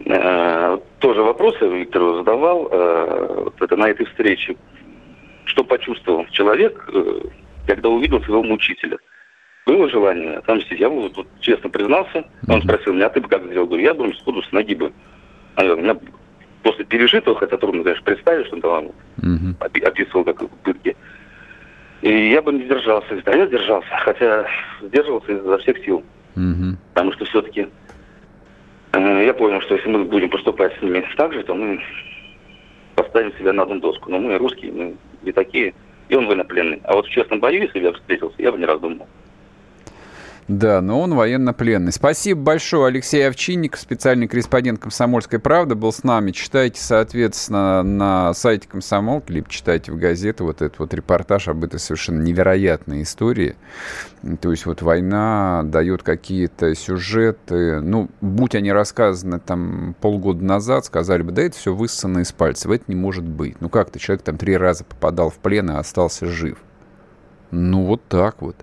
Э, 0.07 0.79
тоже 1.01 1.23
вопросы 1.23 1.67
Виктору 1.67 2.19
задавал 2.19 2.69
э, 2.71 3.43
вот 3.45 3.61
это 3.61 3.77
на 3.77 3.87
этой 3.89 4.07
встрече. 4.07 4.57
Что 5.45 5.65
почувствовал 5.65 6.25
человек, 6.31 6.89
э, 6.93 7.21
когда 7.67 7.89
увидел 7.89 8.23
своего 8.23 8.43
мучителя? 8.43 8.99
Было 9.69 9.89
желание 9.89 10.39
отомстить? 10.39 10.81
Я 10.81 10.89
вот, 10.89 11.17
вот 11.17 11.27
честно 11.41 11.71
признался. 11.71 12.25
Он 12.49 12.63
спросил 12.63 12.95
меня, 12.95 13.07
а 13.07 13.11
ты 13.11 13.21
бы 13.21 13.29
как 13.29 13.45
сделал? 13.45 13.67
Говорю, 13.67 13.85
я 13.85 13.95
бы 13.95 14.13
сходу 14.15 14.43
с 14.43 14.51
ноги 14.51 14.75
бы. 14.75 14.93
А 15.55 15.65
я, 15.65 15.75
меня 15.75 15.97
после 16.63 16.85
пережитого, 16.85 17.37
хотя 17.37 17.57
трудно, 17.57 17.85
конечно, 17.85 18.05
представить, 18.05 18.47
что 18.47 18.57
он 18.57 18.63
там 18.63 18.91
uh-huh. 19.19 19.87
описывал 19.87 20.25
как 20.25 20.49
пытки. 20.65 20.97
И 22.03 22.31
я 22.31 22.43
бы 22.43 22.53
не 22.53 22.65
сдержался. 22.65 23.23
А 23.25 23.37
я 23.37 23.47
сдержался, 23.47 23.89
хотя 24.05 24.47
сдерживался 24.83 25.33
изо 25.33 25.59
всех 25.59 25.79
сил. 25.85 26.03
Uh-huh. 26.35 26.75
Потому 26.95 27.13
что 27.13 27.27
все-таки 27.27 27.69
Э, 28.93 29.25
я 29.25 29.35
понял, 29.35 29.61
что 29.61 29.75
если 29.75 29.89
мы 29.89 30.05
будем 30.05 30.31
поступать 30.31 30.77
с 30.79 30.83
ними 30.83 31.05
так 31.17 31.33
же, 31.33 31.43
то 31.45 31.55
мы 31.55 31.81
поставим 32.95 33.33
себя 33.39 33.53
на 33.53 33.63
одну 33.63 33.81
доску. 33.81 34.11
Но 34.11 34.19
мы 34.19 34.39
русские, 34.39 34.73
мы 34.73 34.97
не 35.23 35.33
такие. 35.33 35.75
И 36.09 36.15
он 36.15 36.27
военнопленный. 36.27 36.81
А 36.85 36.95
вот 36.95 37.07
в 37.07 37.11
честном 37.11 37.41
бою, 37.41 37.63
если 37.63 37.79
бы 37.79 37.87
я 37.87 37.93
встретился, 37.93 38.37
я 38.39 38.51
бы 38.51 38.59
не 38.59 38.65
раздумал. 38.65 39.07
Да, 40.49 40.81
но 40.81 41.03
он 41.03 41.15
военнопленный. 41.15 41.93
Спасибо 41.93 42.41
большое, 42.41 42.87
Алексей 42.87 43.29
Овчинник, 43.29 43.77
специальный 43.77 44.27
корреспондент 44.27 44.81
«Комсомольской 44.81 45.39
правды», 45.39 45.75
был 45.75 45.93
с 45.93 46.05
нами. 46.05 46.31
Читайте, 46.31 46.81
соответственно, 46.81 47.83
на 47.83 48.33
сайте 48.33 48.67
«Комсомолки», 48.67 49.31
либо 49.31 49.51
читайте 49.51 49.93
в 49.93 49.99
газеты 49.99 50.45
вот 50.45 50.63
этот 50.63 50.79
вот 50.79 50.95
репортаж 50.95 51.49
об 51.49 51.65
этой 51.65 51.79
совершенно 51.79 52.23
невероятной 52.23 53.03
истории. 53.03 53.57
То 54.41 54.51
есть 54.51 54.65
вот 54.65 54.81
война 54.81 55.65
дает 55.67 56.03
какие-то 56.03 56.75
сюжеты, 56.75 57.83
ну, 57.83 58.09
будь 58.23 58.55
они 58.55 58.73
рассказаны 58.73 59.41
там 59.41 59.95
полгода 60.01 60.43
назад, 60.43 60.87
сказали 60.87 61.21
бы, 61.21 61.31
да 61.31 61.43
это 61.43 61.59
все 61.59 61.75
высосано 61.75 62.21
из 62.21 62.33
пальцев, 62.33 62.71
это 62.71 62.85
не 62.89 62.97
может 62.97 63.25
быть. 63.25 63.61
Ну 63.61 63.69
как-то 63.69 63.99
человек 63.99 64.23
там 64.23 64.39
три 64.39 64.57
раза 64.57 64.85
попадал 64.85 65.29
в 65.29 65.37
плен 65.37 65.71
и 65.71 65.75
остался 65.75 66.25
жив. 66.25 66.57
Ну 67.51 67.85
вот 67.85 68.03
так 68.09 68.41
вот. 68.41 68.57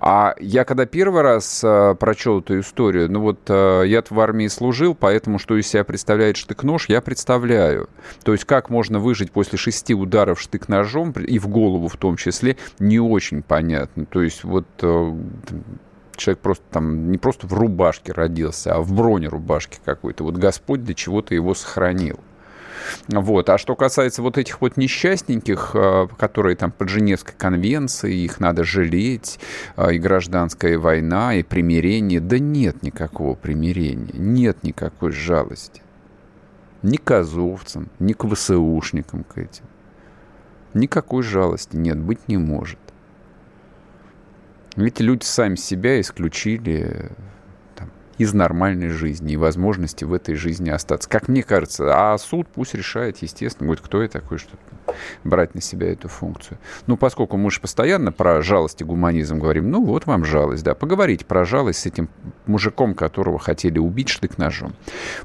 А 0.00 0.36
я 0.38 0.64
когда 0.64 0.86
первый 0.86 1.22
раз 1.22 1.62
э, 1.64 1.96
прочел 1.98 2.38
эту 2.38 2.60
историю, 2.60 3.10
ну 3.10 3.20
вот 3.20 3.40
э, 3.48 3.82
я 3.86 4.02
в 4.08 4.20
армии 4.20 4.46
служил, 4.46 4.94
поэтому 4.94 5.40
что 5.40 5.56
из 5.56 5.66
себя 5.66 5.82
представляет 5.82 6.36
штык-нож, 6.36 6.88
я 6.88 7.00
представляю. 7.00 7.88
То 8.22 8.30
есть 8.30 8.44
как 8.44 8.70
можно 8.70 9.00
выжить 9.00 9.32
после 9.32 9.58
шести 9.58 9.94
ударов 9.94 10.40
штык-ножом, 10.40 11.10
и 11.10 11.40
в 11.40 11.48
голову 11.48 11.88
в 11.88 11.96
том 11.96 12.16
числе, 12.16 12.56
не 12.78 13.00
очень 13.00 13.42
понятно. 13.42 14.06
То 14.06 14.22
есть 14.22 14.44
вот 14.44 14.66
э, 14.82 15.12
человек 16.14 16.40
просто 16.42 16.64
там 16.70 17.10
не 17.10 17.18
просто 17.18 17.48
в 17.48 17.52
рубашке 17.54 18.12
родился, 18.12 18.76
а 18.76 18.80
в 18.80 18.92
бронерубашке 18.92 19.78
какой-то. 19.84 20.22
Вот 20.22 20.36
Господь 20.36 20.84
для 20.84 20.94
чего-то 20.94 21.34
его 21.34 21.54
сохранил. 21.54 22.20
Вот. 23.08 23.48
А 23.50 23.58
что 23.58 23.74
касается 23.74 24.22
вот 24.22 24.38
этих 24.38 24.60
вот 24.60 24.76
несчастненьких, 24.76 25.70
э, 25.74 26.08
которые 26.18 26.56
там 26.56 26.70
под 26.70 26.88
Женевской 26.88 27.34
конвенцией, 27.36 28.24
их 28.24 28.40
надо 28.40 28.64
жалеть, 28.64 29.38
э, 29.76 29.94
и 29.94 29.98
гражданская 29.98 30.78
война, 30.78 31.34
и 31.34 31.42
примирение, 31.42 32.20
да 32.20 32.38
нет 32.38 32.82
никакого 32.82 33.34
примирения, 33.34 34.14
нет 34.14 34.62
никакой 34.62 35.12
жалости. 35.12 35.82
Ни 36.82 36.96
к 36.96 37.10
азовцам, 37.10 37.88
ни 37.98 38.12
к 38.12 38.24
ВСУшникам 38.24 39.24
к 39.24 39.38
этим. 39.38 39.64
Никакой 40.74 41.22
жалости 41.22 41.76
нет, 41.76 41.98
быть 41.98 42.28
не 42.28 42.36
может. 42.36 42.78
Ведь 44.76 45.00
люди 45.00 45.24
сами 45.24 45.56
себя 45.56 46.00
исключили 46.00 47.10
из 48.18 48.34
нормальной 48.34 48.88
жизни 48.88 49.32
и 49.32 49.36
возможности 49.36 50.04
в 50.04 50.12
этой 50.12 50.34
жизни 50.34 50.70
остаться. 50.70 51.08
Как 51.08 51.28
мне 51.28 51.42
кажется, 51.42 51.92
а 51.94 52.18
суд 52.18 52.48
пусть 52.52 52.74
решает, 52.74 53.18
естественно, 53.22 53.66
говорит, 53.66 53.84
кто 53.84 54.02
я 54.02 54.08
такой, 54.08 54.38
что 54.38 54.56
брать 55.24 55.54
на 55.54 55.60
себя 55.60 55.92
эту 55.92 56.08
функцию. 56.08 56.58
Ну, 56.86 56.96
поскольку 56.96 57.36
мы 57.36 57.50
же 57.50 57.60
постоянно 57.60 58.12
про 58.12 58.42
жалость 58.42 58.80
и 58.80 58.84
гуманизм 58.84 59.38
говорим, 59.38 59.70
ну, 59.70 59.84
вот 59.84 60.06
вам 60.06 60.24
жалость, 60.24 60.64
да, 60.64 60.74
поговорите 60.74 61.24
про 61.24 61.44
жалость 61.44 61.80
с 61.80 61.86
этим 61.86 62.08
мужиком, 62.46 62.94
которого 62.94 63.38
хотели 63.38 63.78
убить 63.78 64.08
штык-ножом. 64.08 64.74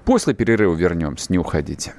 После 0.06 0.34
перерыва 0.34 0.76
вернемся, 0.76 1.32
не 1.32 1.40
уходите. 1.40 1.94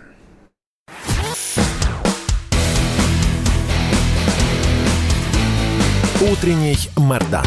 Утренний 6.21 6.79
Мордан. 6.97 7.45